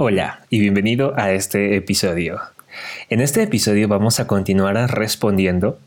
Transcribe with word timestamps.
Hola 0.00 0.46
y 0.48 0.60
bienvenido 0.60 1.14
a 1.16 1.32
este 1.32 1.74
episodio. 1.74 2.38
En 3.10 3.20
este 3.20 3.42
episodio 3.42 3.88
vamos 3.88 4.20
a 4.20 4.28
continuar 4.28 4.76
respondiendo 4.96 5.80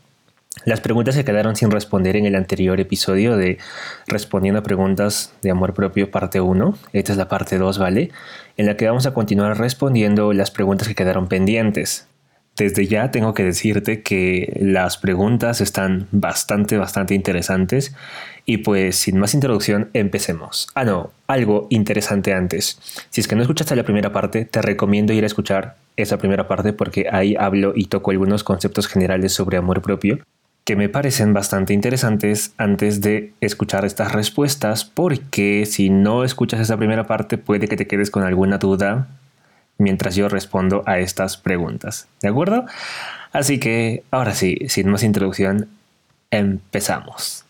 las 0.66 0.82
preguntas 0.82 1.16
que 1.16 1.24
quedaron 1.24 1.56
sin 1.56 1.70
responder 1.70 2.16
en 2.16 2.26
el 2.26 2.34
anterior 2.34 2.78
episodio 2.78 3.38
de 3.38 3.56
Respondiendo 4.06 4.60
a 4.60 4.62
preguntas 4.62 5.32
de 5.40 5.50
amor 5.50 5.72
propio 5.72 6.10
parte 6.10 6.42
1. 6.42 6.76
Esta 6.92 7.12
es 7.12 7.16
la 7.16 7.30
parte 7.30 7.56
2, 7.56 7.78
¿vale? 7.78 8.10
En 8.58 8.66
la 8.66 8.76
que 8.76 8.86
vamos 8.86 9.06
a 9.06 9.14
continuar 9.14 9.58
respondiendo 9.58 10.34
las 10.34 10.50
preguntas 10.50 10.88
que 10.88 10.94
quedaron 10.94 11.26
pendientes. 11.26 12.06
Desde 12.56 12.86
ya 12.86 13.10
tengo 13.10 13.32
que 13.32 13.44
decirte 13.44 14.02
que 14.02 14.58
las 14.60 14.98
preguntas 14.98 15.60
están 15.60 16.06
bastante, 16.12 16.76
bastante 16.76 17.14
interesantes. 17.14 17.94
Y 18.44 18.58
pues 18.58 18.96
sin 18.96 19.18
más 19.18 19.34
introducción, 19.34 19.88
empecemos. 19.94 20.68
Ah, 20.74 20.84
no, 20.84 21.12
algo 21.28 21.66
interesante 21.70 22.34
antes. 22.34 22.78
Si 23.10 23.20
es 23.20 23.28
que 23.28 23.36
no 23.36 23.42
escuchaste 23.42 23.76
la 23.76 23.84
primera 23.84 24.12
parte, 24.12 24.44
te 24.44 24.60
recomiendo 24.60 25.12
ir 25.12 25.24
a 25.24 25.26
escuchar 25.26 25.76
esa 25.96 26.18
primera 26.18 26.48
parte 26.48 26.72
porque 26.72 27.06
ahí 27.10 27.36
hablo 27.38 27.72
y 27.74 27.86
toco 27.86 28.10
algunos 28.10 28.44
conceptos 28.44 28.86
generales 28.86 29.32
sobre 29.32 29.56
amor 29.56 29.82
propio 29.82 30.18
que 30.64 30.76
me 30.76 30.88
parecen 30.88 31.32
bastante 31.32 31.74
interesantes 31.74 32.54
antes 32.56 33.00
de 33.00 33.32
escuchar 33.40 33.84
estas 33.84 34.12
respuestas 34.12 34.84
porque 34.84 35.66
si 35.66 35.90
no 35.90 36.24
escuchas 36.24 36.60
esa 36.60 36.76
primera 36.76 37.06
parte 37.06 37.36
puede 37.36 37.66
que 37.66 37.76
te 37.76 37.86
quedes 37.86 38.10
con 38.10 38.22
alguna 38.22 38.58
duda 38.58 39.08
mientras 39.78 40.14
yo 40.14 40.28
respondo 40.28 40.82
a 40.86 40.98
estas 40.98 41.36
preguntas. 41.36 42.08
¿De 42.20 42.28
acuerdo? 42.28 42.66
Así 43.32 43.58
que, 43.58 44.04
ahora 44.10 44.34
sí, 44.34 44.58
sin 44.68 44.88
más 44.88 45.02
introducción, 45.02 45.68
empezamos. 46.30 47.44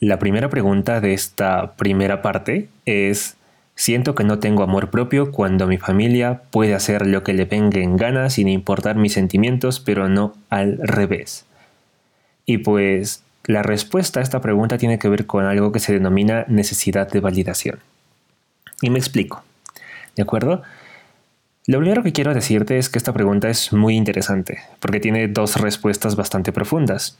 La 0.00 0.18
primera 0.18 0.48
pregunta 0.48 1.00
de 1.00 1.12
esta 1.12 1.72
primera 1.72 2.22
parte 2.22 2.68
es, 2.86 3.36
siento 3.74 4.14
que 4.14 4.24
no 4.24 4.38
tengo 4.38 4.62
amor 4.62 4.90
propio 4.90 5.32
cuando 5.32 5.66
mi 5.66 5.78
familia 5.78 6.42
puede 6.50 6.74
hacer 6.74 7.06
lo 7.06 7.24
que 7.24 7.32
le 7.32 7.44
venga 7.44 7.80
en 7.80 7.96
gana 7.96 8.30
sin 8.30 8.48
importar 8.48 8.96
mis 8.96 9.12
sentimientos, 9.12 9.80
pero 9.80 10.08
no 10.08 10.34
al 10.50 10.78
revés. 10.78 11.46
Y 12.46 12.58
pues 12.58 13.22
la 13.44 13.62
respuesta 13.62 14.20
a 14.20 14.22
esta 14.22 14.40
pregunta 14.40 14.78
tiene 14.78 14.98
que 14.98 15.08
ver 15.08 15.26
con 15.26 15.44
algo 15.44 15.72
que 15.72 15.80
se 15.80 15.92
denomina 15.92 16.44
necesidad 16.48 17.10
de 17.10 17.20
validación. 17.20 17.78
Y 18.80 18.90
me 18.90 18.98
explico. 18.98 19.42
¿De 20.14 20.22
acuerdo? 20.22 20.62
Lo 21.68 21.80
primero 21.80 22.02
que 22.02 22.12
quiero 22.12 22.32
decirte 22.32 22.78
es 22.78 22.88
que 22.88 22.96
esta 22.96 23.12
pregunta 23.12 23.50
es 23.50 23.74
muy 23.74 23.94
interesante, 23.94 24.60
porque 24.80 25.00
tiene 25.00 25.28
dos 25.28 25.60
respuestas 25.60 26.16
bastante 26.16 26.50
profundas. 26.50 27.18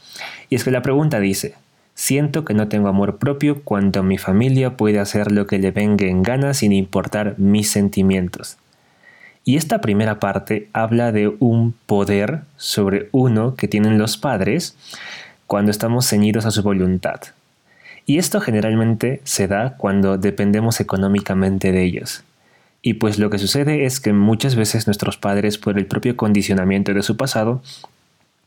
Y 0.49 0.55
es 0.55 0.63
que 0.63 0.71
la 0.71 0.81
pregunta 0.81 1.19
dice, 1.19 1.53
siento 1.93 2.45
que 2.45 2.55
no 2.55 2.67
tengo 2.67 2.87
amor 2.87 3.19
propio 3.19 3.61
cuando 3.61 4.01
mi 4.01 4.17
familia 4.17 4.75
puede 4.75 4.97
hacer 4.97 5.31
lo 5.31 5.45
que 5.45 5.59
le 5.59 5.69
venga 5.69 6.07
en 6.07 6.23
gana 6.23 6.55
sin 6.55 6.71
importar 6.71 7.37
mis 7.37 7.69
sentimientos. 7.69 8.57
Y 9.45 9.55
esta 9.55 9.81
primera 9.81 10.19
parte 10.19 10.67
habla 10.73 11.11
de 11.11 11.31
un 11.37 11.75
poder 11.85 12.39
sobre 12.57 13.07
uno 13.11 13.53
que 13.53 13.67
tienen 13.67 13.99
los 13.99 14.17
padres 14.17 14.75
cuando 15.45 15.69
estamos 15.69 16.09
ceñidos 16.09 16.47
a 16.47 16.51
su 16.51 16.63
voluntad. 16.63 17.21
Y 18.07 18.17
esto 18.17 18.41
generalmente 18.41 19.21
se 19.25 19.47
da 19.47 19.77
cuando 19.77 20.17
dependemos 20.17 20.79
económicamente 20.79 21.71
de 21.71 21.83
ellos. 21.83 22.23
Y 22.81 22.95
pues 22.95 23.19
lo 23.19 23.29
que 23.29 23.37
sucede 23.37 23.85
es 23.85 23.99
que 23.99 24.13
muchas 24.13 24.55
veces 24.55 24.87
nuestros 24.87 25.17
padres, 25.17 25.57
por 25.57 25.77
el 25.77 25.85
propio 25.85 26.15
condicionamiento 26.15 26.93
de 26.93 27.03
su 27.03 27.17
pasado, 27.17 27.61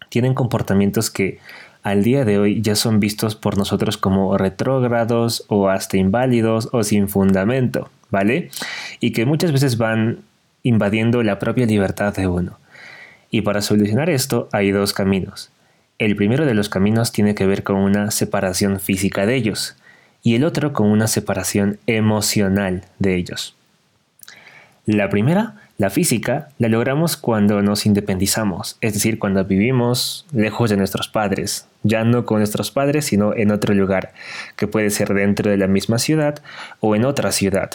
tienen 0.09 0.35
comportamientos 0.35 1.11
que 1.11 1.39
al 1.83 2.05
día 2.05 2.25
de 2.25 2.39
hoy 2.39 2.63
ya 2.63 2.77
son 2.77 3.01
vistos 3.01 3.35
por 3.35 3.59
nosotros 3.59 3.97
como 3.97 4.37
retrógrados 4.39 5.45
o 5.49 5.69
hasta 5.69 5.97
inválidos 5.97 6.69
o 6.73 6.85
sin 6.85 7.09
fundamento, 7.09 7.91
¿vale? 8.11 8.51
Y 9.01 9.13
que 9.13 9.27
muchas 9.27 9.53
veces 9.53 9.77
van 9.79 10.21
invadiendo 10.63 11.23
la 11.23 11.39
propia 11.39 11.67
libertad 11.67 12.15
de 12.15 12.29
uno. 12.29 12.59
Y 13.31 13.43
para 13.43 13.63
solucionar 13.63 14.11
esto 14.11 14.49
hay 14.53 14.71
dos 14.71 14.93
caminos. 14.93 15.51
El 15.99 16.17
primero 16.17 16.47
de 16.47 16.55
los 16.55 16.69
caminos 16.69 17.13
tiene 17.13 17.35
que 17.35 17.47
ver 17.47 17.63
con 17.63 17.77
una 17.77 18.11
separación 18.11 18.79
física 18.79 19.27
de 19.27 19.35
ellos 19.35 19.77
y 20.23 20.37
el 20.37 20.45
otro 20.45 20.73
con 20.73 20.89
una 20.89 21.09
separación 21.09 21.79
emocional 21.87 22.85
de 22.98 23.17
ellos. 23.17 23.57
La 24.85 25.09
primera, 25.09 25.55
la 25.79 25.91
física, 25.91 26.48
la 26.59 26.69
logramos 26.69 27.17
cuando 27.17 27.63
nos 27.63 27.87
independizamos, 27.87 28.79
es 28.81 28.95
decir, 28.95 29.20
cuando 29.20 29.45
vivimos 29.45 30.27
lejos 30.33 30.70
de 30.70 30.77
nuestros 30.77 31.07
padres, 31.07 31.69
ya 31.85 32.03
no 32.03 32.27
con 32.27 32.39
nuestros 32.39 32.73
padres, 32.73 33.05
sino 33.05 33.33
en 33.35 33.53
otro 33.53 33.75
lugar, 33.75 34.13
que 34.57 34.67
puede 34.67 34.91
ser 34.91 35.15
dentro 35.15 35.53
de 35.53 35.57
la 35.57 35.69
misma 35.69 35.98
ciudad 35.98 36.42
o 36.81 36.97
en 36.97 37.05
otra 37.05 37.31
ciudad, 37.31 37.71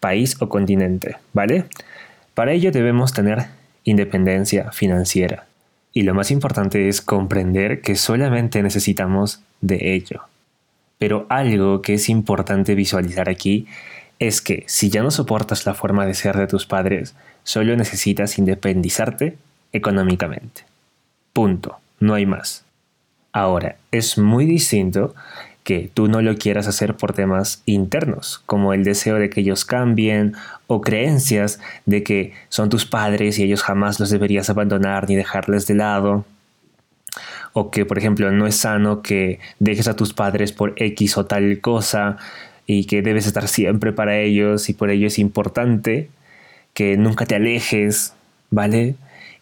país 0.00 0.36
o 0.40 0.48
continente, 0.48 1.18
¿vale? 1.32 1.66
Para 2.34 2.52
ello 2.52 2.72
debemos 2.72 3.12
tener 3.12 3.46
independencia 3.84 4.72
financiera. 4.72 5.46
Y 5.92 6.02
lo 6.02 6.14
más 6.14 6.32
importante 6.32 6.88
es 6.88 7.00
comprender 7.00 7.80
que 7.80 7.94
solamente 7.94 8.60
necesitamos 8.62 9.40
de 9.60 9.94
ello. 9.94 10.22
Pero 10.98 11.26
algo 11.28 11.80
que 11.80 11.94
es 11.94 12.08
importante 12.08 12.74
visualizar 12.74 13.28
aquí 13.28 13.66
es 14.18 14.40
que 14.40 14.64
si 14.66 14.90
ya 14.90 15.02
no 15.02 15.10
soportas 15.10 15.66
la 15.66 15.74
forma 15.74 16.06
de 16.06 16.14
ser 16.14 16.36
de 16.36 16.46
tus 16.46 16.66
padres, 16.66 17.14
solo 17.44 17.76
necesitas 17.76 18.38
independizarte 18.38 19.36
económicamente. 19.72 20.64
Punto, 21.32 21.78
no 22.00 22.14
hay 22.14 22.26
más. 22.26 22.64
Ahora, 23.32 23.76
es 23.92 24.18
muy 24.18 24.46
distinto 24.46 25.14
que 25.62 25.90
tú 25.92 26.08
no 26.08 26.22
lo 26.22 26.36
quieras 26.36 26.66
hacer 26.66 26.96
por 26.96 27.12
temas 27.12 27.62
internos, 27.66 28.42
como 28.46 28.72
el 28.72 28.84
deseo 28.84 29.16
de 29.16 29.28
que 29.28 29.40
ellos 29.40 29.66
cambien 29.66 30.34
o 30.66 30.80
creencias 30.80 31.60
de 31.84 32.02
que 32.02 32.32
son 32.48 32.70
tus 32.70 32.86
padres 32.86 33.38
y 33.38 33.44
ellos 33.44 33.62
jamás 33.62 34.00
los 34.00 34.10
deberías 34.10 34.48
abandonar 34.48 35.08
ni 35.08 35.14
dejarles 35.14 35.66
de 35.66 35.74
lado. 35.74 36.24
O 37.52 37.70
que, 37.70 37.84
por 37.84 37.98
ejemplo, 37.98 38.30
no 38.30 38.46
es 38.46 38.56
sano 38.56 39.02
que 39.02 39.40
dejes 39.58 39.88
a 39.88 39.96
tus 39.96 40.14
padres 40.14 40.52
por 40.52 40.72
X 40.76 41.18
o 41.18 41.26
tal 41.26 41.60
cosa 41.60 42.16
y 42.70 42.84
que 42.84 43.00
debes 43.00 43.26
estar 43.26 43.48
siempre 43.48 43.92
para 43.92 44.18
ellos 44.20 44.68
y 44.68 44.74
por 44.74 44.90
ello 44.90 45.06
es 45.06 45.18
importante 45.18 46.10
que 46.74 46.98
nunca 46.98 47.24
te 47.24 47.34
alejes, 47.34 48.12
¿vale? 48.50 48.94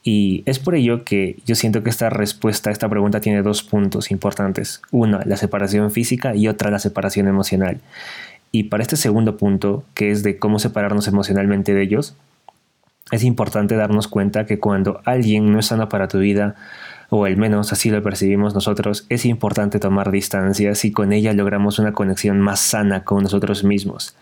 Y 0.04 0.44
es 0.46 0.60
por 0.60 0.76
ello 0.76 1.02
que 1.02 1.36
yo 1.44 1.56
siento 1.56 1.82
que 1.82 1.90
esta 1.90 2.08
respuesta 2.08 2.70
a 2.70 2.72
esta 2.72 2.88
pregunta 2.88 3.20
tiene 3.20 3.42
dos 3.42 3.64
puntos 3.64 4.12
importantes. 4.12 4.80
Una, 4.92 5.22
la 5.26 5.36
separación 5.36 5.90
física 5.90 6.36
y 6.36 6.46
otra, 6.46 6.70
la 6.70 6.78
separación 6.78 7.26
emocional. 7.26 7.80
Y 8.52 8.64
para 8.64 8.84
este 8.84 8.96
segundo 8.96 9.36
punto, 9.36 9.82
que 9.94 10.12
es 10.12 10.22
de 10.22 10.38
cómo 10.38 10.60
separarnos 10.60 11.08
emocionalmente 11.08 11.74
de 11.74 11.82
ellos, 11.82 12.14
es 13.10 13.24
importante 13.24 13.74
darnos 13.74 14.06
cuenta 14.06 14.46
que 14.46 14.60
cuando 14.60 15.00
alguien 15.04 15.52
no 15.52 15.58
es 15.58 15.66
sano 15.66 15.88
para 15.88 16.06
tu 16.06 16.20
vida, 16.20 16.54
o 17.08 17.24
al 17.24 17.36
menos 17.36 17.72
así 17.72 17.90
lo 17.90 18.02
percibimos 18.02 18.54
nosotros, 18.54 19.06
es 19.08 19.24
importante 19.24 19.78
tomar 19.78 20.10
distancias 20.10 20.84
y 20.84 20.92
con 20.92 21.12
ella 21.12 21.32
logramos 21.32 21.78
una 21.78 21.92
conexión 21.92 22.40
más 22.40 22.60
sana 22.60 23.04
con 23.04 23.22
nosotros 23.22 23.64
mismos. 23.64 24.16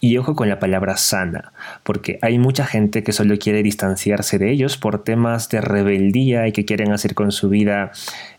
Y 0.00 0.16
ojo 0.16 0.34
con 0.34 0.48
la 0.48 0.58
palabra 0.58 0.96
sana, 0.96 1.52
porque 1.82 2.18
hay 2.22 2.38
mucha 2.38 2.64
gente 2.66 3.02
que 3.02 3.12
solo 3.12 3.38
quiere 3.38 3.62
distanciarse 3.62 4.38
de 4.38 4.50
ellos 4.50 4.76
por 4.76 5.02
temas 5.04 5.48
de 5.48 5.60
rebeldía 5.60 6.46
y 6.48 6.52
que 6.52 6.64
quieren 6.64 6.92
hacer 6.92 7.14
con 7.14 7.32
su 7.32 7.48
vida 7.48 7.92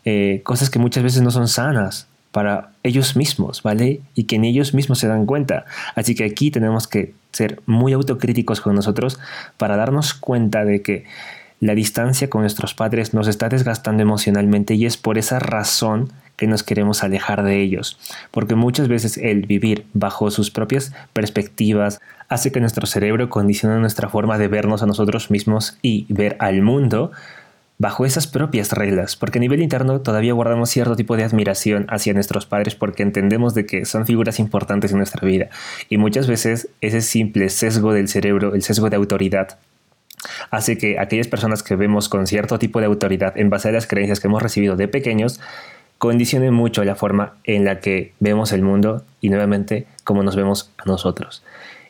eh, 0.05 0.41
cosas 0.43 0.69
que 0.69 0.79
muchas 0.79 1.03
veces 1.03 1.21
no 1.21 1.31
son 1.31 1.47
sanas 1.47 2.07
para 2.33 2.71
ellos 2.81 3.15
mismos, 3.15 3.61
¿vale? 3.61 4.01
Y 4.15 4.23
que 4.23 4.37
en 4.37 4.43
ellos 4.43 4.73
mismos 4.73 4.97
se 4.97 5.07
dan 5.07 5.27
cuenta. 5.27 5.65
Así 5.93 6.15
que 6.15 6.23
aquí 6.23 6.49
tenemos 6.49 6.87
que 6.87 7.13
ser 7.31 7.61
muy 7.67 7.93
autocríticos 7.93 8.59
con 8.59 8.75
nosotros 8.75 9.19
para 9.57 9.77
darnos 9.77 10.15
cuenta 10.15 10.65
de 10.65 10.81
que 10.81 11.05
la 11.59 11.75
distancia 11.75 12.29
con 12.29 12.41
nuestros 12.41 12.73
padres 12.73 13.13
nos 13.13 13.27
está 13.27 13.49
desgastando 13.49 14.01
emocionalmente 14.03 14.75
y 14.75 14.85
es 14.85 14.97
por 14.97 15.17
esa 15.17 15.39
razón 15.39 16.11
que 16.35 16.47
nos 16.47 16.63
queremos 16.63 17.03
alejar 17.03 17.43
de 17.43 17.61
ellos, 17.61 17.97
porque 18.31 18.55
muchas 18.55 18.87
veces 18.87 19.17
el 19.17 19.45
vivir 19.45 19.85
bajo 19.93 20.31
sus 20.31 20.51
propias 20.51 20.93
perspectivas 21.13 22.01
hace 22.27 22.51
que 22.51 22.59
nuestro 22.59 22.87
cerebro 22.87 23.29
condicione 23.29 23.79
nuestra 23.79 24.09
forma 24.09 24.37
de 24.37 24.47
vernos 24.47 24.81
a 24.81 24.87
nosotros 24.87 25.29
mismos 25.29 25.77
y 25.81 26.05
ver 26.09 26.35
al 26.39 26.61
mundo 26.61 27.11
bajo 27.77 28.05
esas 28.05 28.27
propias 28.27 28.71
reglas, 28.71 29.15
porque 29.15 29.39
a 29.39 29.41
nivel 29.41 29.61
interno 29.61 29.99
todavía 30.01 30.33
guardamos 30.33 30.69
cierto 30.69 30.95
tipo 30.95 31.17
de 31.17 31.23
admiración 31.23 31.85
hacia 31.89 32.13
nuestros 32.13 32.45
padres 32.45 32.75
porque 32.75 33.03
entendemos 33.03 33.53
de 33.53 33.65
que 33.65 33.85
son 33.85 34.05
figuras 34.05 34.39
importantes 34.39 34.91
en 34.91 34.97
nuestra 34.97 35.27
vida. 35.27 35.49
Y 35.89 35.97
muchas 35.97 36.27
veces 36.27 36.69
ese 36.81 37.01
simple 37.01 37.49
sesgo 37.49 37.93
del 37.93 38.07
cerebro, 38.07 38.55
el 38.55 38.63
sesgo 38.63 38.89
de 38.89 38.95
autoridad, 38.95 39.57
hace 40.51 40.77
que 40.77 40.99
aquellas 40.99 41.27
personas 41.27 41.63
que 41.63 41.75
vemos 41.75 42.09
con 42.09 42.27
cierto 42.27 42.59
tipo 42.59 42.79
de 42.79 42.85
autoridad 42.85 43.37
en 43.37 43.49
base 43.49 43.69
a 43.69 43.71
las 43.71 43.87
creencias 43.87 44.19
que 44.19 44.27
hemos 44.27 44.41
recibido 44.41 44.75
de 44.75 44.87
pequeños, 44.87 45.39
condicionen 45.97 46.53
mucho 46.53 46.83
la 46.83 46.95
forma 46.95 47.33
en 47.43 47.65
la 47.65 47.79
que 47.79 48.13
vemos 48.19 48.51
el 48.51 48.61
mundo 48.61 49.03
y 49.21 49.29
nuevamente 49.29 49.87
cómo 50.03 50.21
nos 50.23 50.35
vemos 50.35 50.71
a 50.77 50.85
nosotros. 50.85 51.43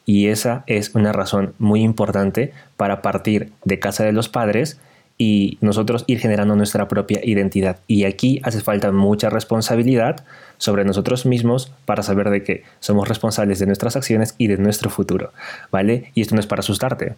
Y 0.06 0.28
esa 0.28 0.64
es 0.68 0.94
una 0.96 1.14
razón 1.14 1.54
muy 1.58 1.82
importante 1.82 2.54
para 2.78 3.02
partir 3.02 3.52
de 3.64 3.80
casa 3.80 4.04
de 4.04 4.12
los 4.12 4.30
padres 4.30 4.80
y 5.18 5.58
nosotros 5.62 6.04
ir 6.08 6.20
generando 6.20 6.56
nuestra 6.56 6.88
propia 6.88 7.22
identidad. 7.24 7.80
Y 7.88 8.04
aquí 8.04 8.42
hace 8.44 8.62
falta 8.62 8.92
mucha 8.92 9.30
responsabilidad 9.30 10.26
sobre 10.58 10.86
nosotros 10.86 11.26
mismos 11.26 11.72
para 11.86 12.04
saber 12.04 12.30
de 12.30 12.44
que 12.44 12.64
somos 12.80 13.08
responsables 13.08 13.60
de 13.60 13.66
nuestras 13.66 13.96
acciones 13.96 14.36
y 14.38 14.48
de 14.48 14.58
nuestro 14.58 14.90
futuro, 14.90 15.32
¿vale? 15.72 16.12
Y 16.14 16.22
esto 16.22 16.36
no 16.36 16.42
es 16.42 16.48
para 16.48 16.60
asustarte. 16.60 17.16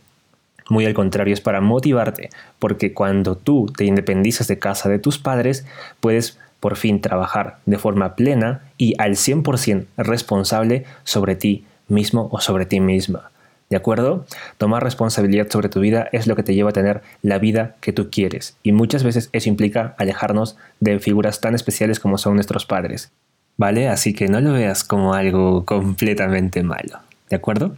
Muy 0.69 0.85
al 0.85 0.93
contrario, 0.93 1.33
es 1.33 1.41
para 1.41 1.61
motivarte, 1.61 2.29
porque 2.59 2.93
cuando 2.93 3.35
tú 3.35 3.71
te 3.75 3.85
independizas 3.85 4.47
de 4.47 4.59
casa 4.59 4.89
de 4.89 4.99
tus 4.99 5.19
padres, 5.19 5.65
puedes 5.99 6.39
por 6.59 6.75
fin 6.75 7.01
trabajar 7.01 7.59
de 7.65 7.77
forma 7.77 8.15
plena 8.15 8.63
y 8.77 8.95
al 8.97 9.11
100% 9.11 9.85
responsable 9.97 10.85
sobre 11.03 11.35
ti 11.35 11.65
mismo 11.87 12.27
o 12.31 12.41
sobre 12.41 12.65
ti 12.65 12.79
misma. 12.79 13.29
¿De 13.69 13.77
acuerdo? 13.77 14.25
Tomar 14.57 14.83
responsabilidad 14.83 15.47
sobre 15.49 15.69
tu 15.69 15.79
vida 15.79 16.07
es 16.11 16.27
lo 16.27 16.35
que 16.35 16.43
te 16.43 16.53
lleva 16.53 16.69
a 16.69 16.73
tener 16.73 17.01
la 17.21 17.39
vida 17.39 17.75
que 17.81 17.93
tú 17.93 18.09
quieres. 18.11 18.57
Y 18.63 18.71
muchas 18.71 19.03
veces 19.03 19.29
eso 19.31 19.49
implica 19.49 19.95
alejarnos 19.97 20.55
de 20.79 20.99
figuras 20.99 21.41
tan 21.41 21.55
especiales 21.55 21.99
como 21.99 22.17
son 22.17 22.35
nuestros 22.35 22.65
padres. 22.65 23.11
¿Vale? 23.57 23.87
Así 23.87 24.13
que 24.13 24.27
no 24.27 24.41
lo 24.41 24.53
veas 24.53 24.83
como 24.83 25.13
algo 25.13 25.65
completamente 25.65 26.61
malo. 26.61 26.99
¿De 27.29 27.37
acuerdo? 27.37 27.75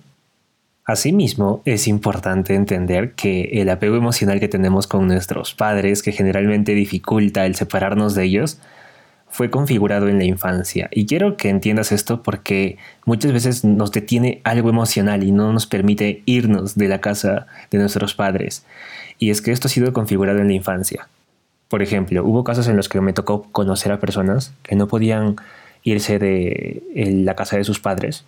Asimismo, 0.88 1.62
es 1.66 1.86
importante 1.90 2.56
entender 2.56 3.12
que 3.12 3.50
el 3.62 3.70
apego 3.70 3.98
emocional 3.98 4.40
que 4.40 4.48
tenemos 4.48 4.88
con 4.88 5.06
nuestros 5.06 5.54
padres, 5.54 6.02
que 6.02 6.14
generalmente 6.14 6.74
dificulta 6.76 7.46
el 7.46 7.56
separarnos 7.56 8.16
de 8.16 8.24
ellos, 8.24 8.58
fue 9.30 9.50
configurado 9.50 10.08
en 10.08 10.18
la 10.18 10.24
infancia. 10.24 10.88
Y 10.94 11.06
quiero 11.06 11.36
que 11.36 11.50
entiendas 11.50 11.92
esto 11.92 12.24
porque 12.24 12.78
muchas 13.04 13.34
veces 13.34 13.66
nos 13.66 13.92
detiene 13.92 14.40
algo 14.46 14.70
emocional 14.70 15.26
y 15.26 15.34
no 15.34 15.52
nos 15.52 15.68
permite 15.68 16.24
irnos 16.26 16.76
de 16.76 16.88
la 16.88 17.02
casa 17.02 17.48
de 17.70 17.80
nuestros 17.80 18.16
padres. 18.16 18.66
Y 19.20 19.30
es 19.30 19.42
que 19.42 19.52
esto 19.52 19.68
ha 19.68 19.72
sido 19.72 19.92
configurado 19.92 20.40
en 20.40 20.48
la 20.48 20.54
infancia. 20.54 21.10
Por 21.68 21.82
ejemplo, 21.82 22.24
hubo 22.24 22.46
casos 22.46 22.70
en 22.70 22.78
los 22.78 22.88
que 22.88 23.02
me 23.02 23.12
tocó 23.12 23.44
conocer 23.52 23.92
a 23.92 24.00
personas 24.00 24.54
que 24.64 24.78
no 24.78 24.88
podían 24.88 25.36
irse 25.84 26.18
de 26.18 26.82
la 26.96 27.36
casa 27.36 27.58
de 27.58 27.66
sus 27.66 27.82
padres 27.82 28.24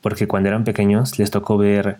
porque 0.00 0.26
cuando 0.26 0.48
eran 0.48 0.64
pequeños 0.64 1.18
les 1.18 1.30
tocó 1.30 1.56
ver 1.58 1.98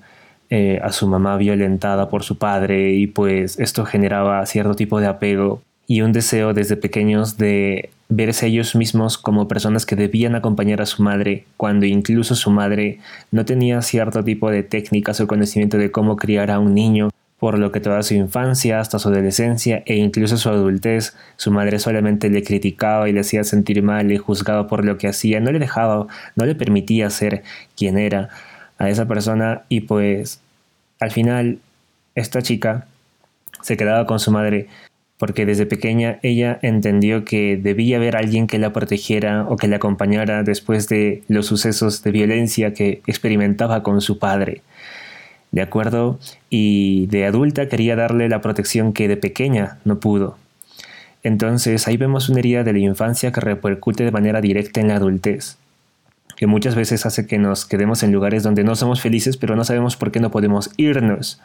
eh, 0.51 0.81
a 0.83 0.93
su 0.93 1.07
mamá 1.07 1.37
violentada 1.37 2.09
por 2.09 2.23
su 2.25 2.39
padre 2.39 2.93
y 2.95 3.07
pues 3.07 3.59
esto 3.59 3.85
generaba 3.85 4.45
cierto 4.47 4.75
tipo 4.75 5.01
de 5.01 5.07
apego 5.07 5.63
y 5.87 6.03
un 6.03 6.13
deseo 6.13 6.55
desde 6.55 6.77
pequeños 6.77 7.37
de 7.37 7.91
verse 8.09 8.47
ellos 8.47 8.75
mismos 8.75 9.19
como 9.19 9.49
personas 9.49 9.87
que 9.87 9.97
debían 9.97 10.35
acompañar 10.35 10.83
a 10.83 10.87
su 10.87 11.03
madre 11.03 11.47
cuando 11.57 11.87
incluso 11.87 12.35
su 12.35 12.51
madre 12.51 12.99
no 13.31 13.45
tenía 13.45 13.83
cierto 13.83 14.23
tipo 14.23 14.51
de 14.51 14.63
técnicas 14.63 15.21
o 15.21 15.27
conocimiento 15.27 15.79
de 15.79 15.91
cómo 15.91 16.17
criar 16.17 16.51
a 16.51 16.59
un 16.59 16.75
niño, 16.75 17.11
por 17.41 17.59
lo 17.59 17.73
que 17.73 17.81
toda 17.81 18.03
su 18.03 18.15
infancia 18.15 18.81
hasta 18.81 18.99
su 18.99 19.09
adolescencia 19.09 19.83
e 19.87 19.97
incluso 19.97 20.37
su 20.37 20.51
adultez 20.51 21.17
su 21.37 21.51
madre 21.51 21.79
solamente 21.79 22.29
le 22.29 22.45
criticaba 22.45 23.09
y 23.09 23.13
le 23.13 23.21
hacía 23.21 23.45
sentir 23.45 23.83
mal, 23.83 24.09
le 24.09 24.19
juzgaba 24.19 24.69
por 24.69 24.85
lo 24.85 24.99
que 24.99 25.09
hacía, 25.09 25.41
no 25.41 25.51
le 25.51 25.59
dejaba, 25.59 26.07
no 26.37 26.45
le 26.45 26.55
permitía 26.55 27.09
ser 27.09 27.43
quien 27.77 27.99
era 27.99 28.29
a 28.79 28.91
esa 28.91 29.09
persona 29.09 29.63
y 29.71 29.81
pues 29.81 30.41
al 31.01 31.11
final 31.11 31.59
esta 32.15 32.43
chica 32.43 32.87
se 33.63 33.79
quedaba 33.79 34.07
con 34.07 34.21
su 34.21 34.31
madre 34.31 34.69
porque 35.17 35.47
desde 35.47 35.67
pequeña 35.67 36.19
ella 36.23 36.59
entendió 36.61 37.25
que 37.25 37.57
debía 37.57 37.97
haber 37.97 38.17
alguien 38.17 38.47
que 38.47 38.59
la 38.59 38.73
protegiera 38.73 39.47
o 39.49 39.57
que 39.57 39.69
la 39.69 39.77
acompañara 39.77 40.43
después 40.43 40.89
de 40.89 41.23
los 41.29 41.47
sucesos 41.47 42.03
de 42.03 42.11
violencia 42.11 42.75
que 42.75 43.01
experimentaba 43.07 43.83
con 43.83 44.01
su 44.01 44.19
padre. 44.19 44.63
¿De 45.53 45.63
acuerdo? 45.63 46.19
Y 46.49 47.07
de 47.07 47.27
adulta 47.27 47.69
quería 47.69 47.97
darle 47.97 48.29
la 48.29 48.41
protección 48.41 48.93
que 48.93 49.09
de 49.09 49.17
pequeña 49.17 49.79
no 49.85 49.99
pudo. 49.99 50.37
Entonces 51.23 51.87
ahí 51.87 51.97
vemos 51.97 52.29
una 52.29 52.39
herida 52.39 52.65
de 52.65 52.73
la 52.73 52.79
infancia 52.79 53.33
que 53.33 53.41
repercute 53.41 54.05
de 54.05 54.13
manera 54.13 54.41
directa 54.41 54.81
en 54.81 54.89
la 54.89 54.97
adultez, 54.97 55.59
que 56.37 56.47
muchas 56.47 56.75
veces 56.75 57.05
hace 57.05 57.27
que 57.27 57.39
nos 57.39 57.67
quedemos 57.67 58.03
en 58.03 58.13
lugares 58.13 58.43
donde 58.43 58.65
no 58.65 58.75
somos 58.75 59.01
felices 59.01 59.37
pero 59.37 59.57
no 59.57 59.65
sabemos 59.65 59.97
por 59.97 60.13
qué 60.13 60.21
no 60.21 60.31
podemos 60.31 60.71
irnos. 60.77 61.41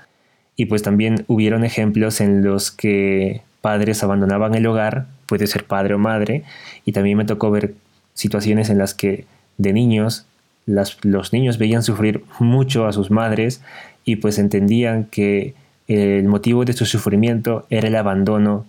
Y 0.56 0.68
pues 0.68 0.84
también 0.84 1.26
hubieron 1.28 1.66
ejemplos 1.66 2.22
en 2.22 2.44
los 2.44 2.72
que 2.72 3.42
padres 3.60 4.04
abandonaban 4.04 4.56
el 4.56 4.68
hogar, 4.68 5.08
puede 5.26 5.48
ser 5.48 5.66
padre 5.66 5.96
o 5.96 5.98
madre, 5.98 6.44
y 6.86 6.94
también 6.94 7.18
me 7.18 7.26
tocó 7.26 7.52
ver 7.52 7.74
situaciones 8.14 8.70
en 8.70 8.78
las 8.78 8.94
que 8.94 9.26
de 9.58 9.74
niños 9.74 10.26
los 10.66 11.34
niños 11.34 11.58
veían 11.58 11.84
sufrir 11.84 12.24
mucho 12.40 12.88
a 12.88 12.94
sus 12.94 13.12
madres 13.12 13.62
y 14.04 14.18
pues 14.18 14.40
entendían 14.40 15.06
que 15.06 15.54
el 15.88 16.28
motivo 16.28 16.66
de 16.66 16.74
su 16.74 16.86
sufrimiento 16.86 17.66
era 17.70 17.88
el 17.88 17.96
abandono 17.96 18.66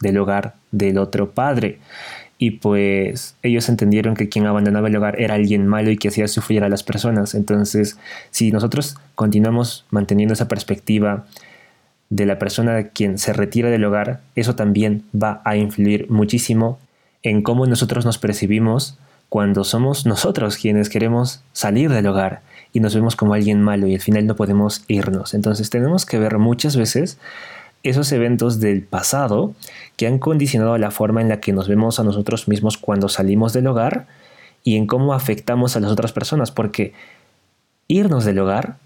del 0.00 0.18
hogar 0.18 0.54
del 0.70 0.98
otro 0.98 1.30
padre. 1.30 1.78
Y 2.36 2.52
pues 2.52 3.36
ellos 3.42 3.68
entendieron 3.68 4.14
que 4.14 4.28
quien 4.28 4.46
abandonaba 4.46 4.88
el 4.88 4.96
hogar 4.96 5.20
era 5.20 5.34
alguien 5.34 5.66
malo 5.66 5.90
y 5.90 5.96
que 5.96 6.08
hacía 6.08 6.28
sufrir 6.28 6.64
a 6.64 6.68
las 6.68 6.82
personas. 6.82 7.34
Entonces, 7.34 7.98
si 8.30 8.50
nosotros 8.50 8.96
continuamos 9.14 9.86
manteniendo 9.90 10.34
esa 10.34 10.48
perspectiva 10.48 11.26
de 12.10 12.26
la 12.26 12.38
persona 12.38 12.88
quien 12.88 13.18
se 13.18 13.32
retira 13.32 13.70
del 13.70 13.84
hogar, 13.84 14.20
eso 14.34 14.56
también 14.56 15.04
va 15.14 15.40
a 15.44 15.56
influir 15.56 16.10
muchísimo 16.10 16.78
en 17.22 17.42
cómo 17.42 17.66
nosotros 17.66 18.04
nos 18.04 18.18
percibimos 18.18 18.98
cuando 19.34 19.64
somos 19.64 20.06
nosotros 20.06 20.56
quienes 20.56 20.88
queremos 20.88 21.42
salir 21.52 21.90
del 21.90 22.06
hogar 22.06 22.42
y 22.72 22.78
nos 22.78 22.94
vemos 22.94 23.16
como 23.16 23.34
alguien 23.34 23.60
malo 23.60 23.88
y 23.88 23.94
al 23.96 24.00
final 24.00 24.28
no 24.28 24.36
podemos 24.36 24.84
irnos. 24.86 25.34
Entonces 25.34 25.70
tenemos 25.70 26.06
que 26.06 26.20
ver 26.20 26.38
muchas 26.38 26.76
veces 26.76 27.18
esos 27.82 28.12
eventos 28.12 28.60
del 28.60 28.84
pasado 28.84 29.52
que 29.96 30.06
han 30.06 30.20
condicionado 30.20 30.78
la 30.78 30.92
forma 30.92 31.20
en 31.20 31.28
la 31.28 31.40
que 31.40 31.52
nos 31.52 31.66
vemos 31.66 31.98
a 31.98 32.04
nosotros 32.04 32.46
mismos 32.46 32.78
cuando 32.78 33.08
salimos 33.08 33.52
del 33.52 33.66
hogar 33.66 34.06
y 34.62 34.76
en 34.76 34.86
cómo 34.86 35.14
afectamos 35.14 35.74
a 35.74 35.80
las 35.80 35.90
otras 35.90 36.12
personas, 36.12 36.52
porque 36.52 36.92
irnos 37.88 38.24
del 38.24 38.38
hogar, 38.38 38.76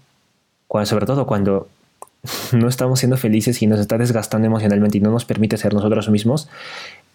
sobre 0.85 1.05
todo 1.05 1.27
cuando 1.27 1.69
no 2.53 2.67
estamos 2.67 2.97
siendo 2.97 3.17
felices 3.17 3.61
y 3.61 3.67
nos 3.67 3.79
está 3.79 3.99
desgastando 3.99 4.47
emocionalmente 4.47 4.97
y 4.97 5.01
no 5.01 5.11
nos 5.11 5.25
permite 5.25 5.57
ser 5.57 5.75
nosotros 5.75 6.09
mismos, 6.09 6.49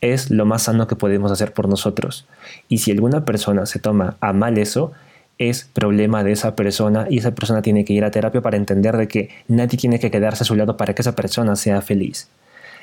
es 0.05 0.31
lo 0.31 0.47
más 0.47 0.63
sano 0.65 0.87
que 0.87 0.97
podemos 0.97 1.31
hacer 1.33 1.53
por 1.53 1.69
nosotros. 1.69 2.27
Y 2.69 2.79
si 2.79 2.91
alguna 2.91 3.25
persona 3.25 3.67
se 3.67 3.79
toma 3.79 4.17
a 4.21 4.33
mal 4.33 4.59
eso, 4.59 4.93
es 5.39 5.69
problema 5.73 6.23
de 6.23 6.33
esa 6.33 6.55
persona 6.55 7.07
y 7.11 7.19
esa 7.19 7.35
persona 7.35 7.63
tiene 7.63 7.85
que 7.85 7.93
ir 7.93 8.05
a 8.05 8.11
terapia 8.11 8.41
para 8.41 8.57
entender 8.57 8.97
de 8.97 9.09
que 9.09 9.31
nadie 9.49 9.79
tiene 9.79 9.99
que 9.99 10.11
quedarse 10.11 10.45
a 10.45 10.47
su 10.47 10.55
lado 10.55 10.77
para 10.77 10.95
que 10.95 11.03
esa 11.03 11.17
persona 11.17 11.57
sea 11.57 11.81
feliz. 11.83 12.29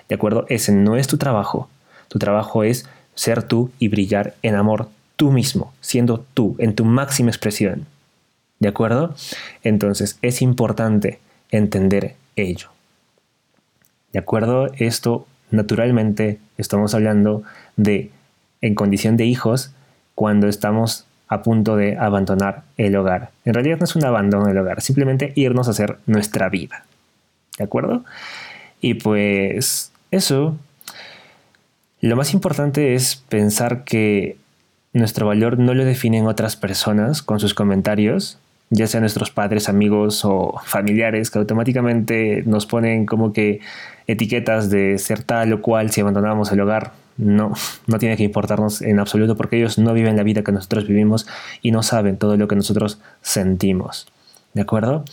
¿De 0.09 0.15
acuerdo? 0.15 0.45
Ese 0.49 0.71
no 0.73 0.97
es 0.97 1.07
tu 1.07 1.17
trabajo. 1.17 1.69
Tu 2.09 2.19
trabajo 2.19 2.63
es 2.63 2.85
ser 3.15 3.43
tú 3.43 3.71
y 3.79 3.87
brillar 3.87 4.35
en 4.41 4.55
amor 4.55 4.89
tú 5.15 5.31
mismo, 5.31 5.73
siendo 5.81 6.25
tú, 6.33 6.55
en 6.59 6.75
tu 6.75 6.83
máxima 6.83 7.29
expresión. 7.29 7.85
¿De 8.59 8.67
acuerdo? 8.67 9.15
Entonces 9.63 10.17
es 10.21 10.41
importante 10.41 11.19
entender 11.51 12.15
ello. 12.35 12.67
¿De 14.11 14.19
acuerdo? 14.19 14.71
Esto 14.77 15.25
naturalmente 15.51 16.39
estamos 16.57 16.93
hablando 16.93 17.43
de 17.75 18.11
en 18.61 18.75
condición 18.75 19.17
de 19.17 19.25
hijos 19.25 19.73
cuando 20.15 20.47
estamos 20.47 21.05
a 21.27 21.43
punto 21.43 21.77
de 21.77 21.97
abandonar 21.97 22.63
el 22.77 22.95
hogar. 22.95 23.31
En 23.45 23.53
realidad 23.53 23.77
no 23.79 23.85
es 23.85 23.95
un 23.95 24.05
abandono 24.05 24.47
del 24.47 24.57
hogar, 24.57 24.81
simplemente 24.81 25.31
irnos 25.35 25.67
a 25.67 25.71
hacer 25.71 25.97
nuestra 26.05 26.49
vida. 26.49 26.83
¿De 27.57 27.63
acuerdo? 27.63 28.03
Y 28.81 28.95
pues 28.95 29.91
eso, 30.11 30.57
lo 32.01 32.15
más 32.15 32.33
importante 32.33 32.95
es 32.95 33.15
pensar 33.15 33.83
que 33.83 34.37
nuestro 34.93 35.25
valor 35.25 35.57
no 35.57 35.73
lo 35.73 35.85
definen 35.85 36.27
otras 36.27 36.55
personas 36.55 37.21
con 37.21 37.39
sus 37.39 37.53
comentarios, 37.53 38.39
ya 38.71 38.87
sean 38.87 39.01
nuestros 39.01 39.29
padres, 39.29 39.69
amigos 39.69 40.25
o 40.25 40.59
familiares, 40.65 41.29
que 41.29 41.37
automáticamente 41.39 42.41
nos 42.45 42.65
ponen 42.65 43.05
como 43.05 43.33
que 43.33 43.59
etiquetas 44.07 44.69
de 44.69 44.97
ser 44.97 45.23
tal 45.23 45.53
o 45.53 45.61
cual 45.61 45.91
si 45.91 46.01
abandonamos 46.01 46.51
el 46.51 46.61
hogar. 46.61 46.93
No, 47.17 47.53
no 47.85 47.99
tiene 47.99 48.17
que 48.17 48.23
importarnos 48.23 48.81
en 48.81 48.99
absoluto 48.99 49.35
porque 49.35 49.57
ellos 49.57 49.77
no 49.77 49.93
viven 49.93 50.15
la 50.15 50.23
vida 50.23 50.43
que 50.43 50.53
nosotros 50.53 50.87
vivimos 50.87 51.27
y 51.61 51.71
no 51.71 51.83
saben 51.83 52.17
todo 52.17 52.37
lo 52.37 52.47
que 52.47 52.55
nosotros 52.55 52.99
sentimos. 53.21 54.07
¿De 54.53 54.61
acuerdo? 54.61 55.03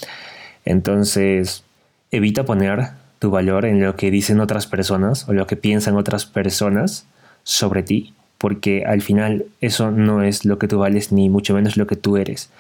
Entonces, 0.64 1.64
evita 2.12 2.44
poner 2.44 2.90
tu 3.18 3.30
valor 3.30 3.64
en 3.64 3.80
lo 3.80 3.96
que 3.96 4.12
dicen 4.12 4.40
otras 4.40 4.66
personas 4.66 5.28
o 5.28 5.32
lo 5.32 5.46
que 5.46 5.56
piensan 5.56 5.96
otras 5.96 6.24
personas 6.24 7.06
sobre 7.42 7.82
ti, 7.82 8.14
porque 8.38 8.84
al 8.86 9.02
final 9.02 9.46
eso 9.60 9.90
no 9.90 10.22
es 10.22 10.44
lo 10.44 10.58
que 10.58 10.68
tú 10.68 10.78
vales 10.78 11.10
ni 11.10 11.28
mucho 11.28 11.54
menos 11.54 11.76
lo 11.76 11.86
que 11.86 11.96
tú 11.96 12.16
eres. 12.16 12.50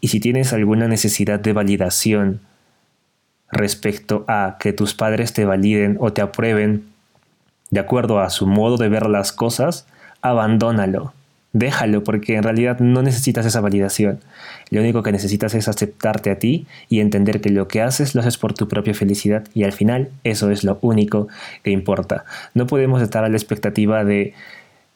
Y 0.00 0.08
si 0.08 0.20
tienes 0.20 0.52
alguna 0.52 0.88
necesidad 0.88 1.40
de 1.40 1.52
validación 1.52 2.40
respecto 3.50 4.24
a 4.28 4.56
que 4.60 4.72
tus 4.72 4.94
padres 4.94 5.32
te 5.32 5.44
validen 5.44 5.96
o 6.00 6.12
te 6.12 6.20
aprueben 6.20 6.84
de 7.70 7.80
acuerdo 7.80 8.20
a 8.20 8.30
su 8.30 8.46
modo 8.46 8.76
de 8.76 8.88
ver 8.88 9.06
las 9.06 9.32
cosas, 9.32 9.86
abandónalo. 10.22 11.12
déjalo 11.54 12.04
porque 12.04 12.36
en 12.36 12.42
realidad 12.42 12.78
no 12.78 13.02
necesitas 13.02 13.46
esa 13.46 13.60
validación. 13.60 14.20
Lo 14.70 14.80
único 14.80 15.02
que 15.02 15.12
necesitas 15.12 15.54
es 15.54 15.66
aceptarte 15.66 16.30
a 16.30 16.38
ti 16.38 16.66
y 16.88 17.00
entender 17.00 17.40
que 17.40 17.48
lo 17.48 17.68
que 17.68 17.80
haces 17.80 18.14
lo 18.14 18.20
haces 18.20 18.36
por 18.36 18.52
tu 18.52 18.68
propia 18.68 18.94
felicidad 18.94 19.44
y 19.54 19.64
al 19.64 19.72
final 19.72 20.10
eso 20.24 20.50
es 20.50 20.62
lo 20.62 20.78
único 20.82 21.28
que 21.62 21.70
importa. 21.70 22.24
No 22.54 22.66
podemos 22.66 23.02
estar 23.02 23.24
a 23.24 23.28
la 23.28 23.36
expectativa 23.36 24.04
de 24.04 24.34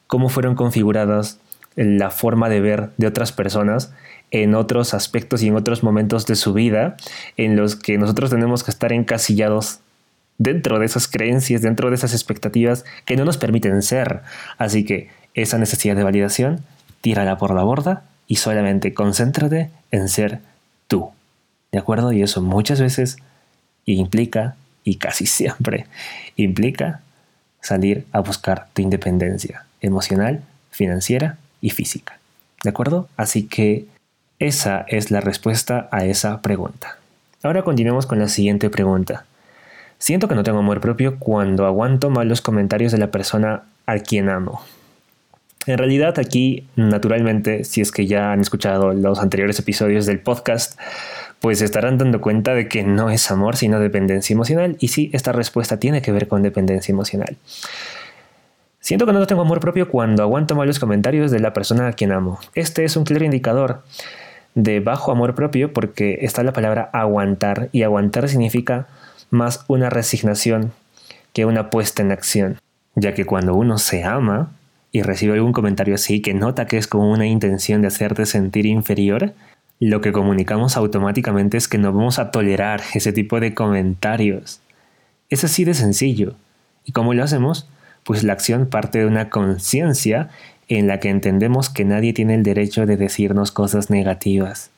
cómo 0.06 0.28
fueron 0.28 0.54
configuradas 0.54 1.38
la 1.74 2.10
forma 2.10 2.50
de 2.50 2.60
ver 2.60 2.90
de 2.98 3.06
otras 3.06 3.32
personas 3.32 3.92
en 4.32 4.54
otros 4.54 4.94
aspectos 4.94 5.42
y 5.42 5.48
en 5.48 5.56
otros 5.56 5.82
momentos 5.82 6.26
de 6.26 6.34
su 6.34 6.54
vida 6.54 6.96
en 7.36 7.54
los 7.54 7.76
que 7.76 7.98
nosotros 7.98 8.30
tenemos 8.30 8.64
que 8.64 8.70
estar 8.70 8.92
encasillados 8.92 9.80
dentro 10.38 10.78
de 10.78 10.86
esas 10.86 11.06
creencias, 11.06 11.62
dentro 11.62 11.90
de 11.90 11.96
esas 11.96 12.14
expectativas 12.14 12.84
que 13.04 13.16
no 13.16 13.24
nos 13.24 13.36
permiten 13.36 13.82
ser. 13.82 14.22
Así 14.58 14.84
que 14.84 15.10
esa 15.34 15.58
necesidad 15.58 15.94
de 15.94 16.02
validación, 16.02 16.64
tírala 17.02 17.38
por 17.38 17.54
la 17.54 17.62
borda 17.62 18.04
y 18.26 18.36
solamente 18.36 18.94
concéntrate 18.94 19.70
en 19.90 20.08
ser 20.08 20.40
tú. 20.88 21.10
¿De 21.70 21.78
acuerdo? 21.78 22.12
Y 22.12 22.22
eso 22.22 22.40
muchas 22.40 22.80
veces 22.80 23.18
implica, 23.84 24.56
y 24.82 24.96
casi 24.96 25.26
siempre 25.26 25.86
implica, 26.36 27.02
salir 27.60 28.06
a 28.12 28.20
buscar 28.20 28.68
tu 28.72 28.82
independencia 28.82 29.66
emocional, 29.80 30.42
financiera 30.70 31.36
y 31.60 31.70
física. 31.70 32.18
¿De 32.64 32.70
acuerdo? 32.70 33.08
Así 33.16 33.44
que 33.44 33.86
esa 34.42 34.84
es 34.88 35.12
la 35.12 35.20
respuesta 35.20 35.88
a 35.92 36.04
esa 36.04 36.42
pregunta. 36.42 36.98
Ahora 37.44 37.62
continuemos 37.62 38.06
con 38.06 38.18
la 38.18 38.26
siguiente 38.26 38.70
pregunta. 38.70 39.24
Siento 39.98 40.26
que 40.26 40.34
no 40.34 40.42
tengo 40.42 40.58
amor 40.58 40.80
propio 40.80 41.20
cuando 41.20 41.64
aguanto 41.64 42.10
mal 42.10 42.28
los 42.28 42.40
comentarios 42.40 42.90
de 42.90 42.98
la 42.98 43.12
persona 43.12 43.62
a 43.86 44.00
quien 44.00 44.28
amo. 44.28 44.60
En 45.66 45.78
realidad 45.78 46.18
aquí, 46.18 46.66
naturalmente, 46.74 47.62
si 47.62 47.82
es 47.82 47.92
que 47.92 48.08
ya 48.08 48.32
han 48.32 48.40
escuchado 48.40 48.92
los 48.94 49.20
anteriores 49.20 49.60
episodios 49.60 50.06
del 50.06 50.18
podcast, 50.18 50.76
pues 51.38 51.62
estarán 51.62 51.98
dando 51.98 52.20
cuenta 52.20 52.52
de 52.52 52.66
que 52.66 52.82
no 52.82 53.10
es 53.10 53.30
amor, 53.30 53.54
sino 53.54 53.78
dependencia 53.78 54.34
emocional. 54.34 54.76
Y 54.80 54.88
sí, 54.88 55.08
esta 55.12 55.30
respuesta 55.30 55.78
tiene 55.78 56.02
que 56.02 56.10
ver 56.10 56.26
con 56.26 56.42
dependencia 56.42 56.92
emocional. 56.92 57.36
Siento 58.80 59.06
que 59.06 59.12
no 59.12 59.24
tengo 59.28 59.42
amor 59.42 59.60
propio 59.60 59.88
cuando 59.88 60.24
aguanto 60.24 60.56
malos 60.56 60.80
comentarios 60.80 61.30
de 61.30 61.38
la 61.38 61.52
persona 61.52 61.86
a 61.86 61.92
quien 61.92 62.10
amo. 62.10 62.40
Este 62.56 62.84
es 62.84 62.96
un 62.96 63.04
claro 63.04 63.24
indicador 63.24 63.84
de 64.54 64.80
bajo 64.80 65.12
amor 65.12 65.34
propio 65.34 65.72
porque 65.72 66.18
está 66.22 66.42
la 66.42 66.52
palabra 66.52 66.90
aguantar 66.92 67.68
y 67.72 67.82
aguantar 67.82 68.28
significa 68.28 68.86
más 69.30 69.64
una 69.68 69.90
resignación 69.90 70.72
que 71.32 71.46
una 71.46 71.70
puesta 71.70 72.02
en 72.02 72.12
acción, 72.12 72.58
ya 72.94 73.14
que 73.14 73.24
cuando 73.24 73.54
uno 73.54 73.78
se 73.78 74.04
ama 74.04 74.52
y 74.90 75.02
recibe 75.02 75.34
algún 75.34 75.52
comentario 75.52 75.94
así 75.94 76.20
que 76.20 76.34
nota 76.34 76.66
que 76.66 76.76
es 76.76 76.86
con 76.86 77.02
una 77.02 77.26
intención 77.26 77.80
de 77.80 77.88
hacerte 77.88 78.26
sentir 78.26 78.66
inferior, 78.66 79.32
lo 79.80 80.00
que 80.00 80.12
comunicamos 80.12 80.76
automáticamente 80.76 81.56
es 81.56 81.66
que 81.66 81.78
no 81.78 81.92
vamos 81.92 82.18
a 82.18 82.30
tolerar 82.30 82.82
ese 82.94 83.12
tipo 83.12 83.40
de 83.40 83.54
comentarios. 83.54 84.60
Es 85.30 85.44
así 85.44 85.64
de 85.64 85.74
sencillo. 85.74 86.34
¿Y 86.84 86.92
cómo 86.92 87.14
lo 87.14 87.24
hacemos? 87.24 87.66
pues 88.04 88.24
la 88.24 88.32
acción 88.32 88.66
parte 88.66 88.98
de 88.98 89.06
una 89.06 89.30
conciencia 89.30 90.30
en 90.76 90.86
la 90.86 91.00
que 91.00 91.08
entendemos 91.08 91.70
que 91.70 91.84
nadie 91.84 92.12
tiene 92.12 92.34
el 92.34 92.42
derecho 92.42 92.86
de 92.86 92.96
decirnos 92.96 93.52
cosas 93.52 93.90
negativas, 93.90 94.70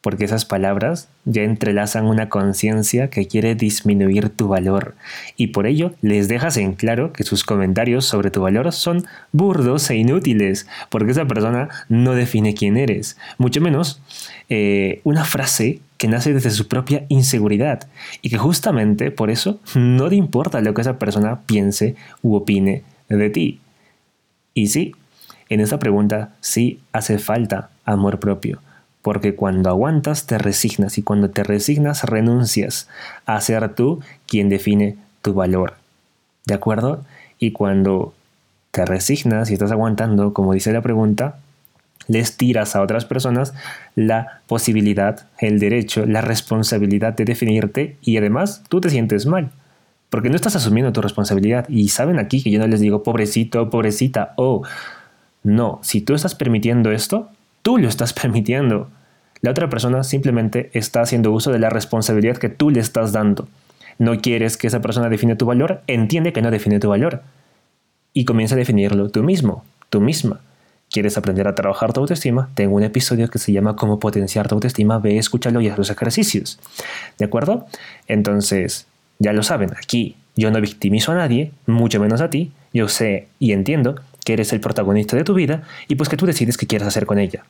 porque 0.00 0.24
esas 0.24 0.44
palabras 0.44 1.08
ya 1.24 1.42
entrelazan 1.42 2.06
una 2.06 2.28
conciencia 2.28 3.10
que 3.10 3.26
quiere 3.26 3.54
disminuir 3.54 4.28
tu 4.30 4.48
valor, 4.48 4.94
y 5.36 5.48
por 5.48 5.66
ello 5.66 5.94
les 6.00 6.28
dejas 6.28 6.56
en 6.56 6.74
claro 6.74 7.12
que 7.12 7.24
sus 7.24 7.44
comentarios 7.44 8.04
sobre 8.04 8.30
tu 8.30 8.42
valor 8.42 8.72
son 8.72 9.04
burdos 9.32 9.90
e 9.90 9.96
inútiles, 9.96 10.68
porque 10.90 11.12
esa 11.12 11.26
persona 11.26 11.68
no 11.88 12.14
define 12.14 12.54
quién 12.54 12.76
eres, 12.76 13.18
mucho 13.38 13.60
menos 13.60 14.00
eh, 14.48 15.00
una 15.02 15.24
frase 15.24 15.80
que 15.98 16.08
nace 16.08 16.32
desde 16.32 16.50
su 16.50 16.68
propia 16.68 17.04
inseguridad 17.08 17.88
y 18.22 18.30
que 18.30 18.38
justamente 18.38 19.10
por 19.10 19.30
eso 19.30 19.60
no 19.74 20.08
te 20.08 20.14
importa 20.14 20.60
lo 20.60 20.74
que 20.74 20.82
esa 20.82 20.98
persona 20.98 21.40
piense 21.46 21.96
u 22.22 22.36
opine 22.36 22.82
de 23.08 23.30
ti. 23.30 23.60
Y 24.54 24.68
sí, 24.68 24.94
en 25.48 25.60
esta 25.60 25.78
pregunta 25.78 26.30
sí 26.40 26.80
hace 26.92 27.18
falta 27.18 27.70
amor 27.84 28.18
propio, 28.18 28.60
porque 29.02 29.34
cuando 29.34 29.70
aguantas 29.70 30.26
te 30.26 30.38
resignas 30.38 30.98
y 30.98 31.02
cuando 31.02 31.30
te 31.30 31.44
resignas 31.44 32.04
renuncias 32.04 32.88
a 33.26 33.40
ser 33.40 33.74
tú 33.74 34.00
quien 34.26 34.48
define 34.48 34.96
tu 35.22 35.34
valor. 35.34 35.74
¿De 36.44 36.54
acuerdo? 36.54 37.04
Y 37.38 37.52
cuando 37.52 38.14
te 38.70 38.84
resignas 38.84 39.50
y 39.50 39.54
estás 39.54 39.72
aguantando, 39.72 40.32
como 40.32 40.52
dice 40.52 40.72
la 40.72 40.82
pregunta, 40.82 41.36
les 42.08 42.36
tiras 42.36 42.76
a 42.76 42.82
otras 42.82 43.04
personas 43.04 43.54
la 43.94 44.40
posibilidad, 44.46 45.26
el 45.38 45.58
derecho, 45.58 46.06
la 46.06 46.20
responsabilidad 46.20 47.14
de 47.14 47.24
definirte 47.24 47.96
y 48.00 48.16
además 48.16 48.62
tú 48.68 48.80
te 48.80 48.90
sientes 48.90 49.26
mal. 49.26 49.50
Porque 50.10 50.30
no 50.30 50.36
estás 50.36 50.54
asumiendo 50.54 50.92
tu 50.92 51.02
responsabilidad. 51.02 51.68
Y 51.68 51.88
saben 51.88 52.20
aquí 52.20 52.42
que 52.42 52.50
yo 52.50 52.60
no 52.60 52.66
les 52.68 52.80
digo 52.80 53.02
pobrecito, 53.02 53.70
pobrecita, 53.70 54.34
o 54.36 54.62
no, 55.46 55.78
si 55.80 56.00
tú 56.00 56.14
estás 56.14 56.34
permitiendo 56.34 56.90
esto, 56.90 57.28
tú 57.62 57.78
lo 57.78 57.88
estás 57.88 58.12
permitiendo. 58.20 58.88
La 59.42 59.52
otra 59.52 59.70
persona 59.70 60.02
simplemente 60.02 60.70
está 60.74 61.02
haciendo 61.02 61.30
uso 61.30 61.52
de 61.52 61.60
la 61.60 61.70
responsabilidad 61.70 62.36
que 62.36 62.48
tú 62.48 62.70
le 62.70 62.80
estás 62.80 63.12
dando. 63.12 63.46
No 63.98 64.20
quieres 64.20 64.56
que 64.56 64.66
esa 64.66 64.82
persona 64.82 65.08
define 65.08 65.36
tu 65.36 65.46
valor, 65.46 65.82
entiende 65.86 66.32
que 66.32 66.42
no 66.42 66.50
define 66.50 66.80
tu 66.80 66.88
valor. 66.88 67.22
Y 68.12 68.24
comienza 68.24 68.56
a 68.56 68.58
definirlo 68.58 69.08
tú 69.10 69.22
mismo, 69.22 69.64
tú 69.88 70.00
misma. 70.00 70.40
¿Quieres 70.90 71.16
aprender 71.16 71.46
a 71.46 71.54
trabajar 71.54 71.92
tu 71.92 72.00
autoestima? 72.00 72.50
Tengo 72.54 72.74
un 72.74 72.82
episodio 72.82 73.28
que 73.28 73.38
se 73.38 73.52
llama 73.52 73.76
Cómo 73.76 74.00
potenciar 74.00 74.48
tu 74.48 74.56
autoestima. 74.56 74.98
Ve, 74.98 75.16
escúchalo 75.16 75.60
y 75.60 75.68
haz 75.68 75.78
los 75.78 75.90
ejercicios. 75.90 76.58
¿De 77.18 77.24
acuerdo? 77.24 77.66
Entonces, 78.08 78.88
ya 79.20 79.32
lo 79.32 79.44
saben, 79.44 79.70
aquí 79.80 80.16
yo 80.34 80.50
no 80.50 80.60
victimizo 80.60 81.12
a 81.12 81.14
nadie, 81.14 81.52
mucho 81.66 82.00
menos 82.00 82.20
a 82.20 82.30
ti. 82.30 82.50
Yo 82.72 82.88
sé 82.88 83.28
y 83.38 83.52
entiendo 83.52 83.96
que 84.26 84.32
eres 84.32 84.52
el 84.52 84.60
protagonista 84.60 85.16
de 85.16 85.22
tu 85.22 85.34
vida 85.34 85.62
y 85.86 85.94
pues 85.94 86.08
que 86.08 86.16
tú 86.16 86.26
decides 86.26 86.56
qué 86.56 86.66
quieres 86.66 86.88
hacer 86.88 87.06
con 87.06 87.20
ella. 87.20 87.44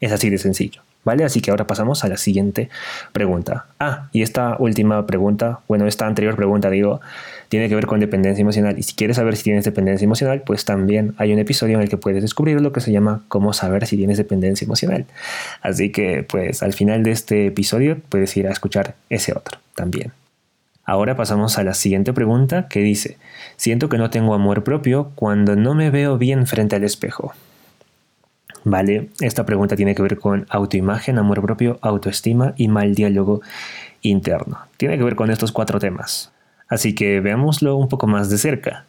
Es 0.00 0.10
así 0.10 0.28
de 0.28 0.36
sencillo, 0.36 0.82
¿vale? 1.04 1.24
Así 1.24 1.40
que 1.40 1.52
ahora 1.52 1.68
pasamos 1.68 2.02
a 2.04 2.08
la 2.08 2.16
siguiente 2.16 2.68
pregunta. 3.12 3.66
Ah, 3.78 4.08
y 4.12 4.22
esta 4.22 4.56
última 4.58 5.06
pregunta, 5.06 5.60
bueno, 5.68 5.86
esta 5.86 6.06
anterior 6.06 6.34
pregunta 6.34 6.70
digo, 6.70 7.00
tiene 7.48 7.68
que 7.68 7.76
ver 7.76 7.86
con 7.86 8.00
dependencia 8.00 8.42
emocional. 8.42 8.76
Y 8.76 8.82
si 8.82 8.94
quieres 8.94 9.16
saber 9.16 9.36
si 9.36 9.44
tienes 9.44 9.64
dependencia 9.64 10.04
emocional, 10.04 10.42
pues 10.44 10.64
también 10.64 11.14
hay 11.18 11.32
un 11.32 11.38
episodio 11.38 11.76
en 11.76 11.82
el 11.82 11.88
que 11.88 11.96
puedes 11.96 12.20
descubrir 12.20 12.60
lo 12.60 12.72
que 12.72 12.80
se 12.80 12.90
llama 12.90 13.22
cómo 13.28 13.52
saber 13.52 13.86
si 13.86 13.96
tienes 13.96 14.18
dependencia 14.18 14.64
emocional. 14.64 15.06
Así 15.62 15.92
que 15.92 16.24
pues 16.24 16.64
al 16.64 16.72
final 16.72 17.04
de 17.04 17.12
este 17.12 17.46
episodio 17.46 17.96
puedes 18.08 18.36
ir 18.36 18.48
a 18.48 18.50
escuchar 18.50 18.96
ese 19.08 19.32
otro 19.32 19.60
también. 19.76 20.12
Ahora 20.86 21.16
pasamos 21.16 21.58
a 21.58 21.64
la 21.64 21.74
siguiente 21.74 22.12
pregunta 22.12 22.68
que 22.68 22.78
dice, 22.78 23.18
siento 23.56 23.88
que 23.88 23.98
no 23.98 24.08
tengo 24.08 24.34
amor 24.34 24.62
propio 24.62 25.10
cuando 25.16 25.56
no 25.56 25.74
me 25.74 25.90
veo 25.90 26.16
bien 26.16 26.46
frente 26.46 26.76
al 26.76 26.84
espejo. 26.84 27.34
Vale, 28.62 29.10
esta 29.20 29.44
pregunta 29.44 29.74
tiene 29.74 29.96
que 29.96 30.02
ver 30.02 30.16
con 30.16 30.46
autoimagen, 30.48 31.18
amor 31.18 31.42
propio, 31.42 31.80
autoestima 31.82 32.54
y 32.56 32.68
mal 32.68 32.94
diálogo 32.94 33.40
interno. 34.00 34.60
Tiene 34.76 34.96
que 34.96 35.02
ver 35.02 35.16
con 35.16 35.30
estos 35.30 35.50
cuatro 35.50 35.80
temas. 35.80 36.30
Así 36.68 36.94
que 36.94 37.20
veámoslo 37.20 37.76
un 37.76 37.88
poco 37.88 38.06
más 38.06 38.30
de 38.30 38.38
cerca. 38.38 38.84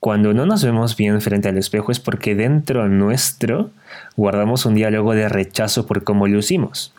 Cuando 0.00 0.34
no 0.34 0.44
nos 0.44 0.62
vemos 0.62 0.94
bien 0.94 1.22
frente 1.22 1.48
al 1.48 1.56
espejo 1.56 1.90
es 1.90 2.00
porque 2.00 2.34
dentro 2.34 2.86
nuestro 2.88 3.70
guardamos 4.16 4.66
un 4.66 4.74
diálogo 4.74 5.14
de 5.14 5.30
rechazo 5.30 5.86
por 5.86 6.04
cómo 6.04 6.26
lucimos. 6.26 6.92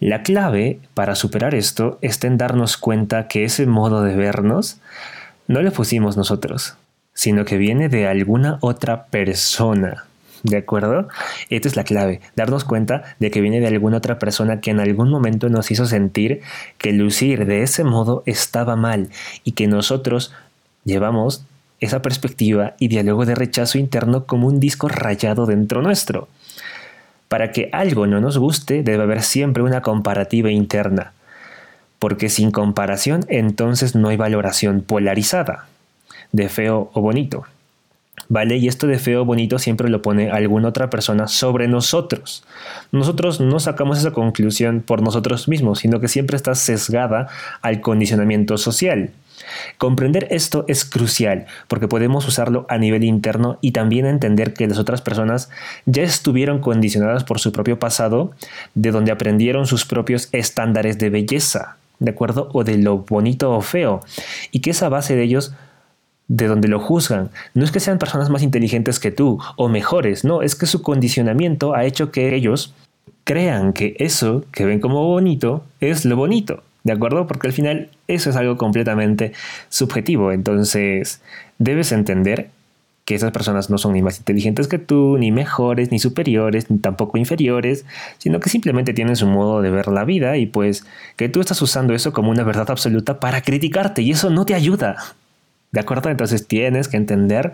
La 0.00 0.22
clave 0.22 0.80
para 0.94 1.14
superar 1.14 1.54
esto 1.54 1.98
está 2.02 2.26
en 2.26 2.36
darnos 2.36 2.76
cuenta 2.76 3.28
que 3.28 3.44
ese 3.44 3.66
modo 3.66 4.02
de 4.02 4.16
vernos 4.16 4.78
no 5.46 5.62
lo 5.62 5.72
pusimos 5.72 6.16
nosotros, 6.16 6.74
sino 7.12 7.44
que 7.44 7.58
viene 7.58 7.88
de 7.88 8.08
alguna 8.08 8.58
otra 8.60 9.06
persona. 9.06 10.04
¿De 10.42 10.58
acuerdo? 10.58 11.08
Esta 11.48 11.68
es 11.68 11.76
la 11.76 11.84
clave, 11.84 12.20
darnos 12.36 12.64
cuenta 12.64 13.16
de 13.18 13.30
que 13.30 13.40
viene 13.40 13.60
de 13.60 13.68
alguna 13.68 13.96
otra 13.96 14.18
persona 14.18 14.60
que 14.60 14.72
en 14.72 14.80
algún 14.80 15.08
momento 15.10 15.48
nos 15.48 15.70
hizo 15.70 15.86
sentir 15.86 16.42
que 16.76 16.92
lucir 16.92 17.46
de 17.46 17.62
ese 17.62 17.82
modo 17.82 18.22
estaba 18.26 18.76
mal 18.76 19.08
y 19.42 19.52
que 19.52 19.68
nosotros 19.68 20.34
llevamos 20.84 21.46
esa 21.80 22.02
perspectiva 22.02 22.74
y 22.78 22.88
diálogo 22.88 23.24
de 23.24 23.34
rechazo 23.34 23.78
interno 23.78 24.26
como 24.26 24.48
un 24.48 24.60
disco 24.60 24.88
rayado 24.88 25.46
dentro 25.46 25.80
nuestro. 25.80 26.28
Para 27.34 27.50
que 27.50 27.68
algo 27.72 28.06
no 28.06 28.20
nos 28.20 28.38
guste 28.38 28.84
debe 28.84 29.02
haber 29.02 29.20
siempre 29.22 29.64
una 29.64 29.82
comparativa 29.82 30.52
interna, 30.52 31.14
porque 31.98 32.28
sin 32.28 32.52
comparación 32.52 33.24
entonces 33.26 33.96
no 33.96 34.08
hay 34.08 34.16
valoración 34.16 34.82
polarizada, 34.82 35.66
de 36.30 36.48
feo 36.48 36.92
o 36.94 37.00
bonito. 37.00 37.42
¿Vale? 38.28 38.58
Y 38.58 38.68
esto 38.68 38.86
de 38.86 39.00
feo 39.00 39.22
o 39.22 39.24
bonito 39.24 39.58
siempre 39.58 39.88
lo 39.88 40.00
pone 40.00 40.30
alguna 40.30 40.68
otra 40.68 40.90
persona 40.90 41.26
sobre 41.26 41.66
nosotros. 41.66 42.44
Nosotros 42.92 43.40
no 43.40 43.58
sacamos 43.58 43.98
esa 43.98 44.12
conclusión 44.12 44.80
por 44.80 45.02
nosotros 45.02 45.48
mismos, 45.48 45.80
sino 45.80 45.98
que 45.98 46.06
siempre 46.06 46.36
está 46.36 46.54
sesgada 46.54 47.26
al 47.62 47.80
condicionamiento 47.80 48.58
social. 48.58 49.10
Comprender 49.78 50.28
esto 50.30 50.64
es 50.68 50.84
crucial 50.84 51.46
porque 51.68 51.88
podemos 51.88 52.26
usarlo 52.26 52.66
a 52.68 52.78
nivel 52.78 53.04
interno 53.04 53.58
y 53.60 53.72
también 53.72 54.06
entender 54.06 54.54
que 54.54 54.66
las 54.66 54.78
otras 54.78 55.02
personas 55.02 55.50
ya 55.86 56.02
estuvieron 56.02 56.60
condicionadas 56.60 57.24
por 57.24 57.40
su 57.40 57.52
propio 57.52 57.78
pasado, 57.78 58.32
de 58.74 58.90
donde 58.90 59.12
aprendieron 59.12 59.66
sus 59.66 59.84
propios 59.84 60.28
estándares 60.32 60.98
de 60.98 61.10
belleza, 61.10 61.76
¿de 61.98 62.10
acuerdo? 62.10 62.48
O 62.52 62.64
de 62.64 62.78
lo 62.78 62.98
bonito 62.98 63.52
o 63.52 63.60
feo, 63.60 64.00
y 64.50 64.60
que 64.60 64.70
esa 64.70 64.88
base 64.88 65.16
de 65.16 65.22
ellos 65.22 65.52
de 66.28 66.46
donde 66.46 66.68
lo 66.68 66.80
juzgan. 66.80 67.30
No 67.52 67.64
es 67.64 67.70
que 67.70 67.80
sean 67.80 67.98
personas 67.98 68.30
más 68.30 68.42
inteligentes 68.42 68.98
que 68.98 69.10
tú 69.10 69.38
o 69.56 69.68
mejores, 69.68 70.24
no, 70.24 70.42
es 70.42 70.54
que 70.54 70.66
su 70.66 70.82
condicionamiento 70.82 71.74
ha 71.74 71.84
hecho 71.84 72.10
que 72.10 72.34
ellos 72.34 72.74
crean 73.24 73.72
que 73.72 73.96
eso 73.98 74.44
que 74.52 74.64
ven 74.64 74.80
como 74.80 75.06
bonito 75.06 75.64
es 75.80 76.04
lo 76.04 76.16
bonito. 76.16 76.62
¿De 76.84 76.92
acuerdo? 76.92 77.26
Porque 77.26 77.46
al 77.46 77.52
final 77.54 77.88
eso 78.08 78.30
es 78.30 78.36
algo 78.36 78.58
completamente 78.58 79.32
subjetivo. 79.70 80.32
Entonces, 80.32 81.22
debes 81.58 81.92
entender 81.92 82.50
que 83.04 83.14
esas 83.14 83.32
personas 83.32 83.68
no 83.68 83.78
son 83.78 83.92
ni 83.92 84.02
más 84.02 84.18
inteligentes 84.18 84.68
que 84.68 84.78
tú, 84.78 85.18
ni 85.18 85.30
mejores, 85.30 85.90
ni 85.90 85.98
superiores, 85.98 86.70
ni 86.70 86.78
tampoco 86.78 87.18
inferiores, 87.18 87.84
sino 88.18 88.40
que 88.40 88.48
simplemente 88.48 88.94
tienen 88.94 89.16
su 89.16 89.26
modo 89.26 89.60
de 89.60 89.70
ver 89.70 89.88
la 89.88 90.04
vida 90.04 90.36
y 90.36 90.46
pues 90.46 90.86
que 91.16 91.28
tú 91.28 91.40
estás 91.40 91.60
usando 91.60 91.94
eso 91.94 92.12
como 92.12 92.30
una 92.30 92.44
verdad 92.44 92.70
absoluta 92.70 93.20
para 93.20 93.42
criticarte 93.42 94.02
y 94.02 94.10
eso 94.10 94.30
no 94.30 94.46
te 94.46 94.54
ayuda. 94.54 94.96
¿De 95.72 95.80
acuerdo? 95.80 96.08
Entonces 96.08 96.46
tienes 96.46 96.88
que 96.88 96.96
entender 96.96 97.52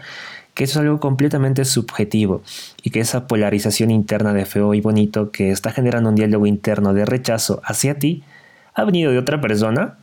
que 0.54 0.64
eso 0.64 0.78
es 0.78 0.84
algo 0.84 1.00
completamente 1.00 1.64
subjetivo 1.64 2.42
y 2.82 2.90
que 2.90 3.00
esa 3.00 3.26
polarización 3.26 3.90
interna 3.90 4.32
de 4.32 4.44
feo 4.44 4.74
y 4.74 4.80
bonito 4.80 5.30
que 5.30 5.50
está 5.50 5.72
generando 5.72 6.10
un 6.10 6.16
diálogo 6.16 6.46
interno 6.46 6.94
de 6.94 7.06
rechazo 7.06 7.60
hacia 7.64 7.98
ti 7.98 8.22
ha 8.74 8.84
venido 8.84 9.12
de 9.12 9.18
otra 9.18 9.40
persona 9.40 9.98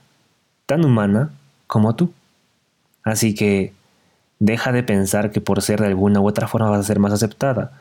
tan 0.65 0.85
humana 0.85 1.31
como 1.67 1.95
tú. 1.95 2.13
Así 3.03 3.35
que 3.35 3.73
deja 4.39 4.71
de 4.71 4.83
pensar 4.83 5.31
que 5.31 5.41
por 5.41 5.61
ser 5.61 5.79
de 5.79 5.87
alguna 5.87 6.19
u 6.19 6.27
otra 6.27 6.47
forma 6.47 6.69
vas 6.69 6.81
a 6.81 6.83
ser 6.83 6.99
más 6.99 7.13
aceptada, 7.13 7.71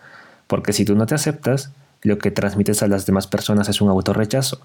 porque 0.47 0.73
si 0.73 0.85
tú 0.85 0.95
no 0.95 1.07
te 1.07 1.15
aceptas, 1.15 1.71
lo 2.03 2.19
que 2.19 2.31
transmites 2.31 2.83
a 2.83 2.89
las 2.89 3.07
demás 3.07 3.27
personas 3.27 3.69
es 3.69 3.81
un 3.81 3.89
autorrechazo, 3.89 4.61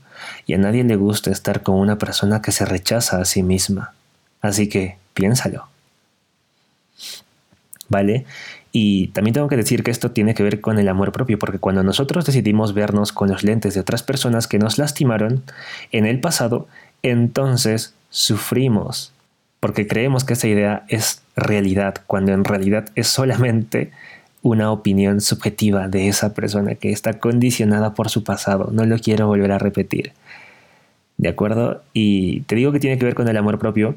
y 0.45 0.53
a 0.53 0.57
nadie 0.57 0.83
le 0.83 0.95
gusta 0.95 1.31
estar 1.31 1.63
con 1.63 1.75
una 1.75 1.97
persona 1.97 2.41
que 2.41 2.51
se 2.51 2.65
rechaza 2.65 3.19
a 3.19 3.25
sí 3.25 3.43
misma. 3.43 3.93
Así 4.41 4.69
que 4.69 4.97
piénsalo. 5.13 5.67
¿Vale? 7.89 8.25
Y 8.71 9.07
también 9.09 9.33
tengo 9.33 9.47
que 9.47 9.57
decir 9.57 9.83
que 9.83 9.91
esto 9.91 10.11
tiene 10.11 10.33
que 10.33 10.43
ver 10.43 10.61
con 10.61 10.79
el 10.79 10.87
amor 10.87 11.11
propio, 11.11 11.37
porque 11.37 11.59
cuando 11.59 11.83
nosotros 11.83 12.25
decidimos 12.25 12.73
vernos 12.73 13.11
con 13.11 13.29
los 13.29 13.43
lentes 13.43 13.73
de 13.73 13.81
otras 13.81 14.03
personas 14.03 14.47
que 14.47 14.59
nos 14.59 14.77
lastimaron 14.77 15.43
en 15.91 16.05
el 16.05 16.19
pasado, 16.21 16.67
entonces 17.03 17.93
sufrimos, 18.09 19.11
porque 19.59 19.87
creemos 19.87 20.23
que 20.23 20.33
esa 20.33 20.47
idea 20.47 20.85
es 20.87 21.21
realidad, 21.35 21.95
cuando 22.07 22.31
en 22.31 22.45
realidad 22.45 22.89
es 22.95 23.07
solamente 23.07 23.91
una 24.41 24.71
opinión 24.71 25.21
subjetiva 25.21 25.87
de 25.87 26.07
esa 26.07 26.33
persona 26.33 26.75
que 26.75 26.91
está 26.91 27.19
condicionada 27.19 27.93
por 27.93 28.09
su 28.09 28.23
pasado. 28.23 28.69
No 28.71 28.85
lo 28.85 28.97
quiero 28.97 29.27
volver 29.27 29.51
a 29.51 29.59
repetir. 29.59 30.13
¿De 31.17 31.29
acuerdo? 31.29 31.83
Y 31.93 32.41
te 32.41 32.55
digo 32.55 32.71
que 32.71 32.79
tiene 32.79 32.97
que 32.97 33.05
ver 33.05 33.13
con 33.13 33.27
el 33.27 33.37
amor 33.37 33.59
propio, 33.59 33.95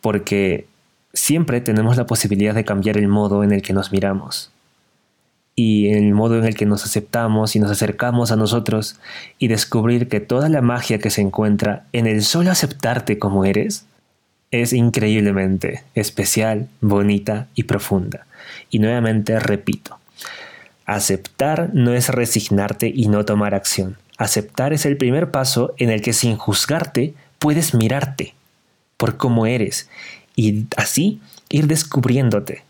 porque 0.00 0.66
siempre 1.12 1.60
tenemos 1.60 1.96
la 1.96 2.06
posibilidad 2.06 2.54
de 2.54 2.64
cambiar 2.64 2.96
el 2.96 3.08
modo 3.08 3.44
en 3.44 3.52
el 3.52 3.62
que 3.62 3.72
nos 3.72 3.92
miramos 3.92 4.50
y 5.58 5.88
el 5.88 6.12
modo 6.12 6.38
en 6.38 6.44
el 6.44 6.54
que 6.54 6.66
nos 6.66 6.84
aceptamos 6.84 7.56
y 7.56 7.58
nos 7.58 7.72
acercamos 7.72 8.30
a 8.30 8.36
nosotros 8.36 9.00
y 9.40 9.48
descubrir 9.48 10.08
que 10.08 10.20
toda 10.20 10.48
la 10.48 10.62
magia 10.62 11.00
que 11.00 11.10
se 11.10 11.20
encuentra 11.20 11.84
en 11.92 12.06
el 12.06 12.22
solo 12.22 12.52
aceptarte 12.52 13.18
como 13.18 13.44
eres 13.44 13.84
es 14.52 14.72
increíblemente 14.72 15.82
especial, 15.96 16.68
bonita 16.80 17.48
y 17.56 17.64
profunda. 17.64 18.26
Y 18.70 18.78
nuevamente 18.78 19.40
repito, 19.40 19.98
aceptar 20.86 21.70
no 21.74 21.92
es 21.92 22.08
resignarte 22.08 22.92
y 22.94 23.08
no 23.08 23.24
tomar 23.24 23.56
acción. 23.56 23.96
Aceptar 24.16 24.72
es 24.72 24.86
el 24.86 24.96
primer 24.96 25.32
paso 25.32 25.74
en 25.76 25.90
el 25.90 26.02
que 26.02 26.12
sin 26.12 26.36
juzgarte 26.36 27.14
puedes 27.40 27.74
mirarte 27.74 28.34
por 28.96 29.16
cómo 29.16 29.46
eres 29.46 29.88
y 30.38 30.68
así 30.76 31.20
ir 31.48 31.66
descubriéndote. 31.66 32.62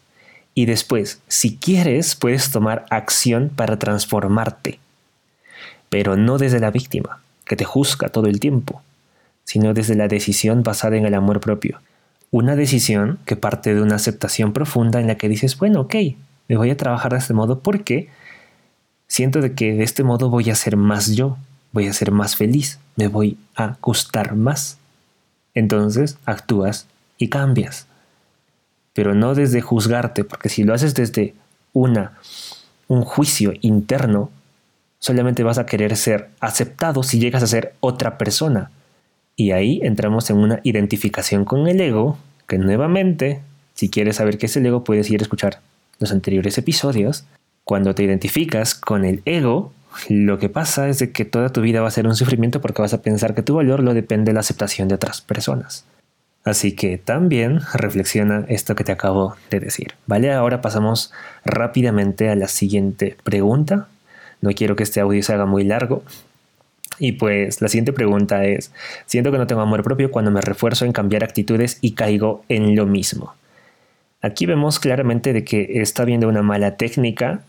Y 0.55 0.65
después, 0.65 1.21
si 1.29 1.59
quieres, 1.59 2.15
puedes 2.15 2.51
tomar 2.51 2.87
acción 2.89 3.51
para 3.55 3.79
transformarte. 3.79 4.79
Pero 5.91 6.17
no 6.17 6.39
desde 6.39 6.61
la 6.61 6.71
víctima, 6.71 7.21
que 7.45 7.57
te 7.57 7.67
juzga 7.67 8.09
todo 8.09 8.27
el 8.27 8.41
tiempo, 8.41 8.81
sino 9.45 9.75
desde 9.75 9.97
la 9.97 10.09
decisión 10.09 10.63
basada 10.63 10.97
en 10.97 11.05
el 11.05 11.13
amor 11.13 11.41
propio. 11.41 11.83
Una 12.31 12.57
decisión 12.57 13.19
que 13.27 13.37
parte 13.37 13.75
de 13.75 13.83
una 13.83 13.97
aceptación 13.97 14.55
profunda 14.55 14.99
en 14.99 15.07
la 15.07 15.17
que 15.17 15.29
dices, 15.29 15.59
bueno, 15.59 15.83
ok, 15.83 15.95
me 16.49 16.57
voy 16.57 16.71
a 16.71 16.77
trabajar 16.79 17.13
de 17.13 17.19
este 17.19 17.35
modo 17.35 17.61
porque 17.61 18.09
siento 19.09 19.43
de 19.43 19.53
que 19.53 19.75
de 19.75 19.85
este 19.85 20.05
modo 20.05 20.31
voy 20.31 20.49
a 20.49 20.55
ser 20.55 20.79
más 20.79 21.15
yo, 21.15 21.37
voy 21.73 21.87
a 21.87 21.93
ser 21.93 22.13
más 22.13 22.35
feliz, 22.35 22.79
me 22.97 23.09
voy 23.09 23.37
a 23.57 23.77
gustar 23.83 24.37
más. 24.37 24.79
Entonces 25.55 26.17
actúas 26.25 26.87
y 27.19 27.29
cambias. 27.29 27.87
Pero 28.95 29.15
no 29.15 29.35
desde 29.35 29.61
juzgarte, 29.61 30.25
porque 30.25 30.49
si 30.49 30.65
lo 30.65 30.75
haces 30.75 30.95
desde 30.95 31.35
una, 31.73 32.19
un 32.89 33.03
juicio 33.03 33.53
interno, 33.61 34.31
solamente 34.99 35.43
vas 35.43 35.59
a 35.59 35.67
querer 35.67 35.97
ser 35.97 36.31
aceptado 36.41 37.03
si 37.03 37.19
llegas 37.19 37.43
a 37.43 37.47
ser 37.47 37.75
otra 37.81 38.19
persona. 38.19 38.71
Y 39.37 39.53
ahí 39.53 39.81
entramos 39.83 40.31
en 40.31 40.39
una 40.39 40.61
identificación 40.65 41.45
con 41.45 41.69
el 41.69 41.81
ego, 41.81 42.19
que 42.47 42.59
nuevamente, 42.59 43.41
si 43.75 43.89
quieres 43.89 44.17
saber 44.17 44.39
qué 44.39 44.47
es 44.47 44.57
el 44.57 44.67
ego, 44.67 44.83
puedes 44.83 45.11
ir 45.11 45.21
a 45.21 45.23
escuchar 45.23 45.61
los 46.01 46.11
anteriores 46.11 46.59
episodios. 46.59 47.25
Cuando 47.65 47.95
te 47.95 48.03
identificas 48.03 48.75
con 48.75 49.05
el 49.05 49.23
ego, 49.27 49.73
lo 50.09 50.39
que 50.39 50.49
pasa 50.49 50.89
es 50.89 51.07
que 51.13 51.25
toda 51.25 51.51
tu 51.51 51.61
vida 51.61 51.81
va 51.81 51.89
a 51.89 51.93
ser 51.93 52.07
un 52.07 52.17
sufrimiento 52.17 52.61
porque 52.61 52.83
vas 52.83 52.95
a 52.95 53.03
pensar 53.03 53.35
que 53.35 53.43
tu 53.43 53.55
valor 53.55 53.83
lo 53.83 53.95
depende 53.95 54.31
de 54.31 54.35
la 54.35 54.41
aceptación 54.41 54.89
de 54.89 54.95
otras 54.95 55.21
personas. 55.21 55.85
Así 56.45 56.73
que 56.73 56.99
también 56.99 57.61
reflexiona 57.75 58.45
esto 58.49 58.75
que 58.75 58.85
te 58.85 58.93
acabo 58.93 59.37
de 59.51 59.61
decir. 59.61 59.95
Vale, 60.07 60.33
ahora 60.33 60.61
pasamos 60.61 61.13
rápidamente 61.45 62.31
a 62.31 62.37
la 62.37 62.49
siguiente 62.49 63.17
pregunta. 63.23 63.89
No 64.41 64.51
quiero 64.53 64.77
que 64.77 64.85
este 64.85 65.01
audio 65.01 65.23
se 65.23 65.35
haga 65.35 65.47
muy 65.47 65.65
largo. 65.65 66.03
Y 66.99 67.13
pues 67.13 67.61
la 67.61 67.69
siguiente 67.69 67.93
pregunta 67.93 68.45
es, 68.45 68.73
siento 69.07 69.31
que 69.31 69.39
no 69.39 69.47
tengo 69.47 69.61
amor 69.61 69.83
propio 69.83 70.11
cuando 70.11 70.31
me 70.31 70.41
refuerzo 70.41 70.85
en 70.85 70.93
cambiar 70.93 71.23
actitudes 71.23 71.79
y 71.81 71.93
caigo 71.93 72.45
en 72.49 72.75
lo 72.75 72.87
mismo. 72.87 73.35
Aquí 74.21 74.47
vemos 74.47 74.81
claramente 74.81 75.33
de 75.33 75.45
que 75.45 75.81
está 75.81 76.05
viendo 76.05 76.29
una 76.29 76.43
mala 76.43 76.77
técnica 76.77 77.43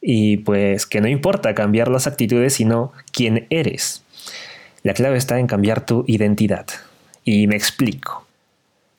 y 0.00 0.38
pues 0.38 0.86
que 0.86 1.00
no 1.00 1.08
importa 1.08 1.54
cambiar 1.54 1.88
las 1.88 2.06
actitudes 2.06 2.54
sino 2.54 2.92
quién 3.12 3.46
eres. 3.50 4.02
La 4.82 4.94
clave 4.94 5.18
está 5.18 5.38
en 5.38 5.46
cambiar 5.46 5.84
tu 5.84 6.04
identidad. 6.06 6.66
Y 7.24 7.46
me 7.46 7.56
explico. 7.56 8.26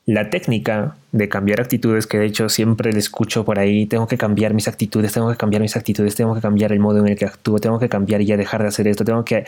La 0.06 0.30
técnica 0.30 0.98
de 1.14 1.30
cambiar 1.30 1.62
actitudes, 1.62 2.08
que 2.08 2.18
de 2.18 2.26
hecho 2.26 2.50
siempre 2.50 2.92
le 2.92 3.00
escucho 3.00 3.46
por 3.46 3.58
ahí, 3.60 3.86
tengo 3.86 4.08
que 4.08 4.18
cambiar 4.18 4.54
mis 4.54 4.68
actitudes, 4.68 5.14
tengo 5.14 5.30
que 5.30 5.38
cambiar 5.38 5.62
mis 5.62 5.78
actitudes, 5.78 6.16
tengo 6.16 6.36
que 6.36 6.42
cambiar 6.42 6.74
el 6.74 6.80
modo 6.80 7.00
en 7.00 7.08
el 7.08 7.18
que 7.18 7.26
actúo, 7.26 7.60
tengo 7.60 7.80
que 7.80 7.88
cambiar 7.88 8.22
y 8.22 8.26
ya 8.26 8.36
dejar 8.36 8.62
de 8.62 8.68
hacer 8.68 8.88
esto, 8.88 9.06
tengo 9.06 9.24
que... 9.24 9.46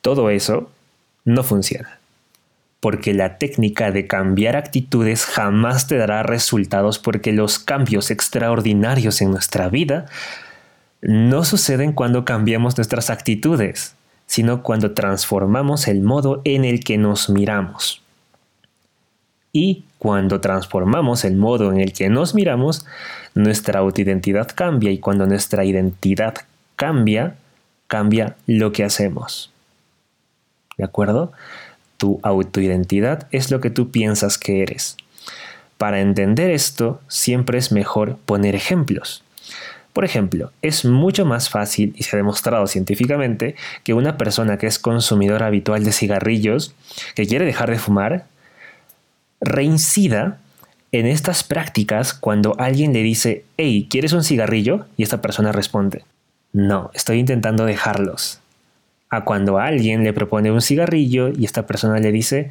Todo 0.00 0.30
eso 0.30 0.70
no 1.24 1.42
funciona. 1.42 1.98
Porque 2.78 3.14
la 3.14 3.38
técnica 3.38 3.90
de 3.90 4.06
cambiar 4.06 4.56
actitudes 4.56 5.24
jamás 5.24 5.88
te 5.88 5.96
dará 5.96 6.22
resultados 6.22 6.98
porque 6.98 7.32
los 7.32 7.58
cambios 7.58 8.10
extraordinarios 8.10 9.22
en 9.22 9.30
nuestra 9.30 9.68
vida 9.70 10.06
no 11.00 11.44
suceden 11.44 11.92
cuando 11.92 12.24
cambiamos 12.24 12.76
nuestras 12.76 13.10
actitudes 13.10 13.96
sino 14.26 14.62
cuando 14.62 14.92
transformamos 14.92 15.88
el 15.88 16.00
modo 16.02 16.40
en 16.44 16.64
el 16.64 16.80
que 16.80 16.98
nos 16.98 17.30
miramos. 17.30 18.02
Y 19.52 19.84
cuando 19.98 20.40
transformamos 20.40 21.24
el 21.24 21.36
modo 21.36 21.72
en 21.72 21.80
el 21.80 21.92
que 21.92 22.08
nos 22.08 22.34
miramos, 22.34 22.84
nuestra 23.34 23.80
autoidentidad 23.80 24.48
cambia 24.54 24.90
y 24.90 24.98
cuando 24.98 25.26
nuestra 25.26 25.64
identidad 25.64 26.34
cambia, 26.76 27.36
cambia 27.86 28.36
lo 28.46 28.72
que 28.72 28.84
hacemos. 28.84 29.52
¿De 30.76 30.84
acuerdo? 30.84 31.32
Tu 31.96 32.18
autoidentidad 32.22 33.28
es 33.30 33.50
lo 33.50 33.60
que 33.60 33.70
tú 33.70 33.90
piensas 33.90 34.38
que 34.38 34.62
eres. 34.62 34.96
Para 35.78 36.00
entender 36.00 36.50
esto, 36.50 37.00
siempre 37.08 37.58
es 37.58 37.72
mejor 37.72 38.16
poner 38.26 38.54
ejemplos. 38.54 39.22
Por 39.94 40.04
ejemplo, 40.04 40.50
es 40.60 40.84
mucho 40.84 41.24
más 41.24 41.48
fácil 41.48 41.94
y 41.96 42.02
se 42.02 42.14
ha 42.14 42.18
demostrado 42.18 42.66
científicamente 42.66 43.54
que 43.84 43.94
una 43.94 44.18
persona 44.18 44.58
que 44.58 44.66
es 44.66 44.80
consumidora 44.80 45.46
habitual 45.46 45.84
de 45.84 45.92
cigarrillos, 45.92 46.74
que 47.14 47.26
quiere 47.26 47.44
dejar 47.44 47.70
de 47.70 47.78
fumar, 47.78 48.26
reincida 49.40 50.38
en 50.90 51.06
estas 51.06 51.44
prácticas 51.44 52.12
cuando 52.12 52.56
alguien 52.58 52.92
le 52.92 53.04
dice, 53.04 53.44
hey, 53.56 53.86
¿quieres 53.88 54.12
un 54.12 54.24
cigarrillo? 54.24 54.86
Y 54.96 55.04
esta 55.04 55.22
persona 55.22 55.52
responde, 55.52 56.04
no, 56.52 56.90
estoy 56.92 57.20
intentando 57.20 57.64
dejarlos. 57.64 58.40
A 59.10 59.24
cuando 59.24 59.58
alguien 59.58 60.02
le 60.02 60.12
propone 60.12 60.50
un 60.50 60.60
cigarrillo 60.60 61.28
y 61.28 61.44
esta 61.44 61.68
persona 61.68 62.00
le 62.00 62.10
dice, 62.10 62.50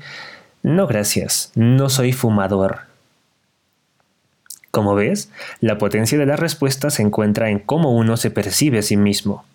No 0.62 0.88
gracias, 0.88 1.52
no 1.56 1.90
soy 1.90 2.14
fumador. 2.14 2.93
Como 4.74 4.96
ves, 4.96 5.30
la 5.62 5.78
potencia 5.78 6.18
de 6.18 6.26
la 6.26 6.36
respuesta 6.36 6.90
se 6.90 7.04
encuentra 7.04 7.52
en 7.52 7.60
cómo 7.60 7.96
uno 7.96 8.18
se 8.18 8.32
percibe 8.32 8.80
a 8.80 8.82
sí 8.82 8.98
mismo. 8.98 9.46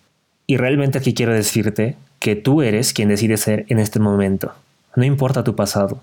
Y 0.47 0.55
realmente 0.55 0.97
aquí 0.97 1.13
quiero 1.13 1.33
decirte 1.33 1.97
que 2.19 2.37
tú 2.37 2.61
eres 2.61 2.93
quien 2.93 3.09
decide 3.09 3.35
ser 3.35 3.65
en 3.67 3.79
este 3.79 3.99
momento. 3.99 4.53
No 4.95 5.03
importa 5.03 5.43
tu 5.43 5.57
pasado, 5.57 6.01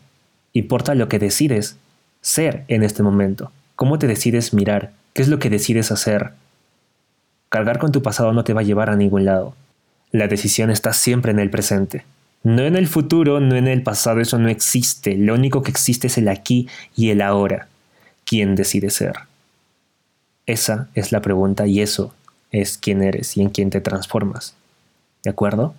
importa 0.52 0.94
lo 0.94 1.08
que 1.08 1.18
decides 1.18 1.78
ser 2.20 2.64
en 2.68 2.82
este 2.82 3.02
momento. 3.02 3.50
¿Cómo 3.74 3.98
te 3.98 4.06
decides 4.06 4.52
mirar? 4.52 4.92
¿Qué 5.14 5.22
es 5.22 5.28
lo 5.28 5.38
que 5.38 5.48
decides 5.48 5.90
hacer? 5.90 6.32
Cargar 7.48 7.78
con 7.78 7.92
tu 7.92 8.02
pasado 8.02 8.34
no 8.34 8.44
te 8.44 8.52
va 8.52 8.60
a 8.60 8.64
llevar 8.64 8.90
a 8.90 8.96
ningún 8.96 9.24
lado. 9.24 9.54
La 10.12 10.28
decisión 10.28 10.70
está 10.70 10.92
siempre 10.92 11.32
en 11.32 11.38
el 11.38 11.48
presente. 11.48 12.04
No 12.42 12.60
en 12.64 12.76
el 12.76 12.86
futuro, 12.86 13.40
no 13.40 13.56
en 13.56 13.66
el 13.66 13.82
pasado, 13.82 14.20
eso 14.20 14.38
no 14.38 14.50
existe. 14.50 15.16
Lo 15.16 15.32
único 15.32 15.62
que 15.62 15.70
existe 15.70 16.08
es 16.08 16.18
el 16.18 16.28
aquí 16.28 16.68
y 16.94 17.08
el 17.08 17.22
ahora. 17.22 17.68
¿Quién 18.26 18.56
decide 18.56 18.90
ser? 18.90 19.14
Esa 20.46 20.88
es 20.94 21.12
la 21.12 21.22
pregunta 21.22 21.66
y 21.68 21.80
eso 21.80 22.12
es 22.50 22.76
quién 22.76 23.02
eres 23.02 23.36
y 23.36 23.42
en 23.42 23.50
quién 23.50 23.70
te 23.70 23.80
transformas. 23.80 24.54
¿De 25.22 25.30
acuerdo? 25.30 25.74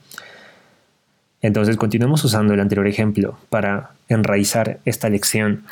Entonces 1.41 1.75
continuemos 1.75 2.23
usando 2.23 2.53
el 2.53 2.61
anterior 2.61 2.87
ejemplo 2.87 3.37
para 3.49 3.91
enraizar 4.07 4.79
esta 4.85 5.09
lección, 5.09 5.65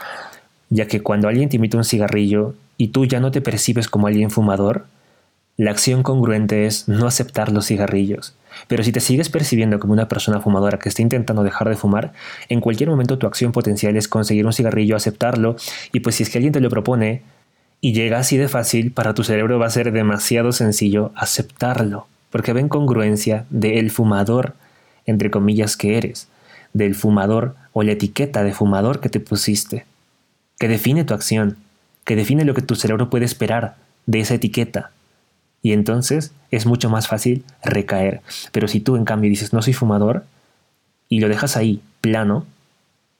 ya 0.69 0.85
que 0.88 1.01
cuando 1.01 1.29
alguien 1.29 1.47
te 1.47 1.55
invita 1.55 1.77
un 1.77 1.85
cigarrillo 1.85 2.55
y 2.77 2.89
tú 2.89 3.05
ya 3.05 3.21
no 3.21 3.31
te 3.31 3.41
percibes 3.41 3.88
como 3.88 4.07
alguien 4.07 4.29
fumador, 4.29 4.85
la 5.55 5.71
acción 5.71 6.03
congruente 6.03 6.65
es 6.65 6.89
no 6.89 7.07
aceptar 7.07 7.53
los 7.53 7.67
cigarrillos. 7.67 8.35
Pero 8.67 8.83
si 8.83 8.91
te 8.91 8.99
sigues 8.99 9.29
percibiendo 9.29 9.79
como 9.79 9.93
una 9.93 10.07
persona 10.07 10.39
fumadora 10.39 10.79
que 10.79 10.89
está 10.89 11.01
intentando 11.01 11.43
dejar 11.43 11.69
de 11.69 11.75
fumar, 11.75 12.13
en 12.49 12.61
cualquier 12.61 12.89
momento 12.89 13.17
tu 13.17 13.27
acción 13.27 13.51
potencial 13.51 13.95
es 13.95 14.07
conseguir 14.07 14.45
un 14.45 14.53
cigarrillo, 14.53 14.95
aceptarlo, 14.95 15.55
y 15.91 15.99
pues 15.99 16.15
si 16.15 16.23
es 16.23 16.29
que 16.29 16.37
alguien 16.37 16.53
te 16.53 16.59
lo 16.59 16.69
propone 16.69 17.21
y 17.81 17.93
llega 17.93 18.19
así 18.19 18.37
de 18.37 18.47
fácil, 18.47 18.91
para 18.91 19.13
tu 19.13 19.23
cerebro 19.23 19.59
va 19.59 19.67
a 19.67 19.71
ser 19.71 19.91
demasiado 19.91 20.51
sencillo 20.51 21.11
aceptarlo, 21.15 22.07
porque 22.31 22.53
ven 22.53 22.69
congruencia 22.69 23.45
del 23.49 23.91
fumador, 23.91 24.53
entre 25.05 25.29
comillas, 25.29 25.77
que 25.77 25.97
eres, 25.97 26.27
del 26.73 26.95
fumador 26.95 27.55
o 27.73 27.83
la 27.83 27.91
etiqueta 27.91 28.43
de 28.43 28.53
fumador 28.53 28.99
que 28.99 29.09
te 29.09 29.19
pusiste, 29.19 29.85
que 30.57 30.67
define 30.67 31.03
tu 31.03 31.13
acción, 31.13 31.57
que 32.05 32.15
define 32.15 32.45
lo 32.45 32.53
que 32.53 32.61
tu 32.61 32.75
cerebro 32.75 33.09
puede 33.09 33.25
esperar 33.25 33.75
de 34.05 34.19
esa 34.19 34.35
etiqueta 34.35 34.91
y 35.65 35.73
entonces 35.73 36.32
es 36.51 36.67
mucho 36.67 36.91
más 36.91 37.08
fácil 37.08 37.43
recaer. 37.63 38.21
Pero 38.51 38.67
si 38.67 38.82
tú 38.82 38.97
en 38.97 39.04
cambio 39.04 39.32
dices 39.32 39.51
no 39.51 39.63
soy 39.63 39.73
fumador 39.73 40.23
y 41.10 41.21
lo 41.21 41.28
dejas 41.28 41.58
ahí 41.58 41.82
plano, 42.01 42.45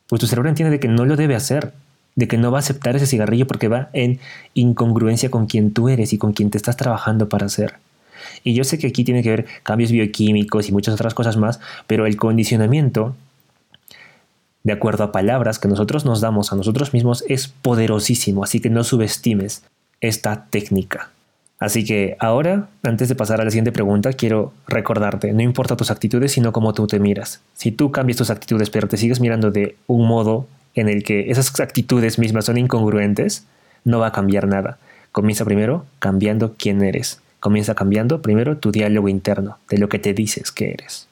pues 0.08 0.20
tu 0.20 0.28
cerebro 0.28 0.48
entiende 0.48 0.70
de 0.70 0.80
que 0.80 0.88
no 0.88 1.06
lo 1.06 1.16
debe 1.16 1.34
hacer, 1.34 1.74
de 2.14 2.28
que 2.28 2.38
no 2.38 2.52
va 2.52 2.60
a 2.60 2.62
aceptar 2.62 2.96
ese 2.96 3.08
cigarrillo 3.08 3.48
porque 3.48 3.68
va 3.68 3.90
en 3.94 4.20
incongruencia 4.54 5.32
con 5.32 5.48
quien 5.48 5.74
tú 5.74 5.90
eres 5.90 6.14
y 6.14 6.20
con 6.20 6.34
quien 6.34 6.52
te 6.52 6.60
estás 6.60 6.78
trabajando 6.78 7.30
para 7.30 7.50
ser. 7.50 7.78
Y 8.44 8.54
yo 8.54 8.64
sé 8.64 8.78
que 8.78 8.86
aquí 8.86 9.04
tiene 9.04 9.24
que 9.24 9.32
ver 9.32 9.46
cambios 9.64 9.92
bioquímicos 9.92 10.70
y 10.70 10.72
muchas 10.72 10.94
otras 10.94 11.16
cosas 11.16 11.38
más, 11.38 11.60
pero 11.88 12.06
el 12.06 12.18
condicionamiento, 12.18 13.16
de 14.62 14.74
acuerdo 14.74 15.04
a 15.04 15.12
palabras 15.12 15.58
que 15.58 15.68
nosotros 15.68 16.06
nos 16.06 16.22
damos 16.22 16.54
a 16.54 16.56
nosotros 16.56 16.94
mismos, 16.94 17.24
es 17.28 17.48
poderosísimo, 17.48 18.44
así 18.44 18.60
que 18.60 18.70
no 18.70 18.84
subestimes 18.84 19.64
esta 20.00 20.46
técnica. 20.52 21.10
Así 21.60 21.86
que 21.86 22.18
ahora, 22.20 22.68
antes 22.84 23.08
de 23.08 23.16
pasar 23.16 23.40
a 23.40 23.46
la 23.46 23.50
siguiente 23.50 23.72
pregunta, 23.72 24.12
quiero 24.14 24.54
recordarte, 24.68 25.32
no 25.32 25.42
importa 25.42 25.78
tus 25.78 25.90
actitudes, 25.90 26.34
sino 26.34 26.52
cómo 26.52 26.74
tú 26.74 26.86
te 26.86 27.00
miras. 27.00 27.42
Si 27.54 27.72
tú 27.72 27.92
cambias 27.92 28.18
tus 28.18 28.30
actitudes, 28.30 28.70
pero 28.70 28.88
te 28.88 28.98
sigues 28.98 29.22
mirando 29.22 29.52
de 29.52 29.78
un 29.88 30.08
modo 30.08 30.48
en 30.74 30.90
el 30.90 31.04
que 31.04 31.32
esas 31.32 31.58
actitudes 31.62 32.20
mismas 32.20 32.46
son 32.46 32.58
incongruentes, 32.58 33.46
no 33.86 34.00
va 34.00 34.08
a 34.08 34.12
cambiar 34.12 34.48
nada. 34.48 34.78
Comienza 35.14 35.46
primero 35.46 35.86
cambiando 36.00 36.56
quién 36.58 36.84
eres. 36.84 37.22
Comienza 37.40 37.74
cambiando 37.74 38.22
primero 38.22 38.58
tu 38.58 38.72
diálogo 38.72 39.08
interno, 39.08 39.58
de 39.70 39.78
lo 39.78 39.88
que 39.88 40.00
te 40.00 40.14
dices 40.14 40.52
que 40.52 40.72
eres. 40.72 41.08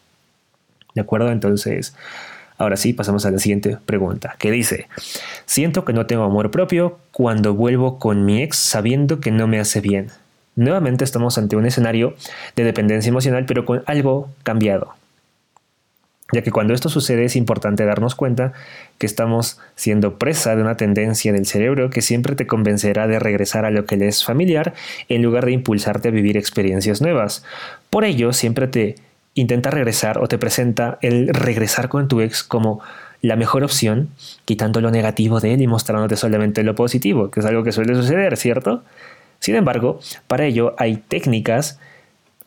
¿De 0.93 1.01
acuerdo? 1.01 1.31
Entonces, 1.31 1.95
ahora 2.57 2.75
sí, 2.75 2.91
pasamos 2.91 3.25
a 3.25 3.31
la 3.31 3.39
siguiente 3.39 3.77
pregunta, 3.85 4.35
que 4.39 4.51
dice, 4.51 4.87
siento 5.45 5.85
que 5.85 5.93
no 5.93 6.05
tengo 6.05 6.23
amor 6.23 6.51
propio 6.51 6.99
cuando 7.11 7.53
vuelvo 7.53 7.97
con 7.97 8.25
mi 8.25 8.41
ex 8.41 8.57
sabiendo 8.57 9.21
que 9.21 9.31
no 9.31 9.47
me 9.47 9.59
hace 9.59 9.79
bien. 9.79 10.07
Nuevamente 10.55 11.03
estamos 11.03 11.37
ante 11.37 11.55
un 11.55 11.65
escenario 11.65 12.15
de 12.55 12.63
dependencia 12.63 13.09
emocional, 13.09 13.45
pero 13.45 13.65
con 13.65 13.83
algo 13.85 14.29
cambiado. 14.43 14.93
Ya 16.31 16.41
que 16.41 16.51
cuando 16.51 16.73
esto 16.73 16.89
sucede 16.89 17.25
es 17.25 17.35
importante 17.35 17.85
darnos 17.85 18.15
cuenta 18.15 18.53
que 18.97 19.05
estamos 19.05 19.59
siendo 19.75 20.17
presa 20.17 20.55
de 20.55 20.61
una 20.61 20.77
tendencia 20.77 21.31
del 21.31 21.45
cerebro 21.45 21.89
que 21.89 22.01
siempre 22.01 22.35
te 22.35 22.47
convencerá 22.47 23.07
de 23.07 23.19
regresar 23.19 23.65
a 23.65 23.71
lo 23.71 23.85
que 23.85 23.97
le 23.97 24.07
es 24.07 24.25
familiar 24.25 24.73
en 25.09 25.21
lugar 25.21 25.45
de 25.45 25.51
impulsarte 25.51 26.07
a 26.07 26.11
vivir 26.11 26.37
experiencias 26.37 27.01
nuevas. 27.01 27.45
Por 27.91 28.03
ello, 28.03 28.33
siempre 28.33 28.67
te 28.67 28.95
intenta 29.35 29.69
regresar 29.69 30.17
o 30.17 30.27
te 30.27 30.39
presenta 30.39 30.97
el 31.01 31.27
regresar 31.27 31.89
con 31.89 32.07
tu 32.07 32.21
ex 32.21 32.43
como 32.43 32.79
la 33.21 33.35
mejor 33.35 33.63
opción, 33.63 34.09
quitando 34.45 34.81
lo 34.81 34.91
negativo 34.91 35.39
de 35.39 35.53
él 35.53 35.61
y 35.61 35.67
mostrándote 35.67 36.15
solamente 36.15 36.63
lo 36.63 36.75
positivo, 36.75 37.29
que 37.29 37.41
es 37.41 37.45
algo 37.45 37.63
que 37.63 37.71
suele 37.71 37.95
suceder, 37.95 38.37
¿cierto? 38.37 38.83
Sin 39.43 39.55
embargo, 39.55 39.99
para 40.27 40.45
ello 40.45 40.73
hay 40.77 40.95
técnicas 40.95 41.77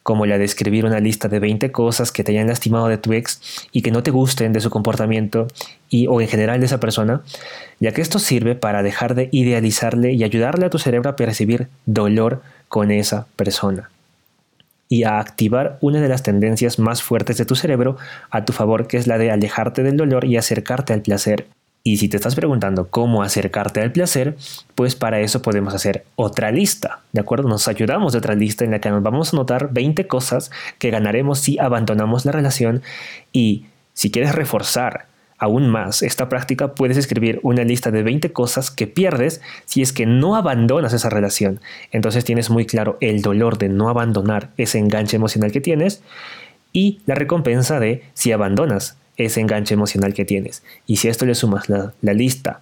como 0.02 0.24
la 0.24 0.38
de 0.38 0.46
escribir 0.46 0.86
una 0.86 0.98
lista 0.98 1.28
de 1.28 1.40
20 1.40 1.70
cosas 1.70 2.10
que 2.10 2.24
te 2.24 2.32
hayan 2.32 2.46
lastimado 2.46 2.88
de 2.88 2.96
tu 2.96 3.12
ex 3.12 3.68
y 3.70 3.82
que 3.82 3.90
no 3.90 4.02
te 4.02 4.10
gusten 4.10 4.54
de 4.54 4.60
su 4.60 4.70
comportamiento 4.70 5.46
y 5.90 6.06
o 6.06 6.22
en 6.22 6.28
general 6.28 6.58
de 6.58 6.64
esa 6.64 6.80
persona, 6.80 7.20
ya 7.80 7.92
que 7.92 8.00
esto 8.00 8.18
sirve 8.18 8.54
para 8.54 8.82
dejar 8.82 9.14
de 9.14 9.28
idealizarle 9.30 10.14
y 10.14 10.24
ayudarle 10.24 10.64
a 10.64 10.70
tu 10.70 10.78
cerebro 10.78 11.10
a 11.10 11.16
percibir 11.16 11.68
dolor 11.84 12.40
con 12.68 12.90
esa 12.90 13.26
persona 13.36 13.90
y 14.88 15.02
a 15.02 15.18
activar 15.18 15.76
una 15.82 16.00
de 16.00 16.08
las 16.08 16.22
tendencias 16.22 16.78
más 16.78 17.02
fuertes 17.02 17.36
de 17.36 17.44
tu 17.44 17.56
cerebro 17.56 17.98
a 18.30 18.46
tu 18.46 18.54
favor, 18.54 18.86
que 18.86 18.96
es 18.96 19.06
la 19.06 19.18
de 19.18 19.30
alejarte 19.30 19.82
del 19.82 19.98
dolor 19.98 20.24
y 20.24 20.38
acercarte 20.38 20.94
al 20.94 21.02
placer. 21.02 21.46
Y 21.86 21.98
si 21.98 22.08
te 22.08 22.16
estás 22.16 22.34
preguntando 22.34 22.88
cómo 22.88 23.22
acercarte 23.22 23.80
al 23.80 23.92
placer, 23.92 24.36
pues 24.74 24.96
para 24.96 25.20
eso 25.20 25.40
podemos 25.40 25.72
hacer 25.72 26.04
otra 26.16 26.50
lista, 26.50 27.02
¿de 27.12 27.20
acuerdo? 27.20 27.48
Nos 27.48 27.68
ayudamos 27.68 28.12
de 28.12 28.18
otra 28.18 28.34
lista 28.34 28.64
en 28.64 28.72
la 28.72 28.80
que 28.80 28.90
nos 28.90 29.04
vamos 29.04 29.32
a 29.32 29.36
anotar 29.36 29.72
20 29.72 30.08
cosas 30.08 30.50
que 30.80 30.90
ganaremos 30.90 31.38
si 31.38 31.60
abandonamos 31.60 32.24
la 32.24 32.32
relación 32.32 32.82
y 33.32 33.66
si 33.92 34.10
quieres 34.10 34.34
reforzar 34.34 35.06
aún 35.38 35.68
más 35.68 36.02
esta 36.02 36.28
práctica, 36.28 36.74
puedes 36.74 36.96
escribir 36.96 37.38
una 37.44 37.62
lista 37.62 37.92
de 37.92 38.02
20 38.02 38.32
cosas 38.32 38.72
que 38.72 38.88
pierdes 38.88 39.40
si 39.64 39.80
es 39.80 39.92
que 39.92 40.06
no 40.06 40.34
abandonas 40.34 40.92
esa 40.92 41.08
relación. 41.08 41.60
Entonces 41.92 42.24
tienes 42.24 42.50
muy 42.50 42.66
claro 42.66 42.98
el 43.00 43.22
dolor 43.22 43.58
de 43.58 43.68
no 43.68 43.90
abandonar 43.90 44.50
ese 44.56 44.80
enganche 44.80 45.14
emocional 45.14 45.52
que 45.52 45.60
tienes 45.60 46.02
y 46.72 46.98
la 47.06 47.14
recompensa 47.14 47.78
de 47.78 48.02
si 48.12 48.32
abandonas 48.32 48.96
ese 49.16 49.40
enganche 49.40 49.74
emocional 49.74 50.14
que 50.14 50.24
tienes. 50.24 50.62
Y 50.86 50.96
si 50.96 51.08
a 51.08 51.10
esto 51.10 51.26
le 51.26 51.34
sumas 51.34 51.68
la, 51.68 51.92
lista 52.00 52.60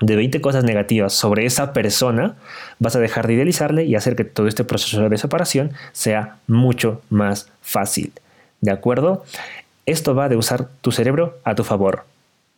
de 0.00 0.16
20 0.16 0.40
cosas 0.40 0.64
negativas 0.64 1.12
sobre 1.12 1.44
esa 1.44 1.72
persona, 1.72 2.36
vas 2.78 2.94
a 2.94 3.00
dejar 3.00 3.26
de 3.26 3.34
idealizarle 3.34 3.84
y 3.84 3.96
hacer 3.96 4.14
que 4.14 4.24
todo 4.24 4.46
este 4.46 4.64
proceso 4.64 5.08
de 5.08 5.18
separación 5.18 5.72
sea 5.92 6.36
mucho 6.46 7.02
más 7.10 7.50
fácil. 7.62 8.12
¿De 8.60 8.70
acuerdo? 8.70 9.24
Esto 9.86 10.14
va 10.14 10.28
de 10.28 10.36
usar 10.36 10.68
tu 10.80 10.92
cerebro 10.92 11.38
a 11.44 11.54
tu 11.54 11.64
favor. 11.64 12.04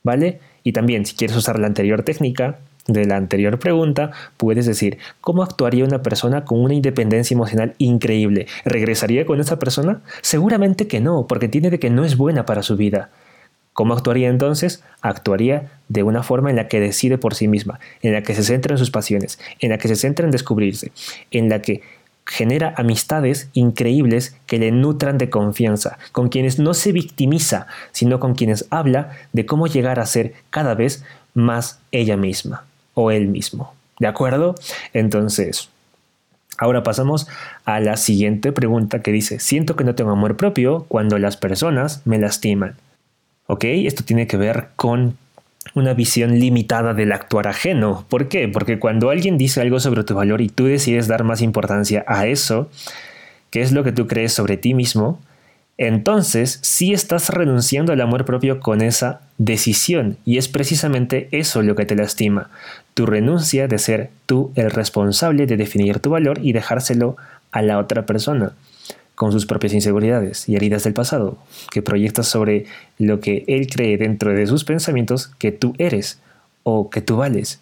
¿Vale? 0.03 0.41
Y 0.65 0.73
también, 0.73 1.05
si 1.07 1.15
quieres 1.15 1.37
usar 1.37 1.59
la 1.59 1.67
anterior 1.67 2.03
técnica, 2.03 2.59
de 2.93 3.05
la 3.05 3.17
anterior 3.17 3.59
pregunta, 3.59 4.11
puedes 4.37 4.67
decir, 4.67 4.99
¿cómo 5.21 5.43
actuaría 5.43 5.85
una 5.85 6.03
persona 6.03 6.45
con 6.45 6.61
una 6.61 6.75
independencia 6.75 7.35
emocional 7.35 7.75
increíble? 7.79 8.47
¿Regresaría 8.65 9.27
con 9.27 9.41
esa 9.41 9.59
persona? 9.59 10.01
Seguramente 10.23 10.87
que 10.87 11.01
no, 11.01 11.27
porque 11.27 11.49
tiene 11.49 11.71
de 11.71 11.79
que 11.79 11.91
no 11.91 12.05
es 12.05 12.17
buena 12.17 12.47
para 12.47 12.63
su 12.63 12.77
vida. 12.77 13.11
¿Cómo 13.73 13.95
actuaría 13.95 14.29
entonces? 14.29 14.83
Actuaría 15.01 15.71
de 15.89 16.03
una 16.03 16.23
forma 16.23 16.51
en 16.51 16.57
la 16.57 16.69
que 16.69 16.81
decide 16.81 17.19
por 17.19 17.35
sí 17.35 17.49
misma, 17.49 17.79
en 18.03 18.13
la 18.13 18.23
que 18.23 18.35
se 18.35 18.43
centra 18.43 18.75
en 18.75 18.79
sus 18.79 18.91
pasiones, 18.91 19.39
en 19.61 19.71
la 19.71 19.79
que 19.79 19.89
se 19.89 19.97
centra 19.97 20.25
en 20.25 20.33
descubrirse, 20.33 20.93
en 21.31 21.49
la 21.49 21.63
que 21.63 21.83
genera 22.27 22.75
amistades 22.77 23.49
increíbles 23.55 24.37
que 24.47 24.59
le 24.59 24.71
nutran 24.71 25.19
de 25.19 25.31
confianza, 25.31 25.99
con 26.13 26.29
quienes 26.29 26.59
no 26.59 26.75
se 26.75 26.93
victimiza, 26.93 27.67
sino 27.93 28.21
con 28.21 28.35
quienes 28.35 28.67
habla 28.71 29.11
de 29.33 29.47
cómo 29.47 29.67
llegar 29.67 29.99
a 29.99 30.07
ser 30.07 30.35
cada 30.51 30.75
vez 30.75 31.05
más 31.35 31.81
ella 31.91 32.17
misma 32.17 32.65
o 32.95 33.11
él 33.11 33.29
mismo. 33.29 33.75
¿De 33.99 34.07
acuerdo? 34.07 34.55
Entonces, 34.93 35.69
ahora 36.59 36.83
pasamos 36.83 37.29
a 37.65 37.81
la 37.81 37.97
siguiente 37.97 38.53
pregunta 38.53 39.03
que 39.03 39.13
dice, 39.13 39.41
siento 39.41 39.77
que 39.77 39.85
no 39.85 39.95
tengo 39.95 40.11
amor 40.11 40.37
propio 40.37 40.85
cuando 40.89 41.19
las 41.19 41.37
personas 41.37 42.03
me 42.05 42.19
lastiman. 42.19 42.77
¿Ok? 43.47 43.65
Esto 43.65 44.05
tiene 44.05 44.27
que 44.27 44.37
ver 44.37 44.69
con 44.77 45.17
una 45.75 45.95
visión 45.95 46.39
limitada 46.39 46.95
del 46.95 47.13
actuar 47.13 47.49
ajeno. 47.49 48.05
¿Por 48.09 48.29
qué? 48.29 48.49
Porque 48.49 48.79
cuando 48.79 49.11
alguien 49.11 49.39
dice 49.39 49.61
algo 49.61 49.81
sobre 49.81 50.05
tu 50.05 50.15
valor 50.15 50.41
y 50.41 50.49
tú 50.49 50.67
decides 50.67 51.07
dar 51.07 51.25
más 51.25 51.43
importancia 51.43 52.05
a 52.07 52.27
eso, 52.27 52.71
que 53.51 53.61
es 53.61 53.73
lo 53.73 53.85
que 53.85 53.93
tú 53.93 54.07
crees 54.07 54.33
sobre 54.33 54.57
ti 54.57 54.75
mismo, 54.75 55.21
entonces 55.81 56.59
sí 56.61 56.93
estás 56.93 57.31
renunciando 57.31 57.95
al 57.95 58.03
amor 58.03 58.27
propio 58.27 58.61
con 58.61 58.83
esa 58.83 59.23
decisión 59.39 60.19
y 60.27 60.37
es 60.37 60.47
precisamente 60.47 61.29
eso 61.33 61.63
lo 61.63 61.75
que 61.75 61.87
te 61.87 61.97
lastima, 61.97 62.51
tu 62.93 63.07
renuncia 63.07 63.67
de 63.67 63.79
ser 63.79 64.11
tú 64.27 64.53
el 64.57 64.71
responsable 64.71 65.47
de 65.47 65.57
definir 65.57 65.99
tu 66.01 66.11
valor 66.11 66.39
y 66.43 66.53
dejárselo 66.53 67.17
a 67.51 67.63
la 67.63 67.79
otra 67.79 68.05
persona 68.05 68.53
con 69.15 69.33
sus 69.33 69.47
propias 69.47 69.73
inseguridades 69.73 70.51
y 70.51 70.57
heridas 70.57 70.85
del 70.85 70.93
pasado, 70.93 71.39
que 71.71 71.81
proyectas 71.81 72.29
sobre 72.29 72.67
lo 72.99 73.21
que 73.21 73.45
él 73.49 73.67
cree 73.67 73.97
dentro 73.97 74.35
de 74.35 74.47
sus 74.47 74.65
pensamientos 74.65 75.29
que 75.39 75.51
tú 75.51 75.75
eres 75.79 76.19
o 76.63 76.91
que 76.91 77.01
tú 77.01 77.17
vales. 77.17 77.59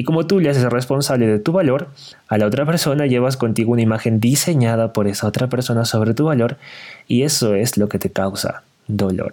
Y 0.00 0.02
como 0.02 0.26
tú 0.26 0.40
le 0.40 0.48
haces 0.48 0.64
responsable 0.64 1.26
de 1.26 1.38
tu 1.38 1.52
valor, 1.52 1.88
a 2.26 2.38
la 2.38 2.46
otra 2.46 2.64
persona 2.64 3.04
llevas 3.04 3.36
contigo 3.36 3.72
una 3.72 3.82
imagen 3.82 4.18
diseñada 4.18 4.94
por 4.94 5.06
esa 5.06 5.26
otra 5.26 5.48
persona 5.48 5.84
sobre 5.84 6.14
tu 6.14 6.24
valor 6.24 6.56
y 7.06 7.24
eso 7.24 7.54
es 7.54 7.76
lo 7.76 7.90
que 7.90 7.98
te 7.98 8.08
causa 8.08 8.62
dolor. 8.86 9.32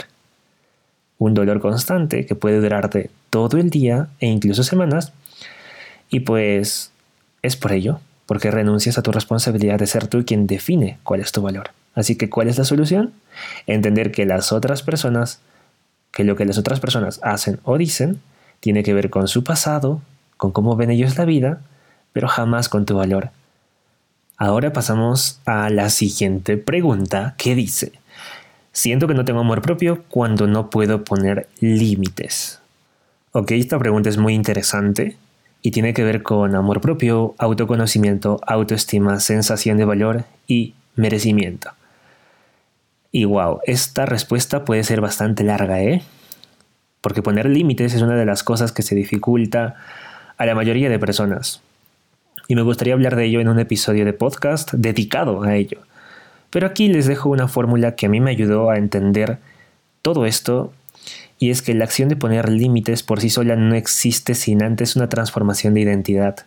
Un 1.20 1.34
dolor 1.34 1.62
constante 1.62 2.26
que 2.26 2.36
puede 2.36 2.60
durarte 2.60 3.10
todo 3.30 3.58
el 3.58 3.70
día 3.70 4.10
e 4.20 4.28
incluso 4.28 4.62
semanas. 4.62 5.14
Y 6.10 6.20
pues 6.20 6.92
es 7.44 7.56
por 7.56 7.72
ello, 7.72 8.02
porque 8.26 8.52
renuncias 8.52 8.98
a 8.98 9.04
tu 9.04 9.14
responsabilidad 9.14 9.80
de 9.80 9.88
ser 9.88 10.08
tú 10.08 10.26
quien 10.26 10.48
define 10.48 10.98
cuál 11.04 11.22
es 11.22 11.32
tu 11.32 11.42
valor. 11.42 11.70
Así 11.96 12.18
que, 12.18 12.30
¿cuál 12.30 12.50
es 12.50 12.58
la 12.58 12.66
solución? 12.66 13.14
Entender 13.68 14.12
que 14.12 14.26
las 14.26 14.52
otras 14.52 14.84
personas, 14.84 15.40
que 16.12 16.26
lo 16.26 16.36
que 16.36 16.44
las 16.44 16.58
otras 16.58 16.82
personas 16.82 17.22
hacen 17.24 17.62
o 17.64 17.78
dicen, 17.78 18.20
tiene 18.60 18.84
que 18.84 18.94
ver 18.94 19.10
con 19.10 19.30
su 19.30 19.46
pasado, 19.46 20.02
con 20.38 20.52
cómo 20.52 20.76
ven 20.76 20.92
ellos 20.92 21.18
la 21.18 21.26
vida, 21.26 21.62
pero 22.14 22.28
jamás 22.28 22.70
con 22.70 22.86
tu 22.86 22.96
valor. 22.96 23.32
Ahora 24.38 24.72
pasamos 24.72 25.40
a 25.46 25.70
la 25.70 25.90
siguiente 25.90 26.58
pregunta 26.58 27.34
que 27.38 27.56
dice, 27.56 27.94
siento 28.72 29.08
que 29.08 29.16
no 29.16 29.26
tengo 29.26 29.40
amor 29.40 29.62
propio 29.62 30.04
cuando 30.10 30.46
no 30.48 30.70
puedo 30.70 31.04
poner 31.04 31.50
límites. 31.60 32.60
Ok, 33.32 33.52
esta 33.52 33.80
pregunta 33.80 34.10
es 34.10 34.18
muy 34.18 34.36
interesante 34.36 35.18
y 35.62 35.72
tiene 35.72 35.94
que 35.94 36.04
ver 36.04 36.24
con 36.24 36.56
amor 36.56 36.82
propio, 36.82 37.36
autoconocimiento, 37.40 38.40
autoestima, 38.46 39.20
sensación 39.20 39.78
de 39.78 39.86
valor 39.86 40.26
y 40.48 40.76
merecimiento. 40.96 41.72
Y 43.12 43.26
wow, 43.26 43.60
esta 43.66 44.06
respuesta 44.06 44.66
puede 44.66 44.84
ser 44.84 45.02
bastante 45.02 45.44
larga, 45.44 45.82
¿eh? 45.82 46.04
Porque 47.02 47.24
poner 47.24 47.48
límites 47.48 47.94
es 47.94 48.02
una 48.02 48.16
de 48.16 48.26
las 48.26 48.44
cosas 48.44 48.72
que 48.72 48.84
se 48.84 48.96
dificulta 48.96 49.76
a 50.38 50.46
la 50.46 50.56
mayoría 50.56 50.90
de 50.90 51.00
personas. 51.00 51.62
Y 52.48 52.56
me 52.56 52.62
gustaría 52.62 52.94
hablar 52.94 53.16
de 53.16 53.26
ello 53.26 53.42
en 53.42 53.50
un 53.50 53.60
episodio 53.60 54.06
de 54.06 54.14
podcast 54.14 54.74
dedicado 54.74 55.44
a 55.44 55.56
ello. 55.56 55.80
Pero 56.50 56.68
aquí 56.68 56.88
les 56.88 57.08
dejo 57.08 57.30
una 57.30 57.48
fórmula 57.48 57.96
que 57.96 58.06
a 58.06 58.10
mí 58.10 58.22
me 58.22 58.32
ayudó 58.32 58.70
a 58.70 58.78
entender 58.78 59.40
todo 60.02 60.26
esto 60.26 60.72
y 61.40 61.52
es 61.52 61.62
que 61.62 61.74
la 61.74 61.84
acción 61.84 62.10
de 62.10 62.16
poner 62.16 62.50
límites 62.50 63.04
por 63.04 63.22
sí 63.22 63.30
sola 63.30 63.56
no 63.56 63.76
existe 63.76 64.34
sin 64.34 64.64
antes 64.64 64.96
una 64.96 65.10
transformación 65.10 65.74
de 65.74 65.82
identidad, 65.82 66.46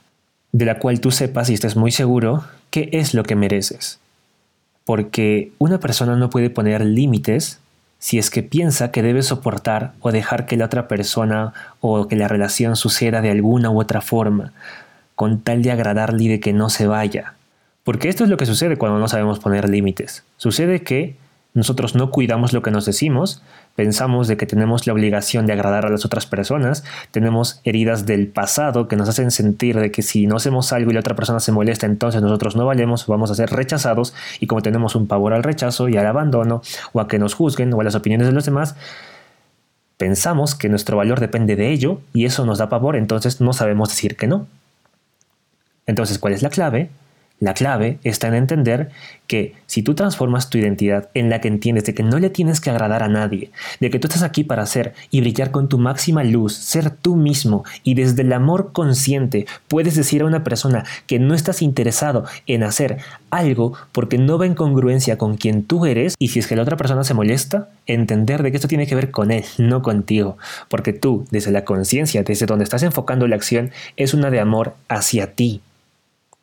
de 0.52 0.64
la 0.64 0.78
cual 0.78 1.00
tú 1.00 1.10
sepas 1.10 1.50
y 1.50 1.54
estés 1.54 1.76
muy 1.76 1.92
seguro 1.92 2.44
qué 2.70 2.88
es 2.92 3.14
lo 3.14 3.22
que 3.22 3.36
mereces. 3.36 4.00
Porque 4.84 5.52
una 5.58 5.78
persona 5.78 6.16
no 6.16 6.30
puede 6.30 6.50
poner 6.50 6.84
límites 6.84 7.60
si 8.00 8.18
es 8.18 8.30
que 8.30 8.42
piensa 8.42 8.90
que 8.90 9.02
debe 9.02 9.22
soportar 9.22 9.92
o 10.00 10.10
dejar 10.10 10.46
que 10.46 10.56
la 10.56 10.64
otra 10.64 10.88
persona 10.88 11.52
o 11.80 12.08
que 12.08 12.16
la 12.16 12.28
relación 12.28 12.74
suceda 12.74 13.20
de 13.20 13.30
alguna 13.30 13.70
u 13.70 13.78
otra 13.78 14.00
forma, 14.00 14.52
con 15.14 15.40
tal 15.40 15.62
de 15.62 15.70
agradarle 15.70 16.24
y 16.24 16.28
de 16.28 16.40
que 16.40 16.54
no 16.54 16.70
se 16.70 16.86
vaya. 16.86 17.34
Porque 17.84 18.08
esto 18.08 18.24
es 18.24 18.30
lo 18.30 18.38
que 18.38 18.46
sucede 18.46 18.78
cuando 18.78 18.98
no 18.98 19.06
sabemos 19.06 19.38
poner 19.38 19.68
límites. 19.68 20.24
Sucede 20.38 20.82
que 20.82 21.16
nosotros 21.52 21.94
no 21.94 22.10
cuidamos 22.10 22.52
lo 22.52 22.62
que 22.62 22.70
nos 22.70 22.84
decimos, 22.84 23.42
pensamos 23.74 24.28
de 24.28 24.36
que 24.36 24.46
tenemos 24.46 24.86
la 24.86 24.92
obligación 24.92 25.46
de 25.46 25.52
agradar 25.52 25.84
a 25.84 25.88
las 25.88 26.04
otras 26.04 26.26
personas, 26.26 26.84
tenemos 27.10 27.60
heridas 27.64 28.06
del 28.06 28.28
pasado 28.28 28.86
que 28.86 28.96
nos 28.96 29.08
hacen 29.08 29.30
sentir 29.30 29.78
de 29.78 29.90
que 29.90 30.02
si 30.02 30.26
no 30.26 30.36
hacemos 30.36 30.72
algo 30.72 30.90
y 30.90 30.94
la 30.94 31.00
otra 31.00 31.16
persona 31.16 31.40
se 31.40 31.50
molesta, 31.50 31.86
entonces 31.86 32.22
nosotros 32.22 32.54
no 32.54 32.66
valemos, 32.66 33.06
vamos 33.06 33.30
a 33.30 33.34
ser 33.34 33.50
rechazados 33.50 34.14
y 34.38 34.46
como 34.46 34.62
tenemos 34.62 34.94
un 34.94 35.08
pavor 35.08 35.32
al 35.32 35.42
rechazo 35.42 35.88
y 35.88 35.96
al 35.96 36.06
abandono 36.06 36.62
o 36.92 37.00
a 37.00 37.08
que 37.08 37.18
nos 37.18 37.34
juzguen 37.34 37.72
o 37.72 37.80
a 37.80 37.84
las 37.84 37.96
opiniones 37.96 38.28
de 38.28 38.32
los 38.32 38.44
demás, 38.44 38.76
pensamos 39.96 40.54
que 40.54 40.68
nuestro 40.68 40.96
valor 40.96 41.20
depende 41.20 41.56
de 41.56 41.72
ello 41.72 42.00
y 42.12 42.26
eso 42.26 42.46
nos 42.46 42.58
da 42.58 42.68
pavor, 42.68 42.96
entonces 42.96 43.40
no 43.40 43.52
sabemos 43.52 43.88
decir 43.88 44.16
que 44.16 44.26
no. 44.26 44.46
Entonces, 45.86 46.18
¿cuál 46.20 46.32
es 46.32 46.42
la 46.42 46.50
clave? 46.50 46.90
La 47.40 47.54
clave 47.54 47.98
está 48.04 48.28
en 48.28 48.34
entender 48.34 48.90
que 49.26 49.54
si 49.66 49.82
tú 49.82 49.94
transformas 49.94 50.50
tu 50.50 50.58
identidad 50.58 51.08
en 51.14 51.30
la 51.30 51.40
que 51.40 51.48
entiendes 51.48 51.84
de 51.84 51.94
que 51.94 52.02
no 52.02 52.18
le 52.18 52.28
tienes 52.28 52.60
que 52.60 52.68
agradar 52.68 53.02
a 53.02 53.08
nadie, 53.08 53.50
de 53.80 53.88
que 53.88 53.98
tú 53.98 54.08
estás 54.08 54.22
aquí 54.22 54.44
para 54.44 54.66
ser 54.66 54.92
y 55.10 55.22
brillar 55.22 55.50
con 55.50 55.68
tu 55.68 55.78
máxima 55.78 56.22
luz, 56.22 56.54
ser 56.54 56.90
tú 56.90 57.16
mismo 57.16 57.64
y 57.82 57.94
desde 57.94 58.22
el 58.22 58.32
amor 58.34 58.72
consciente 58.72 59.46
puedes 59.68 59.94
decir 59.94 60.20
a 60.20 60.26
una 60.26 60.44
persona 60.44 60.84
que 61.06 61.18
no 61.18 61.32
estás 61.32 61.62
interesado 61.62 62.26
en 62.46 62.62
hacer 62.62 62.98
algo 63.30 63.72
porque 63.92 64.18
no 64.18 64.36
va 64.36 64.44
en 64.44 64.54
congruencia 64.54 65.16
con 65.16 65.38
quien 65.38 65.64
tú 65.64 65.86
eres 65.86 66.16
y 66.18 66.28
si 66.28 66.40
es 66.40 66.46
que 66.46 66.56
la 66.56 66.62
otra 66.62 66.76
persona 66.76 67.04
se 67.04 67.14
molesta, 67.14 67.70
entender 67.86 68.42
de 68.42 68.50
que 68.50 68.58
esto 68.58 68.68
tiene 68.68 68.86
que 68.86 68.96
ver 68.96 69.10
con 69.10 69.30
él, 69.30 69.44
no 69.56 69.80
contigo, 69.80 70.36
porque 70.68 70.92
tú 70.92 71.24
desde 71.30 71.52
la 71.52 71.64
conciencia, 71.64 72.22
desde 72.22 72.44
donde 72.44 72.64
estás 72.64 72.82
enfocando 72.82 73.26
la 73.26 73.36
acción, 73.36 73.70
es 73.96 74.12
una 74.12 74.30
de 74.30 74.40
amor 74.40 74.74
hacia 74.88 75.32
ti 75.32 75.62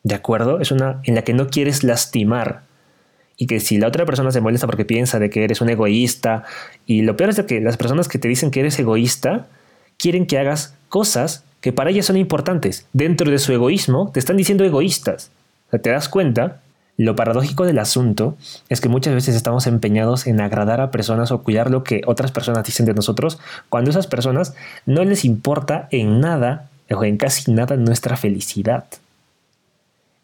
¿De 0.04 0.16
acuerdo? 0.16 0.60
Es 0.60 0.72
una 0.72 1.02
en 1.04 1.16
la 1.16 1.24
que 1.24 1.34
no 1.34 1.48
quieres 1.48 1.84
lastimar. 1.84 2.62
Y 3.36 3.46
que 3.46 3.60
si 3.60 3.78
la 3.78 3.88
otra 3.88 4.06
persona 4.06 4.32
se 4.32 4.42
molesta 4.42 4.68
porque 4.68 4.86
piensa 4.86 5.20
de 5.20 5.30
que 5.30 5.44
eres 5.44 5.62
un 5.62 5.70
egoísta, 5.70 6.44
y 6.86 7.04
lo 7.04 7.18
peor 7.18 7.30
es 7.30 7.42
que 7.44 7.62
las 7.62 7.78
personas 7.78 8.08
que 8.08 8.18
te 8.18 8.28
dicen 8.28 8.52
que 8.52 8.62
eres 8.62 8.80
egoísta 8.80 9.48
quieren 9.98 10.26
que 10.26 10.40
hagas 10.40 10.76
cosas 10.90 11.44
que 11.62 11.74
para 11.74 11.90
ellas 11.90 12.06
son 12.06 12.18
importantes. 12.18 12.88
Dentro 12.94 13.30
de 13.30 13.40
su 13.40 13.52
egoísmo 13.54 14.12
te 14.14 14.20
están 14.20 14.38
diciendo 14.38 14.64
egoístas. 14.64 15.32
¿te 15.70 15.90
das 15.90 16.08
cuenta? 16.08 16.62
Lo 16.98 17.16
paradójico 17.16 17.66
del 17.66 17.78
asunto 17.78 18.38
es 18.70 18.82
que 18.82 18.90
muchas 18.90 19.14
veces 19.14 19.36
estamos 19.36 19.68
empeñados 19.68 20.26
en 20.26 20.42
agradar 20.42 20.82
a 20.82 20.90
personas 20.90 21.32
o 21.32 21.44
cuidar 21.44 21.70
lo 21.70 21.84
que 21.84 22.02
otras 22.08 22.32
personas 22.32 22.64
dicen 22.64 22.88
de 22.88 22.96
nosotros, 22.96 23.38
cuando 23.70 23.92
esas 23.92 24.08
personas 24.08 24.56
no 24.86 25.04
les 25.04 25.24
importa 25.24 25.88
en 25.92 26.20
nada 26.22 26.70
o 26.90 27.04
en 27.04 27.18
casi 27.18 27.52
nada 27.52 27.76
nuestra 27.76 28.18
felicidad. 28.18 28.86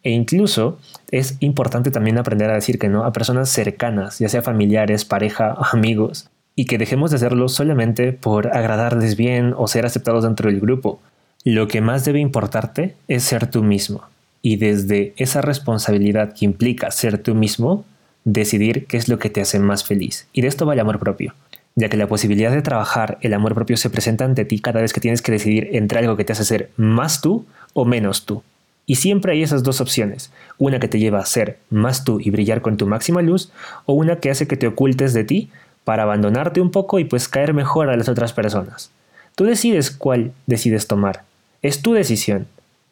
E 0.04 0.12
incluso 0.12 0.80
es 1.12 1.38
importante 1.40 1.92
también 1.92 2.18
aprender 2.18 2.50
a 2.50 2.56
decir 2.56 2.78
que 2.78 2.90
no 2.90 3.06
a 3.06 3.14
personas 3.14 3.50
cercanas, 3.50 4.20
ya 4.20 4.30
sea 4.30 4.42
familiares, 4.42 5.06
pareja, 5.06 5.56
amigos, 5.72 6.30
y 6.56 6.66
que 6.66 6.78
dejemos 6.78 7.10
de 7.10 7.16
hacerlo 7.16 7.50
solamente 7.50 8.14
por 8.14 8.56
agradarles 8.56 9.16
bien 9.16 9.54
o 9.58 9.68
ser 9.68 9.86
aceptados 9.86 10.24
dentro 10.24 10.50
del 10.50 10.60
grupo. 10.60 11.00
Lo 11.44 11.68
que 11.68 11.82
más 11.82 12.06
debe 12.06 12.20
importarte 12.20 12.96
es 13.08 13.24
ser 13.24 13.48
tú 13.48 13.64
mismo. 13.64 14.04
Y 14.42 14.58
desde 14.58 15.14
esa 15.18 15.42
responsabilidad 15.42 16.34
que 16.34 16.46
implica 16.46 16.92
ser 16.92 17.18
tú 17.18 17.34
mismo, 17.34 17.86
decidir 18.26 18.86
qué 18.86 18.98
es 18.98 19.08
lo 19.08 19.20
que 19.20 19.30
te 19.30 19.42
hace 19.42 19.60
más 19.60 19.84
feliz. 19.84 20.28
Y 20.34 20.42
de 20.42 20.48
esto 20.48 20.66
va 20.66 20.74
el 20.74 20.80
amor 20.80 21.00
propio, 21.00 21.34
ya 21.76 21.90
que 21.90 21.98
la 21.98 22.08
posibilidad 22.08 22.52
de 22.52 22.62
trabajar 22.62 23.18
el 23.22 23.34
amor 23.34 23.56
propio 23.56 23.78
se 23.78 23.90
presenta 23.90 24.26
ante 24.26 24.46
ti 24.46 24.60
cada 24.60 24.82
vez 24.82 24.94
que 24.94 25.02
tienes 25.02 25.22
que 25.22 25.32
decidir 25.32 25.70
entre 25.74 26.00
algo 26.00 26.16
que 26.16 26.26
te 26.26 26.34
hace 26.34 26.46
ser 26.46 26.72
más 26.78 27.22
tú 27.22 27.46
o 27.74 27.86
menos 27.86 28.26
tú. 28.26 28.44
Y 28.86 28.96
siempre 28.96 29.32
hay 29.32 29.44
esas 29.44 29.64
dos 29.64 29.80
opciones, 29.80 30.32
una 30.58 30.80
que 30.80 30.88
te 30.88 31.00
lleva 31.00 31.20
a 31.20 31.26
ser 31.26 31.58
más 31.70 32.04
tú 32.04 32.20
y 32.20 32.30
brillar 32.30 32.62
con 32.62 32.78
tu 32.78 32.86
máxima 32.86 33.22
luz, 33.22 33.52
o 33.86 33.94
una 33.94 34.18
que 34.18 34.30
hace 34.30 34.48
que 34.48 34.58
te 34.58 34.68
ocultes 34.68 35.14
de 35.14 35.24
ti 35.24 35.50
para 35.84 36.04
abandonarte 36.04 36.62
un 36.62 36.72
poco 36.72 37.00
y 37.00 37.06
pues 37.06 37.28
caer 37.28 37.54
mejor 37.54 37.90
a 37.90 37.98
las 37.98 38.10
otras 38.10 38.34
personas. 38.34 38.92
Tú 39.36 39.46
decides 39.46 39.92
cuál 39.92 40.34
decides 40.46 40.88
tomar. 40.88 41.24
Es 41.62 41.82
tu 41.82 41.94
decisión. 41.94 42.48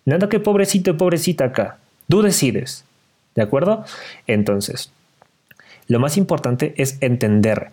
Nada 0.06 0.30
que 0.30 0.40
pobrecito, 0.40 0.98
pobrecita 0.98 1.46
acá. 1.46 1.78
Tú 2.10 2.22
decides. 2.22 2.86
¿De 3.36 3.42
acuerdo? 3.42 3.86
Entonces, 4.28 4.92
lo 5.88 6.00
más 6.00 6.18
importante 6.18 6.74
es 6.78 6.98
entender 7.02 7.70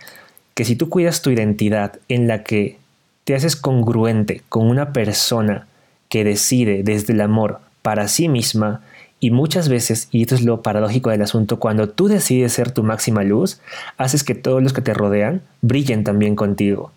que 0.54 0.64
si 0.64 0.76
tú 0.76 0.88
cuidas 0.88 1.22
tu 1.22 1.30
identidad 1.30 1.98
en 2.08 2.28
la 2.28 2.42
que 2.42 2.78
te 3.24 3.34
haces 3.34 3.56
congruente 3.56 4.42
con 4.48 4.68
una 4.68 4.92
persona 4.92 5.66
que 6.08 6.24
decide 6.24 6.82
desde 6.82 7.12
el 7.12 7.20
amor 7.20 7.60
para 7.82 8.08
sí 8.08 8.28
misma 8.28 8.82
y 9.20 9.30
muchas 9.30 9.68
veces, 9.68 10.08
y 10.12 10.22
esto 10.22 10.36
es 10.36 10.42
lo 10.42 10.62
paradójico 10.62 11.10
del 11.10 11.22
asunto, 11.22 11.58
cuando 11.58 11.88
tú 11.88 12.08
decides 12.08 12.52
ser 12.52 12.70
tu 12.70 12.84
máxima 12.84 13.24
luz, 13.24 13.60
haces 13.96 14.22
que 14.22 14.34
todos 14.34 14.62
los 14.62 14.72
que 14.72 14.80
te 14.80 14.94
rodean 14.94 15.42
brillen 15.60 16.04
también 16.04 16.36
contigo. 16.36 16.92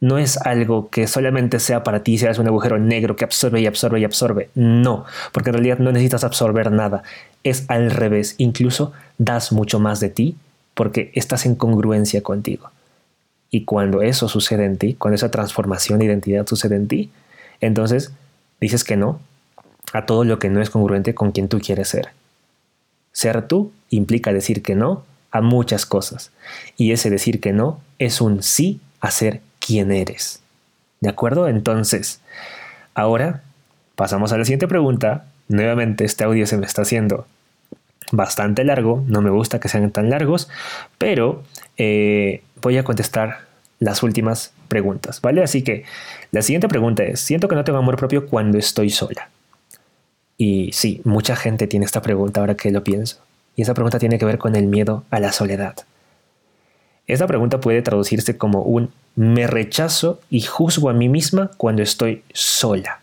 No 0.00 0.16
es 0.16 0.38
algo 0.38 0.88
que 0.88 1.06
solamente 1.06 1.60
sea 1.60 1.82
para 1.82 2.02
ti, 2.02 2.16
seas 2.16 2.38
un 2.38 2.46
agujero 2.46 2.78
negro 2.78 3.16
que 3.16 3.24
absorbe 3.24 3.60
y 3.60 3.66
absorbe 3.66 4.00
y 4.00 4.04
absorbe. 4.04 4.48
No, 4.54 5.04
porque 5.32 5.50
en 5.50 5.54
realidad 5.54 5.78
no 5.78 5.92
necesitas 5.92 6.24
absorber 6.24 6.72
nada. 6.72 7.02
Es 7.44 7.66
al 7.68 7.90
revés, 7.90 8.34
incluso 8.38 8.92
das 9.18 9.52
mucho 9.52 9.78
más 9.78 10.00
de 10.00 10.08
ti 10.08 10.36
porque 10.72 11.12
estás 11.14 11.44
en 11.44 11.54
congruencia 11.54 12.22
contigo. 12.22 12.70
Y 13.50 13.64
cuando 13.64 14.00
eso 14.00 14.28
sucede 14.28 14.64
en 14.64 14.78
ti, 14.78 14.94
cuando 14.94 15.16
esa 15.16 15.30
transformación 15.30 15.98
de 15.98 16.06
identidad 16.06 16.46
sucede 16.46 16.76
en 16.76 16.88
ti, 16.88 17.10
entonces 17.60 18.12
dices 18.58 18.84
que 18.84 18.96
no 18.96 19.20
a 19.92 20.06
todo 20.06 20.24
lo 20.24 20.38
que 20.38 20.50
no 20.50 20.60
es 20.60 20.70
congruente 20.70 21.14
con 21.14 21.32
quien 21.32 21.48
tú 21.48 21.60
quieres 21.60 21.88
ser. 21.88 22.10
Ser 23.12 23.46
tú 23.46 23.72
implica 23.90 24.32
decir 24.32 24.62
que 24.62 24.74
no 24.74 25.04
a 25.30 25.40
muchas 25.40 25.86
cosas. 25.86 26.30
Y 26.76 26.92
ese 26.92 27.10
decir 27.10 27.40
que 27.40 27.52
no 27.52 27.80
es 27.98 28.20
un 28.20 28.42
sí 28.42 28.80
a 29.00 29.10
ser 29.10 29.40
quien 29.58 29.92
eres. 29.92 30.40
¿De 31.00 31.08
acuerdo? 31.08 31.48
Entonces, 31.48 32.20
ahora 32.94 33.42
pasamos 33.96 34.32
a 34.32 34.38
la 34.38 34.44
siguiente 34.44 34.68
pregunta. 34.68 35.26
Nuevamente 35.48 36.04
este 36.04 36.24
audio 36.24 36.46
se 36.46 36.56
me 36.56 36.66
está 36.66 36.82
haciendo 36.82 37.26
bastante 38.12 38.64
largo, 38.64 39.04
no 39.06 39.20
me 39.20 39.30
gusta 39.30 39.60
que 39.60 39.68
sean 39.68 39.90
tan 39.90 40.10
largos, 40.10 40.48
pero 40.98 41.44
eh, 41.76 42.42
voy 42.60 42.76
a 42.76 42.84
contestar 42.84 43.46
las 43.78 44.02
últimas 44.02 44.52
preguntas, 44.68 45.20
¿vale? 45.20 45.42
Así 45.42 45.62
que 45.62 45.84
la 46.32 46.42
siguiente 46.42 46.68
pregunta 46.68 47.02
es, 47.04 47.20
siento 47.20 47.48
que 47.48 47.54
no 47.54 47.64
tengo 47.64 47.78
amor 47.78 47.96
propio 47.96 48.26
cuando 48.26 48.58
estoy 48.58 48.90
sola. 48.90 49.30
Y 50.40 50.72
sí, 50.72 51.02
mucha 51.04 51.36
gente 51.36 51.66
tiene 51.66 51.84
esta 51.84 52.00
pregunta 52.00 52.40
ahora 52.40 52.54
que 52.54 52.70
lo 52.70 52.82
pienso. 52.82 53.18
Y 53.56 53.62
esa 53.62 53.74
pregunta 53.74 53.98
tiene 53.98 54.18
que 54.18 54.24
ver 54.24 54.38
con 54.38 54.56
el 54.56 54.68
miedo 54.68 55.04
a 55.10 55.20
la 55.20 55.32
soledad. 55.32 55.76
Esta 57.06 57.26
pregunta 57.26 57.60
puede 57.60 57.82
traducirse 57.82 58.38
como 58.38 58.62
un 58.62 58.90
me 59.16 59.46
rechazo 59.46 60.18
y 60.30 60.40
juzgo 60.40 60.88
a 60.88 60.94
mí 60.94 61.10
misma 61.10 61.50
cuando 61.58 61.82
estoy 61.82 62.22
sola. 62.32 63.02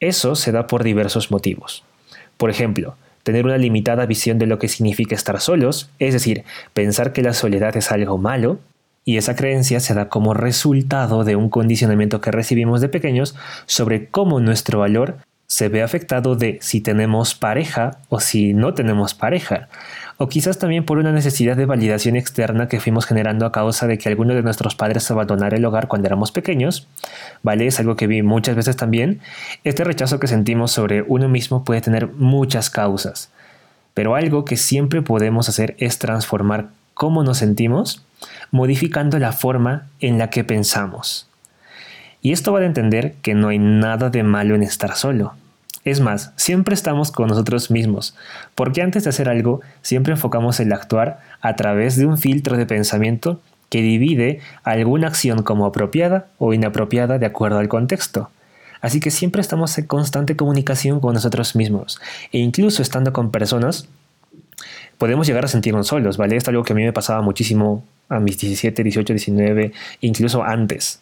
Eso 0.00 0.34
se 0.34 0.50
da 0.50 0.66
por 0.66 0.82
diversos 0.82 1.30
motivos. 1.30 1.84
Por 2.38 2.50
ejemplo, 2.50 2.96
tener 3.22 3.44
una 3.44 3.58
limitada 3.58 4.04
visión 4.04 4.40
de 4.40 4.48
lo 4.48 4.58
que 4.58 4.66
significa 4.66 5.14
estar 5.14 5.40
solos, 5.40 5.90
es 6.00 6.12
decir, 6.12 6.42
pensar 6.74 7.12
que 7.12 7.22
la 7.22 7.34
soledad 7.34 7.76
es 7.76 7.92
algo 7.92 8.18
malo, 8.18 8.58
y 9.04 9.16
esa 9.16 9.36
creencia 9.36 9.78
se 9.78 9.94
da 9.94 10.08
como 10.08 10.34
resultado 10.34 11.22
de 11.22 11.36
un 11.36 11.50
condicionamiento 11.50 12.20
que 12.20 12.32
recibimos 12.32 12.80
de 12.80 12.88
pequeños 12.88 13.36
sobre 13.66 14.08
cómo 14.08 14.40
nuestro 14.40 14.80
valor 14.80 15.18
se 15.50 15.68
ve 15.68 15.82
afectado 15.82 16.36
de 16.36 16.60
si 16.62 16.80
tenemos 16.80 17.34
pareja 17.34 17.98
o 18.08 18.20
si 18.20 18.54
no 18.54 18.72
tenemos 18.72 19.14
pareja, 19.14 19.68
o 20.16 20.28
quizás 20.28 20.58
también 20.58 20.84
por 20.84 20.98
una 20.98 21.10
necesidad 21.10 21.56
de 21.56 21.66
validación 21.66 22.14
externa 22.14 22.68
que 22.68 22.78
fuimos 22.78 23.04
generando 23.04 23.44
a 23.44 23.50
causa 23.50 23.88
de 23.88 23.98
que 23.98 24.08
alguno 24.08 24.32
de 24.32 24.44
nuestros 24.44 24.76
padres 24.76 25.10
abandonara 25.10 25.56
el 25.56 25.64
hogar 25.64 25.88
cuando 25.88 26.06
éramos 26.06 26.30
pequeños, 26.30 26.86
¿vale? 27.42 27.66
Es 27.66 27.80
algo 27.80 27.96
que 27.96 28.06
vi 28.06 28.22
muchas 28.22 28.54
veces 28.54 28.76
también. 28.76 29.18
Este 29.64 29.82
rechazo 29.82 30.20
que 30.20 30.28
sentimos 30.28 30.70
sobre 30.70 31.02
uno 31.02 31.28
mismo 31.28 31.64
puede 31.64 31.80
tener 31.80 32.06
muchas 32.06 32.70
causas, 32.70 33.32
pero 33.92 34.14
algo 34.14 34.44
que 34.44 34.56
siempre 34.56 35.02
podemos 35.02 35.48
hacer 35.48 35.74
es 35.78 35.98
transformar 35.98 36.68
cómo 36.94 37.24
nos 37.24 37.38
sentimos, 37.38 38.04
modificando 38.52 39.18
la 39.18 39.32
forma 39.32 39.88
en 39.98 40.16
la 40.16 40.30
que 40.30 40.44
pensamos. 40.44 41.28
Y 42.22 42.30
esto 42.30 42.52
va 42.52 42.60
a 42.60 42.66
entender 42.66 43.14
que 43.22 43.34
no 43.34 43.48
hay 43.48 43.58
nada 43.58 44.10
de 44.10 44.22
malo 44.22 44.54
en 44.54 44.62
estar 44.62 44.94
solo. 44.94 45.39
Es 45.84 46.00
más, 46.00 46.32
siempre 46.36 46.74
estamos 46.74 47.10
con 47.10 47.28
nosotros 47.28 47.70
mismos, 47.70 48.14
porque 48.54 48.82
antes 48.82 49.04
de 49.04 49.10
hacer 49.10 49.28
algo, 49.28 49.60
siempre 49.80 50.12
enfocamos 50.12 50.60
el 50.60 50.72
actuar 50.72 51.20
a 51.40 51.56
través 51.56 51.96
de 51.96 52.04
un 52.04 52.18
filtro 52.18 52.58
de 52.58 52.66
pensamiento 52.66 53.40
que 53.70 53.80
divide 53.80 54.40
alguna 54.62 55.06
acción 55.06 55.42
como 55.42 55.64
apropiada 55.64 56.26
o 56.38 56.52
inapropiada 56.52 57.18
de 57.18 57.26
acuerdo 57.26 57.58
al 57.58 57.68
contexto. 57.68 58.30
Así 58.82 59.00
que 59.00 59.10
siempre 59.10 59.40
estamos 59.40 59.76
en 59.78 59.86
constante 59.86 60.36
comunicación 60.36 61.00
con 61.00 61.14
nosotros 61.14 61.56
mismos, 61.56 62.00
e 62.32 62.38
incluso 62.38 62.82
estando 62.82 63.12
con 63.12 63.30
personas, 63.30 63.88
podemos 64.98 65.26
llegar 65.26 65.46
a 65.46 65.48
sentirnos 65.48 65.86
solos, 65.86 66.18
¿vale? 66.18 66.36
Esto 66.36 66.50
es 66.50 66.54
algo 66.54 66.64
que 66.64 66.74
a 66.74 66.76
mí 66.76 66.82
me 66.82 66.92
pasaba 66.92 67.22
muchísimo 67.22 67.84
a 68.10 68.20
mis 68.20 68.38
17, 68.38 68.82
18, 68.82 69.14
19, 69.14 69.72
incluso 70.02 70.42
antes. 70.42 71.00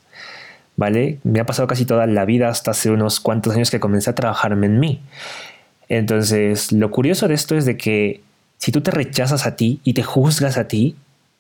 ¿Vale? 0.79 1.19
Me 1.25 1.41
ha 1.41 1.45
pasado 1.45 1.67
casi 1.67 1.85
toda 1.85 2.07
la 2.07 2.25
vida 2.25 2.49
hasta 2.49 2.71
hace 2.71 2.91
unos 2.91 3.19
cuantos 3.19 3.55
años 3.55 3.71
que 3.71 3.81
comencé 3.81 4.11
a 4.11 4.15
trabajarme 4.15 4.67
en 4.67 4.79
mí. 4.79 5.03
Entonces, 5.89 6.71
lo 6.71 6.91
curioso 6.93 7.27
de 7.27 7.35
esto 7.35 7.57
es 7.57 7.65
de 7.65 7.77
que 7.77 8.23
si 8.59 8.71
tú 8.71 8.81
te 8.81 8.93
rechazas 8.93 9.45
a 9.45 9.57
ti 9.57 9.81
y 9.83 9.95
te 9.95 10.05
juzgas 10.05 10.57
a 10.57 10.69
ti 10.69 10.95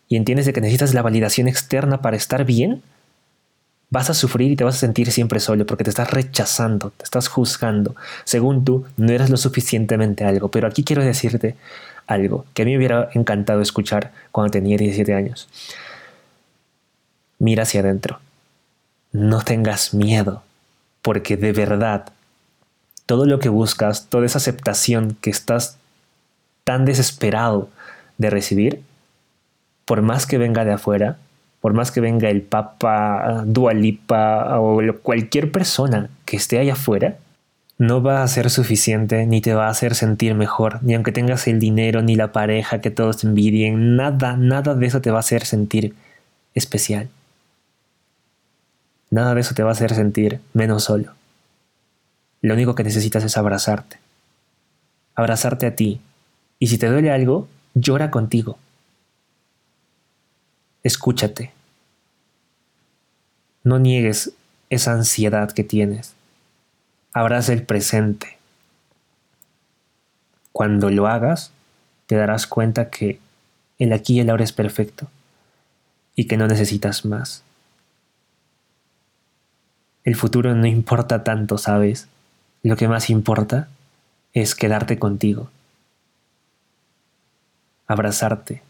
y 0.09 0.17
entiendes 0.17 0.45
de 0.45 0.53
que 0.53 0.61
necesitas 0.61 0.93
la 0.93 1.03
validación 1.03 1.47
externa 1.47 2.03
para 2.03 2.17
estar 2.17 2.45
bien, 2.45 2.83
vas 3.91 4.11
a 4.11 4.15
sufrir 4.15 4.51
y 4.51 4.57
te 4.57 4.65
vas 4.65 4.75
a 4.75 4.81
sentir 4.81 5.13
siempre 5.13 5.39
solo 5.39 5.65
porque 5.67 5.85
te 5.85 5.91
estás 5.91 6.11
rechazando, 6.11 6.91
te 6.97 7.05
estás 7.05 7.29
juzgando. 7.29 7.95
Según 8.25 8.65
tú, 8.65 8.87
no 8.97 9.13
eres 9.13 9.31
lo 9.31 9.37
suficientemente 9.37 10.25
algo. 10.25 10.51
Pero 10.51 10.67
aquí 10.67 10.83
quiero 10.83 11.05
decirte 11.05 11.55
algo 12.09 12.45
que 12.55 12.63
a 12.63 12.65
mí 12.65 12.73
me 12.73 12.79
hubiera 12.79 13.09
encantado 13.15 13.61
escuchar 13.61 14.11
cuando 14.33 14.51
tenía 14.51 14.77
17 14.77 15.15
años. 15.15 15.49
Mira 17.39 17.63
hacia 17.63 17.83
adentro 17.83 18.19
no 19.13 19.43
tengas 19.43 19.95
miedo, 19.95 20.43
porque 21.03 21.37
de 21.37 21.53
verdad, 21.53 22.07
todo 23.07 23.27
lo 23.27 23.39
que 23.39 23.49
buscas, 23.49 24.07
toda 24.09 24.27
esa 24.27 24.39
aceptación 24.39 25.17
que 25.21 25.31
estás 25.31 25.79
tan 26.65 26.85
desesperado 26.85 27.69
de 28.19 28.31
recibir, 28.31 28.83
por 29.85 30.03
más 30.03 30.27
que 30.27 30.39
venga 30.39 30.65
de 30.65 30.73
afuera, 30.73 31.17
por 31.61 31.73
más 31.73 31.91
que 31.91 32.01
venga 32.01 32.29
el 32.29 32.43
Papa, 32.43 33.43
Dualipa 33.47 34.61
o 34.61 34.81
cualquier 35.03 35.51
persona 35.51 36.11
que 36.25 36.37
esté 36.37 36.59
allá 36.59 36.75
afuera, 36.75 37.17
no 37.79 38.03
va 38.03 38.23
a 38.23 38.29
ser 38.29 38.51
suficiente 38.51 39.25
ni 39.27 39.41
te 39.41 39.55
va 39.55 39.69
a 39.69 39.71
hacer 39.71 39.95
sentir 39.95 40.35
mejor, 40.35 40.83
ni 40.83 40.95
aunque 40.95 41.13
tengas 41.13 41.47
el 41.47 41.61
dinero 41.61 42.03
ni 42.03 42.17
la 42.17 42.33
pareja 42.33 42.81
que 42.81 42.91
todos 42.91 43.25
envidien, 43.25 43.97
nada, 43.97 44.37
nada 44.37 44.75
de 44.75 44.87
eso 44.87 45.01
te 45.01 45.11
va 45.11 45.19
a 45.19 45.21
hacer 45.21 45.47
sentir 45.47 45.95
especial. 46.55 47.09
Nada 49.11 49.35
de 49.35 49.41
eso 49.41 49.55
te 49.55 49.63
va 49.63 49.71
a 49.71 49.73
hacer 49.73 49.95
sentir 49.95 50.41
menos 50.53 50.85
solo. 50.85 51.15
Lo 52.43 52.55
único 52.55 52.75
que 52.75 52.85
necesitas 52.85 53.25
es 53.25 53.37
abrazarte. 53.37 53.99
Abrazarte 55.15 55.67
a 55.67 55.75
ti. 55.75 56.01
Y 56.59 56.69
si 56.69 56.79
te 56.79 56.89
duele 56.89 57.11
algo, 57.11 57.49
llora 57.75 58.11
contigo. 58.11 58.59
Escúchate. 60.83 61.53
No 63.65 63.79
niegues 63.79 64.33
esa 64.71 64.93
ansiedad 64.93 65.51
que 65.53 65.65
tienes. 65.65 66.15
Abraza 67.13 67.53
el 67.53 67.63
presente. 67.63 68.39
Cuando 70.53 70.91
lo 70.91 71.07
hagas, 71.07 71.53
te 72.07 72.17
darás 72.17 72.47
cuenta 72.47 72.91
que 72.91 73.21
el 73.79 73.93
aquí 73.93 74.15
y 74.15 74.21
el 74.21 74.31
ahora 74.31 74.45
es 74.45 74.53
perfecto 74.53 75.09
y 76.15 76.27
que 76.27 76.37
no 76.37 76.47
necesitas 76.47 77.05
más. 77.05 77.43
El 80.09 80.17
futuro 80.17 80.55
no 80.55 80.67
importa 80.67 81.23
tanto, 81.23 81.59
¿sabes? 81.59 82.09
Lo 82.63 82.79
que 82.79 82.89
más 82.89 83.11
importa 83.11 83.69
es 84.33 84.55
quedarte 84.55 84.99
contigo. 84.99 85.51
Abrazarte, 87.87 88.63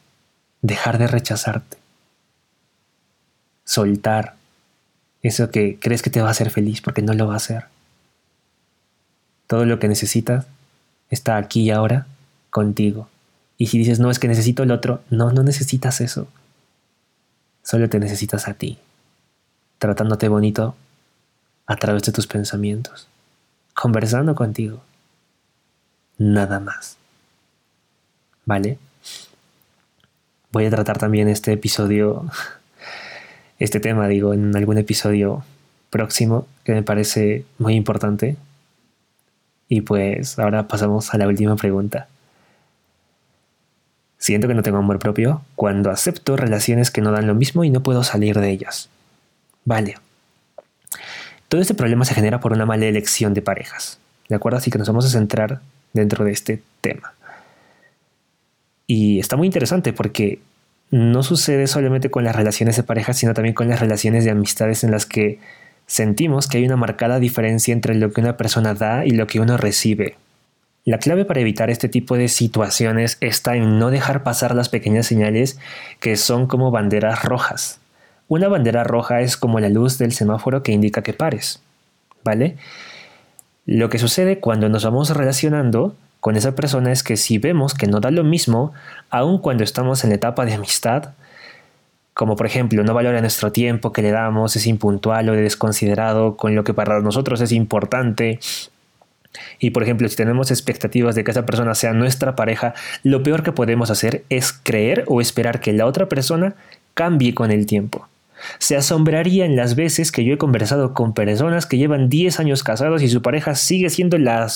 dejar 0.63 0.99
de 0.99 1.07
rechazarte, 1.07 1.77
soltar 3.63 4.35
eso 5.23 5.53
que 5.53 5.79
crees 5.79 6.03
que 6.03 6.11
te 6.11 6.21
va 6.21 6.27
a 6.27 6.33
hacer 6.33 6.51
feliz 6.51 6.81
porque 6.81 7.03
no 7.03 7.15
lo 7.15 7.29
va 7.29 7.35
a 7.35 7.37
hacer. 7.37 7.67
Todo 9.47 9.65
lo 9.65 9.79
que 9.79 9.87
necesitas 9.87 10.49
está 11.09 11.37
aquí 11.37 11.61
y 11.61 11.71
ahora 11.71 12.09
contigo. 12.51 13.09
Y 13.59 13.69
si 13.69 13.79
dices, 13.79 14.01
no, 14.01 14.11
es 14.11 14.19
que 14.19 14.27
necesito 14.27 14.65
el 14.65 14.73
otro, 14.73 15.05
no, 15.09 15.31
no 15.31 15.45
necesitas 15.45 16.01
eso. 16.01 16.27
Solo 17.63 17.89
te 17.89 18.01
necesitas 18.01 18.49
a 18.49 18.55
ti, 18.55 18.79
tratándote 19.79 20.27
bonito 20.27 20.75
a 21.69 21.77
través 21.77 22.03
de 22.03 22.13
tus 22.13 22.27
pensamientos, 22.27 23.07
conversando 23.75 24.35
contigo. 24.35 24.81
Nada 26.17 26.59
más. 26.59 26.97
¿Vale? 28.47 28.79
Voy 30.51 30.65
a 30.65 30.71
tratar 30.71 30.99
también 30.99 31.29
este 31.29 31.53
episodio, 31.53 32.25
este 33.59 33.81
tema, 33.81 34.09
digo, 34.09 34.33
en 34.33 34.57
algún 34.57 34.79
episodio 34.79 35.45
próximo 35.91 36.47
que 36.65 36.73
me 36.73 36.83
parece 36.83 37.45
muy 37.59 37.75
importante. 37.75 38.37
Y 39.69 39.83
pues 39.83 40.39
ahora 40.39 40.67
pasamos 40.69 41.13
a 41.13 41.19
la 41.19 41.29
última 41.29 41.55
pregunta. 41.57 42.09
Siento 44.17 44.49
que 44.49 44.55
no 44.55 44.63
tengo 44.63 44.79
amor 44.79 44.99
propio 44.99 45.43
cuando 45.55 45.91
acepto 45.91 46.39
relaciones 46.39 46.91
que 46.91 47.03
no 47.03 47.13
dan 47.13 47.27
lo 47.27 47.35
mismo 47.35 47.63
y 47.63 47.71
no 47.71 47.83
puedo 47.83 48.03
salir 48.05 48.41
de 48.41 48.51
ellas. 48.51 48.89
Vale, 49.67 49.97
todo 51.49 51.61
este 51.61 51.75
problema 51.75 52.05
se 52.05 52.15
genera 52.15 52.41
por 52.41 52.53
una 52.53 52.67
mala 52.67 52.87
elección 52.87 53.35
de 53.35 53.43
parejas. 53.43 53.99
¿De 54.29 54.37
acuerdo? 54.37 54.59
Así 54.59 54.71
que 54.71 54.79
nos 54.79 54.89
vamos 54.89 55.07
a 55.07 55.11
centrar 55.11 55.61
dentro 55.93 56.25
de 56.25 56.33
este 56.33 56.63
tema. 56.81 57.15
Y 58.87 59.19
está 59.19 59.37
muy 59.37 59.47
interesante 59.47 59.93
porque 59.93 60.41
no 60.91 61.23
sucede 61.23 61.67
solamente 61.67 62.11
con 62.11 62.25
las 62.25 62.37
relaciones 62.37 62.77
de 62.77 62.83
pareja, 62.83 63.13
sino 63.13 63.35
también 63.35 63.55
con 63.55 63.69
las 63.69 63.81
relaciones 63.81 64.25
de 64.25 64.31
amistades 64.31 64.85
en 64.85 64.91
las 64.91 65.07
que 65.07 65.39
sentimos 65.87 66.47
que 66.47 66.59
hay 66.59 66.65
una 66.65 66.77
marcada 66.77 67.19
diferencia 67.19 67.73
entre 67.73 67.95
lo 67.95 68.13
que 68.13 68.21
una 68.21 68.37
persona 68.37 68.75
da 68.75 69.05
y 69.05 69.11
lo 69.11 69.27
que 69.27 69.41
uno 69.41 69.57
recibe. 69.57 70.17
La 70.85 70.99
clave 70.99 71.27
para 71.27 71.41
evitar 71.41 71.69
este 71.69 71.89
tipo 71.89 72.17
de 72.17 72.29
situaciones 72.29 73.19
está 73.21 73.57
en 73.57 73.79
no 73.79 73.91
dejar 73.91 74.23
pasar 74.23 74.55
las 74.55 74.71
pequeñas 74.71 75.07
señales 75.07 75.59
que 76.01 76.17
son 76.17 76.47
como 76.47 76.71
banderas 76.71 77.25
rojas. 77.25 77.81
Una 78.29 78.49
bandera 78.49 78.85
roja 78.85 79.21
es 79.21 79.37
como 79.37 79.59
la 79.59 79.69
luz 79.69 79.99
del 79.99 80.13
semáforo 80.13 80.63
que 80.63 80.73
indica 80.73 81.03
que 81.03 81.15
pares, 81.15 81.63
¿vale? 82.23 82.57
Lo 83.65 83.89
que 83.89 83.99
sucede 83.99 84.39
cuando 84.39 84.69
nos 84.69 84.85
vamos 84.85 85.11
relacionando 85.11 85.97
con 86.21 86.37
esa 86.37 86.55
persona 86.55 86.93
es 86.93 87.03
que 87.03 87.17
si 87.17 87.39
vemos 87.39 87.75
que 87.75 87.87
no 87.87 88.01
da 88.01 88.11
lo 88.11 88.25
mismo, 88.25 88.73
aun 89.09 89.39
cuando 89.39 89.65
estamos 89.65 90.05
en 90.05 90.11
la 90.11 90.17
etapa 90.17 90.45
de 90.45 90.55
amistad, 90.55 91.11
como 92.13 92.37
por 92.37 92.47
ejemplo 92.47 92.83
no 92.83 92.93
valora 92.93 93.21
nuestro 93.21 93.53
tiempo 93.53 93.93
que 93.93 94.03
le 94.03 94.11
damos, 94.11 94.57
es 94.57 94.67
impuntual 94.67 95.29
o 95.29 95.33
desconsiderado 95.33 96.37
con 96.37 96.55
lo 96.55 96.65
que 96.65 96.75
para 96.75 97.01
nosotros 97.01 97.41
es 97.41 97.53
importante, 97.53 98.41
y 99.59 99.71
por 99.71 99.83
ejemplo, 99.83 100.09
si 100.09 100.17
tenemos 100.17 100.51
expectativas 100.51 101.15
de 101.15 101.25
que 101.25 101.31
esa 101.31 101.47
persona 101.47 101.75
sea 101.75 101.93
nuestra 101.93 102.37
pareja, 102.37 102.75
lo 103.03 103.23
peor 103.23 103.43
que 103.43 103.53
podemos 103.53 103.91
hacer 103.91 104.25
es 104.31 104.53
creer 104.53 105.05
o 105.07 105.21
esperar 105.21 105.61
que 105.61 105.73
la 105.73 105.87
otra 105.87 106.09
persona 106.09 106.55
cambie 106.95 107.35
con 107.35 107.51
el 107.51 107.67
tiempo. 107.67 108.09
Se 108.59 108.77
asombraría 108.77 109.45
en 109.45 109.57
las 109.57 109.75
veces 109.75 110.13
que 110.13 110.25
yo 110.25 110.35
he 110.35 110.39
conversado 110.39 110.95
con 110.95 111.15
personas 111.15 111.67
que 111.67 111.79
llevan 111.79 112.09
10 112.09 112.41
años 112.41 112.63
casados 112.63 113.03
y 113.03 113.09
su 113.09 113.23
pareja 113.23 113.55
sigue 113.55 113.91
siendo 113.91 114.19
la 114.19 114.49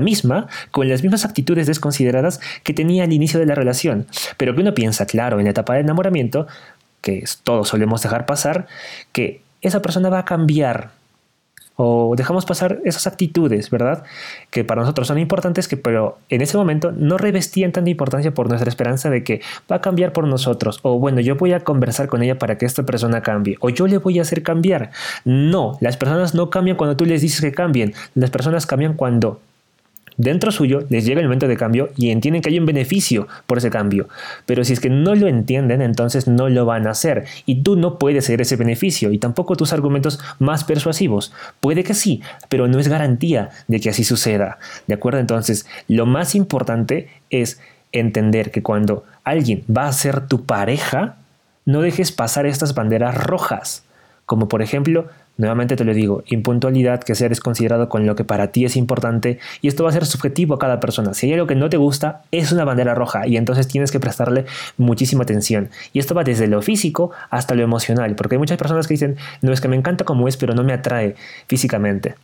misma, 0.00 0.48
con 0.70 0.88
las 0.88 1.02
mismas 1.02 1.24
actitudes 1.24 1.66
desconsideradas 1.66 2.40
que 2.62 2.74
tenía 2.74 3.04
al 3.04 3.12
inicio 3.12 3.40
de 3.40 3.46
la 3.46 3.54
relación. 3.54 4.06
Pero 4.36 4.54
que 4.54 4.60
uno 4.60 4.74
piensa, 4.74 5.06
claro, 5.06 5.38
en 5.38 5.44
la 5.44 5.50
etapa 5.50 5.74
de 5.74 5.80
enamoramiento, 5.80 6.46
que 7.00 7.24
todos 7.44 7.68
solemos 7.68 8.02
dejar 8.02 8.26
pasar, 8.26 8.66
que 9.12 9.40
esa 9.60 9.82
persona 9.82 10.08
va 10.08 10.20
a 10.20 10.24
cambiar, 10.24 10.90
o 11.80 12.14
dejamos 12.16 12.44
pasar 12.44 12.80
esas 12.84 13.06
actitudes, 13.06 13.70
¿verdad? 13.70 14.02
Que 14.50 14.64
para 14.64 14.80
nosotros 14.80 15.06
son 15.06 15.20
importantes, 15.20 15.68
que 15.68 15.76
pero 15.76 16.18
en 16.28 16.42
ese 16.42 16.56
momento 16.56 16.90
no 16.90 17.18
revestían 17.18 17.70
tanta 17.70 17.88
importancia 17.88 18.34
por 18.34 18.48
nuestra 18.48 18.68
esperanza 18.68 19.10
de 19.10 19.22
que 19.22 19.42
va 19.70 19.76
a 19.76 19.80
cambiar 19.80 20.12
por 20.12 20.26
nosotros, 20.26 20.80
o 20.82 20.98
bueno, 20.98 21.20
yo 21.20 21.36
voy 21.36 21.52
a 21.52 21.60
conversar 21.60 22.08
con 22.08 22.24
ella 22.24 22.36
para 22.36 22.58
que 22.58 22.66
esta 22.66 22.82
persona 22.82 23.22
cambie, 23.22 23.56
o 23.60 23.70
yo 23.70 23.86
le 23.86 23.98
voy 23.98 24.18
a 24.18 24.22
hacer 24.22 24.42
cambiar. 24.42 24.90
No, 25.24 25.78
las 25.80 25.96
personas 25.96 26.34
no 26.34 26.50
cambian 26.50 26.76
cuando 26.76 26.96
tú 26.96 27.04
les 27.04 27.22
dices 27.22 27.40
que 27.40 27.52
cambien, 27.52 27.94
las 28.16 28.30
personas 28.30 28.66
cambian 28.66 28.94
cuando 28.94 29.40
dentro 30.18 30.52
suyo 30.52 30.84
les 30.90 31.06
llega 31.06 31.20
el 31.20 31.26
momento 31.26 31.48
de 31.48 31.56
cambio 31.56 31.88
y 31.96 32.10
entienden 32.10 32.42
que 32.42 32.50
hay 32.50 32.58
un 32.58 32.66
beneficio 32.66 33.26
por 33.46 33.56
ese 33.58 33.70
cambio. 33.70 34.08
Pero 34.44 34.64
si 34.64 34.74
es 34.74 34.80
que 34.80 34.90
no 34.90 35.14
lo 35.14 35.26
entienden, 35.26 35.80
entonces 35.80 36.28
no 36.28 36.50
lo 36.50 36.66
van 36.66 36.86
a 36.86 36.90
hacer. 36.90 37.24
Y 37.46 37.62
tú 37.62 37.76
no 37.76 37.98
puedes 37.98 38.26
ser 38.26 38.42
ese 38.42 38.56
beneficio 38.56 39.10
y 39.12 39.18
tampoco 39.18 39.56
tus 39.56 39.72
argumentos 39.72 40.20
más 40.38 40.64
persuasivos. 40.64 41.32
Puede 41.60 41.84
que 41.84 41.94
sí, 41.94 42.20
pero 42.50 42.68
no 42.68 42.78
es 42.78 42.88
garantía 42.88 43.48
de 43.68 43.80
que 43.80 43.88
así 43.88 44.04
suceda. 44.04 44.58
¿De 44.86 44.94
acuerdo? 44.94 45.20
Entonces, 45.20 45.66
lo 45.86 46.04
más 46.04 46.34
importante 46.34 47.08
es 47.30 47.60
entender 47.92 48.50
que 48.50 48.62
cuando 48.62 49.04
alguien 49.24 49.64
va 49.74 49.86
a 49.86 49.92
ser 49.92 50.26
tu 50.26 50.44
pareja, 50.44 51.16
no 51.64 51.80
dejes 51.80 52.12
pasar 52.12 52.46
estas 52.46 52.74
banderas 52.74 53.14
rojas. 53.14 53.84
Como 54.26 54.48
por 54.48 54.62
ejemplo, 54.62 55.08
Nuevamente 55.38 55.76
te 55.76 55.84
lo 55.84 55.94
digo, 55.94 56.24
impuntualidad, 56.26 57.00
que 57.00 57.14
seas 57.14 57.38
considerado 57.38 57.88
con 57.88 58.06
lo 58.06 58.16
que 58.16 58.24
para 58.24 58.48
ti 58.48 58.64
es 58.64 58.76
importante 58.76 59.38
y 59.62 59.68
esto 59.68 59.84
va 59.84 59.90
a 59.90 59.92
ser 59.92 60.04
subjetivo 60.04 60.54
a 60.54 60.58
cada 60.58 60.80
persona. 60.80 61.14
Si 61.14 61.26
hay 61.26 61.34
algo 61.34 61.46
que 61.46 61.54
no 61.54 61.70
te 61.70 61.76
gusta, 61.76 62.22
es 62.32 62.50
una 62.50 62.64
bandera 62.64 62.96
roja 62.96 63.24
y 63.26 63.36
entonces 63.36 63.68
tienes 63.68 63.92
que 63.92 64.00
prestarle 64.00 64.46
muchísima 64.76 65.22
atención. 65.22 65.70
Y 65.92 66.00
esto 66.00 66.14
va 66.14 66.24
desde 66.24 66.48
lo 66.48 66.60
físico 66.60 67.12
hasta 67.30 67.54
lo 67.54 67.62
emocional, 67.62 68.16
porque 68.16 68.34
hay 68.34 68.40
muchas 68.40 68.58
personas 68.58 68.88
que 68.88 68.94
dicen, 68.94 69.16
no 69.40 69.52
es 69.52 69.60
que 69.60 69.68
me 69.68 69.76
encanta 69.76 70.04
como 70.04 70.26
es, 70.26 70.36
pero 70.36 70.54
no 70.54 70.64
me 70.64 70.72
atrae 70.72 71.14
físicamente. 71.46 72.16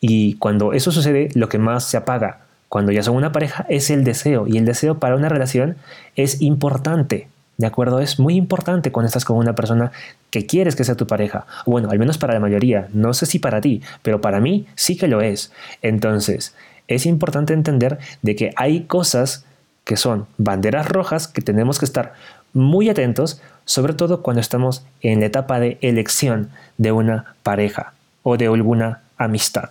Y 0.00 0.34
cuando 0.34 0.72
eso 0.72 0.90
sucede, 0.90 1.28
lo 1.34 1.48
que 1.48 1.58
más 1.58 1.84
se 1.84 1.96
apaga 1.96 2.40
cuando 2.68 2.92
ya 2.92 3.02
son 3.02 3.16
una 3.16 3.32
pareja 3.32 3.64
es 3.68 3.90
el 3.90 4.04
deseo 4.04 4.46
y 4.46 4.58
el 4.58 4.64
deseo 4.64 4.98
para 4.98 5.16
una 5.16 5.28
relación 5.28 5.76
es 6.16 6.42
importante. 6.42 7.28
¿De 7.58 7.66
acuerdo? 7.66 7.98
Es 7.98 8.20
muy 8.20 8.36
importante 8.36 8.92
cuando 8.92 9.08
estás 9.08 9.24
con 9.24 9.36
una 9.36 9.56
persona 9.56 9.90
que 10.30 10.46
quieres 10.46 10.76
que 10.76 10.84
sea 10.84 10.94
tu 10.94 11.08
pareja. 11.08 11.44
Bueno, 11.66 11.90
al 11.90 11.98
menos 11.98 12.16
para 12.16 12.34
la 12.34 12.38
mayoría. 12.38 12.88
No 12.92 13.12
sé 13.14 13.26
si 13.26 13.40
para 13.40 13.60
ti, 13.60 13.82
pero 14.02 14.20
para 14.20 14.38
mí 14.38 14.68
sí 14.76 14.96
que 14.96 15.08
lo 15.08 15.20
es. 15.22 15.52
Entonces, 15.82 16.54
es 16.86 17.04
importante 17.04 17.54
entender 17.54 17.98
de 18.22 18.36
que 18.36 18.52
hay 18.54 18.82
cosas 18.82 19.44
que 19.82 19.96
son 19.96 20.26
banderas 20.36 20.88
rojas 20.88 21.26
que 21.26 21.42
tenemos 21.42 21.80
que 21.80 21.84
estar 21.84 22.14
muy 22.52 22.88
atentos, 22.90 23.42
sobre 23.64 23.92
todo 23.92 24.22
cuando 24.22 24.40
estamos 24.40 24.84
en 25.00 25.18
la 25.18 25.26
etapa 25.26 25.58
de 25.58 25.78
elección 25.80 26.50
de 26.76 26.92
una 26.92 27.34
pareja 27.42 27.92
o 28.22 28.36
de 28.36 28.46
alguna 28.46 29.02
amistad. 29.16 29.70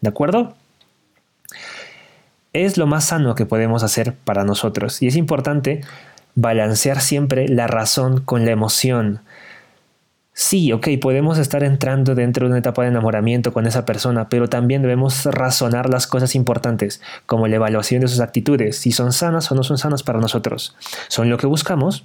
¿De 0.00 0.08
acuerdo? 0.08 0.54
Es 2.54 2.78
lo 2.78 2.86
más 2.86 3.04
sano 3.04 3.34
que 3.34 3.44
podemos 3.44 3.82
hacer 3.82 4.14
para 4.14 4.44
nosotros 4.44 5.02
y 5.02 5.08
es 5.08 5.16
importante 5.16 5.82
balancear 6.36 7.00
siempre 7.00 7.48
la 7.48 7.66
razón 7.66 8.20
con 8.20 8.44
la 8.44 8.52
emoción. 8.52 9.20
Sí, 10.38 10.70
ok, 10.70 10.88
podemos 11.00 11.38
estar 11.38 11.64
entrando 11.64 12.14
dentro 12.14 12.46
de 12.46 12.50
una 12.50 12.58
etapa 12.58 12.82
de 12.82 12.88
enamoramiento 12.88 13.54
con 13.54 13.66
esa 13.66 13.86
persona, 13.86 14.28
pero 14.28 14.48
también 14.48 14.82
debemos 14.82 15.24
razonar 15.24 15.88
las 15.88 16.06
cosas 16.06 16.34
importantes, 16.34 17.00
como 17.24 17.48
la 17.48 17.56
evaluación 17.56 18.02
de 18.02 18.08
sus 18.08 18.20
actitudes, 18.20 18.76
si 18.76 18.92
son 18.92 19.14
sanas 19.14 19.50
o 19.50 19.54
no 19.54 19.64
son 19.64 19.78
sanas 19.78 20.02
para 20.02 20.20
nosotros. 20.20 20.76
¿Son 21.08 21.30
lo 21.30 21.38
que 21.38 21.46
buscamos? 21.46 22.04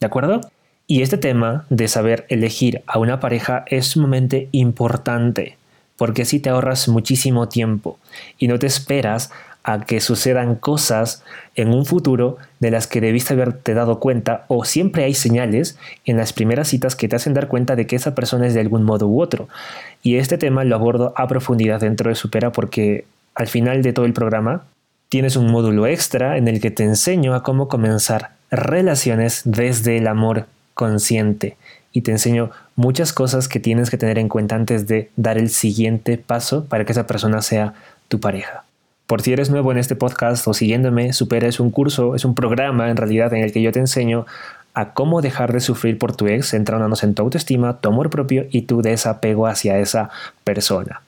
¿De 0.00 0.06
acuerdo? 0.06 0.40
Y 0.88 1.02
este 1.02 1.18
tema 1.18 1.66
de 1.70 1.86
saber 1.86 2.26
elegir 2.30 2.82
a 2.88 2.98
una 2.98 3.20
pareja 3.20 3.64
es 3.68 3.86
sumamente 3.86 4.48
importante, 4.50 5.56
porque 5.96 6.22
así 6.22 6.40
te 6.40 6.50
ahorras 6.50 6.88
muchísimo 6.88 7.48
tiempo 7.48 8.00
y 8.38 8.48
no 8.48 8.58
te 8.58 8.66
esperas 8.66 9.30
a 9.68 9.80
que 9.84 10.00
sucedan 10.00 10.54
cosas 10.54 11.22
en 11.54 11.74
un 11.74 11.84
futuro 11.84 12.38
de 12.58 12.70
las 12.70 12.86
que 12.86 13.02
debiste 13.02 13.34
haberte 13.34 13.74
dado 13.74 14.00
cuenta 14.00 14.46
o 14.48 14.64
siempre 14.64 15.04
hay 15.04 15.12
señales 15.12 15.76
en 16.06 16.16
las 16.16 16.32
primeras 16.32 16.68
citas 16.68 16.96
que 16.96 17.06
te 17.06 17.16
hacen 17.16 17.34
dar 17.34 17.48
cuenta 17.48 17.76
de 17.76 17.86
que 17.86 17.94
esa 17.94 18.14
persona 18.14 18.46
es 18.46 18.54
de 18.54 18.60
algún 18.60 18.84
modo 18.84 19.06
u 19.06 19.20
otro. 19.20 19.46
Y 20.02 20.16
este 20.16 20.38
tema 20.38 20.64
lo 20.64 20.74
abordo 20.74 21.12
a 21.16 21.28
profundidad 21.28 21.80
dentro 21.80 22.08
de 22.08 22.14
Supera 22.14 22.50
porque 22.50 23.04
al 23.34 23.46
final 23.46 23.82
de 23.82 23.92
todo 23.92 24.06
el 24.06 24.14
programa 24.14 24.64
tienes 25.10 25.36
un 25.36 25.50
módulo 25.50 25.86
extra 25.86 26.38
en 26.38 26.48
el 26.48 26.62
que 26.62 26.70
te 26.70 26.84
enseño 26.84 27.34
a 27.34 27.42
cómo 27.42 27.68
comenzar 27.68 28.30
relaciones 28.50 29.42
desde 29.44 29.98
el 29.98 30.06
amor 30.06 30.46
consciente 30.72 31.58
y 31.92 32.00
te 32.00 32.10
enseño 32.10 32.52
muchas 32.74 33.12
cosas 33.12 33.48
que 33.48 33.60
tienes 33.60 33.90
que 33.90 33.98
tener 33.98 34.18
en 34.18 34.30
cuenta 34.30 34.56
antes 34.56 34.86
de 34.86 35.10
dar 35.16 35.36
el 35.36 35.50
siguiente 35.50 36.16
paso 36.16 36.64
para 36.64 36.86
que 36.86 36.92
esa 36.92 37.06
persona 37.06 37.42
sea 37.42 37.74
tu 38.08 38.18
pareja. 38.18 38.64
Por 39.08 39.22
si 39.22 39.32
eres 39.32 39.48
nuevo 39.48 39.72
en 39.72 39.78
este 39.78 39.96
podcast 39.96 40.46
o 40.48 40.52
siguiéndome, 40.52 41.14
Supera 41.14 41.48
es 41.48 41.60
un 41.60 41.70
curso, 41.70 42.14
es 42.14 42.26
un 42.26 42.34
programa 42.34 42.90
en 42.90 42.98
realidad 42.98 43.32
en 43.32 43.42
el 43.42 43.52
que 43.52 43.62
yo 43.62 43.72
te 43.72 43.78
enseño 43.78 44.26
a 44.74 44.92
cómo 44.92 45.22
dejar 45.22 45.50
de 45.50 45.60
sufrir 45.60 45.96
por 45.96 46.14
tu 46.14 46.26
ex, 46.26 46.50
centrándonos 46.50 47.02
en 47.02 47.14
tu 47.14 47.22
autoestima, 47.22 47.80
tu 47.80 47.88
amor 47.88 48.10
propio 48.10 48.44
y 48.50 48.62
tu 48.62 48.82
desapego 48.82 49.46
hacia 49.46 49.78
esa 49.78 50.10
persona. 50.44 51.00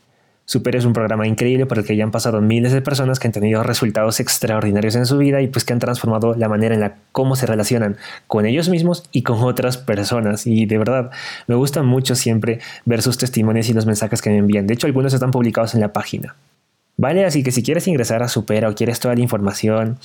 Supera 0.46 0.78
es 0.78 0.86
un 0.86 0.94
programa 0.94 1.26
increíble 1.26 1.66
por 1.66 1.78
el 1.78 1.84
que 1.84 1.94
ya 1.94 2.04
han 2.04 2.10
pasado 2.10 2.40
miles 2.40 2.72
de 2.72 2.80
personas 2.80 3.18
que 3.18 3.28
han 3.28 3.32
tenido 3.32 3.62
resultados 3.64 4.18
extraordinarios 4.18 4.96
en 4.96 5.04
su 5.04 5.18
vida 5.18 5.42
y 5.42 5.48
pues 5.48 5.66
que 5.66 5.74
han 5.74 5.78
transformado 5.78 6.34
la 6.34 6.48
manera 6.48 6.74
en 6.74 6.80
la 6.80 6.94
cómo 7.12 7.36
se 7.36 7.44
relacionan 7.44 7.98
con 8.26 8.46
ellos 8.46 8.70
mismos 8.70 9.04
y 9.12 9.24
con 9.24 9.42
otras 9.42 9.76
personas. 9.76 10.46
Y 10.46 10.64
de 10.64 10.78
verdad, 10.78 11.10
me 11.48 11.54
gusta 11.54 11.82
mucho 11.82 12.14
siempre 12.14 12.60
ver 12.86 13.02
sus 13.02 13.18
testimonios 13.18 13.68
y 13.68 13.74
los 13.74 13.84
mensajes 13.84 14.22
que 14.22 14.30
me 14.30 14.38
envían. 14.38 14.66
De 14.66 14.72
hecho, 14.72 14.86
algunos 14.86 15.12
están 15.12 15.32
publicados 15.32 15.74
en 15.74 15.82
la 15.82 15.92
página. 15.92 16.34
Vale, 17.00 17.24
así 17.24 17.42
que 17.42 17.50
si 17.50 17.62
quieres 17.62 17.88
ingresar 17.88 18.22
a 18.22 18.28
Supera 18.28 18.68
o 18.68 18.74
quieres 18.74 19.00
toda 19.00 19.14
la 19.14 19.22
información, 19.22 19.98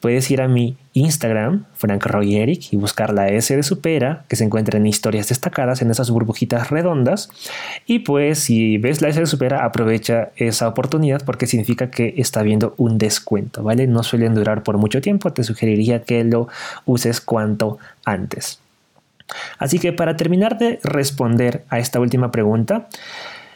puedes 0.00 0.28
ir 0.32 0.42
a 0.42 0.48
mi 0.48 0.76
Instagram, 0.94 1.66
Frank 1.74 2.04
Roy 2.04 2.58
y 2.72 2.76
buscar 2.76 3.14
la 3.14 3.28
S 3.28 3.54
de 3.54 3.62
Supera, 3.62 4.24
que 4.26 4.34
se 4.34 4.42
encuentra 4.42 4.76
en 4.76 4.84
historias 4.84 5.28
destacadas 5.28 5.80
en 5.80 5.92
esas 5.92 6.10
burbujitas 6.10 6.70
redondas. 6.70 7.30
Y 7.86 8.00
pues 8.00 8.40
si 8.40 8.78
ves 8.78 9.00
la 9.00 9.10
S 9.10 9.20
de 9.20 9.26
Supera, 9.26 9.64
aprovecha 9.64 10.30
esa 10.34 10.66
oportunidad 10.66 11.22
porque 11.24 11.46
significa 11.46 11.88
que 11.88 12.14
está 12.16 12.42
viendo 12.42 12.74
un 12.78 12.98
descuento, 12.98 13.62
¿vale? 13.62 13.86
No 13.86 14.02
suelen 14.02 14.34
durar 14.34 14.64
por 14.64 14.76
mucho 14.76 15.00
tiempo, 15.00 15.32
te 15.32 15.44
sugeriría 15.44 16.02
que 16.02 16.24
lo 16.24 16.48
uses 16.84 17.20
cuanto 17.20 17.78
antes. 18.04 18.58
Así 19.58 19.78
que 19.78 19.92
para 19.92 20.16
terminar 20.16 20.58
de 20.58 20.80
responder 20.82 21.62
a 21.68 21.78
esta 21.78 22.00
última 22.00 22.32
pregunta, 22.32 22.88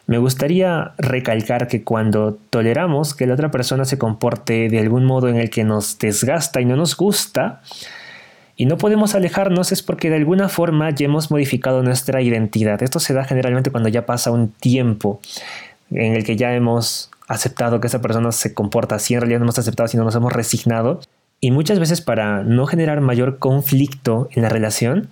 me 0.06 0.18
gustaría 0.18 0.92
recalcar 0.98 1.66
que 1.66 1.82
cuando 1.82 2.36
toleramos 2.50 3.14
que 3.14 3.26
la 3.26 3.34
otra 3.34 3.50
persona 3.50 3.84
se 3.84 3.98
comporte 3.98 4.68
de 4.68 4.78
algún 4.78 5.04
modo 5.06 5.28
en 5.28 5.36
el 5.36 5.50
que 5.50 5.64
nos 5.64 5.98
desgasta 5.98 6.60
y 6.60 6.64
no 6.64 6.76
nos 6.76 6.96
gusta, 6.96 7.62
y 8.56 8.66
no 8.66 8.78
podemos 8.78 9.14
alejarnos 9.14 9.72
es 9.72 9.82
porque 9.82 10.10
de 10.10 10.16
alguna 10.16 10.48
forma 10.48 10.90
ya 10.90 11.06
hemos 11.06 11.30
modificado 11.30 11.82
nuestra 11.82 12.22
identidad. 12.22 12.82
Esto 12.82 13.00
se 13.00 13.12
da 13.12 13.24
generalmente 13.24 13.70
cuando 13.70 13.88
ya 13.88 14.06
pasa 14.06 14.30
un 14.30 14.50
tiempo 14.50 15.20
en 15.90 16.14
el 16.14 16.24
que 16.24 16.36
ya 16.36 16.54
hemos 16.54 17.10
aceptado 17.26 17.80
que 17.80 17.88
esa 17.88 18.00
persona 18.00 18.30
se 18.30 18.54
comporta 18.54 18.96
así, 18.96 19.14
en 19.14 19.20
realidad 19.20 19.40
no 19.40 19.46
hemos 19.46 19.58
aceptado, 19.58 19.88
sino 19.88 20.04
nos 20.04 20.14
hemos 20.14 20.32
resignado. 20.32 21.00
Y 21.40 21.50
muchas 21.50 21.80
veces 21.80 22.00
para 22.00 22.44
no 22.44 22.66
generar 22.66 23.00
mayor 23.00 23.38
conflicto 23.38 24.28
en 24.32 24.42
la 24.42 24.48
relación, 24.48 25.10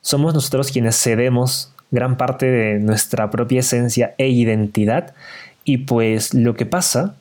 somos 0.00 0.34
nosotros 0.34 0.70
quienes 0.70 0.96
cedemos 1.02 1.73
gran 1.94 2.16
parte 2.16 2.46
de 2.46 2.78
nuestra 2.78 3.30
propia 3.30 3.60
esencia 3.60 4.14
e 4.18 4.28
identidad. 4.28 5.14
Y 5.64 5.78
pues 5.78 6.34
lo 6.34 6.54
que 6.54 6.66
pasa 6.66 7.14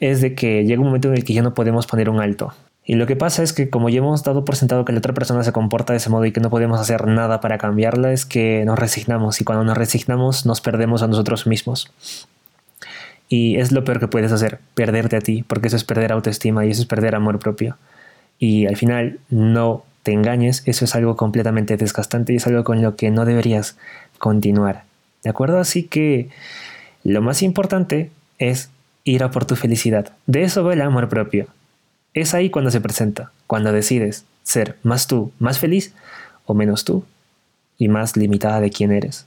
es 0.00 0.20
de 0.20 0.34
que 0.34 0.64
llega 0.64 0.80
un 0.80 0.86
momento 0.86 1.08
en 1.08 1.14
el 1.14 1.24
que 1.24 1.34
ya 1.34 1.42
no 1.42 1.54
podemos 1.54 1.86
poner 1.86 2.08
un 2.08 2.20
alto. 2.20 2.54
Y 2.84 2.96
lo 2.96 3.06
que 3.06 3.14
pasa 3.14 3.42
es 3.42 3.52
que 3.52 3.70
como 3.70 3.88
ya 3.88 3.98
hemos 3.98 4.24
dado 4.24 4.44
por 4.44 4.56
sentado 4.56 4.84
que 4.84 4.92
la 4.92 4.98
otra 4.98 5.14
persona 5.14 5.44
se 5.44 5.52
comporta 5.52 5.92
de 5.92 5.98
ese 5.98 6.10
modo 6.10 6.24
y 6.24 6.32
que 6.32 6.40
no 6.40 6.50
podemos 6.50 6.80
hacer 6.80 7.06
nada 7.06 7.40
para 7.40 7.58
cambiarla, 7.58 8.12
es 8.12 8.26
que 8.26 8.64
nos 8.64 8.78
resignamos 8.78 9.40
y 9.40 9.44
cuando 9.44 9.64
nos 9.64 9.76
resignamos 9.76 10.46
nos 10.46 10.60
perdemos 10.60 11.02
a 11.02 11.06
nosotros 11.06 11.46
mismos. 11.46 11.92
Y 13.28 13.56
es 13.56 13.70
lo 13.72 13.84
peor 13.84 14.00
que 14.00 14.08
puedes 14.08 14.32
hacer, 14.32 14.58
perderte 14.74 15.16
a 15.16 15.20
ti, 15.20 15.44
porque 15.46 15.68
eso 15.68 15.76
es 15.76 15.84
perder 15.84 16.12
autoestima 16.12 16.66
y 16.66 16.70
eso 16.70 16.82
es 16.82 16.86
perder 16.88 17.14
amor 17.14 17.38
propio. 17.38 17.76
Y 18.38 18.66
al 18.66 18.76
final 18.76 19.20
no 19.30 19.84
te 20.02 20.12
engañes, 20.12 20.62
eso 20.66 20.84
es 20.84 20.94
algo 20.96 21.16
completamente 21.16 21.76
desgastante 21.76 22.32
y 22.32 22.36
es 22.36 22.46
algo 22.46 22.64
con 22.64 22.82
lo 22.82 22.96
que 22.96 23.10
no 23.10 23.24
deberías 23.24 23.76
continuar. 24.22 24.84
¿De 25.24 25.30
acuerdo? 25.30 25.58
Así 25.58 25.82
que 25.82 26.28
lo 27.02 27.22
más 27.22 27.42
importante 27.42 28.12
es 28.38 28.70
ir 29.02 29.24
a 29.24 29.32
por 29.32 29.46
tu 29.46 29.56
felicidad. 29.56 30.12
De 30.28 30.44
eso 30.44 30.62
va 30.62 30.74
el 30.74 30.80
amor 30.80 31.08
propio. 31.08 31.48
Es 32.14 32.32
ahí 32.32 32.48
cuando 32.48 32.70
se 32.70 32.80
presenta, 32.80 33.32
cuando 33.48 33.72
decides 33.72 34.24
ser 34.44 34.76
más 34.84 35.08
tú, 35.08 35.32
más 35.40 35.58
feliz 35.58 35.92
o 36.46 36.54
menos 36.54 36.84
tú 36.84 37.04
y 37.78 37.88
más 37.88 38.16
limitada 38.16 38.60
de 38.60 38.70
quién 38.70 38.92
eres. 38.92 39.26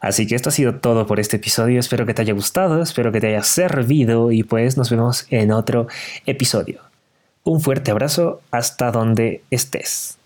Así 0.00 0.26
que 0.26 0.36
esto 0.36 0.48
ha 0.48 0.52
sido 0.52 0.76
todo 0.76 1.06
por 1.06 1.20
este 1.20 1.36
episodio. 1.36 1.78
Espero 1.78 2.06
que 2.06 2.14
te 2.14 2.22
haya 2.22 2.32
gustado, 2.32 2.80
espero 2.80 3.12
que 3.12 3.20
te 3.20 3.26
haya 3.26 3.42
servido 3.42 4.32
y 4.32 4.42
pues 4.42 4.78
nos 4.78 4.88
vemos 4.88 5.26
en 5.28 5.52
otro 5.52 5.86
episodio. 6.24 6.80
Un 7.44 7.60
fuerte 7.60 7.90
abrazo 7.90 8.40
hasta 8.50 8.90
donde 8.90 9.42
estés. 9.50 10.16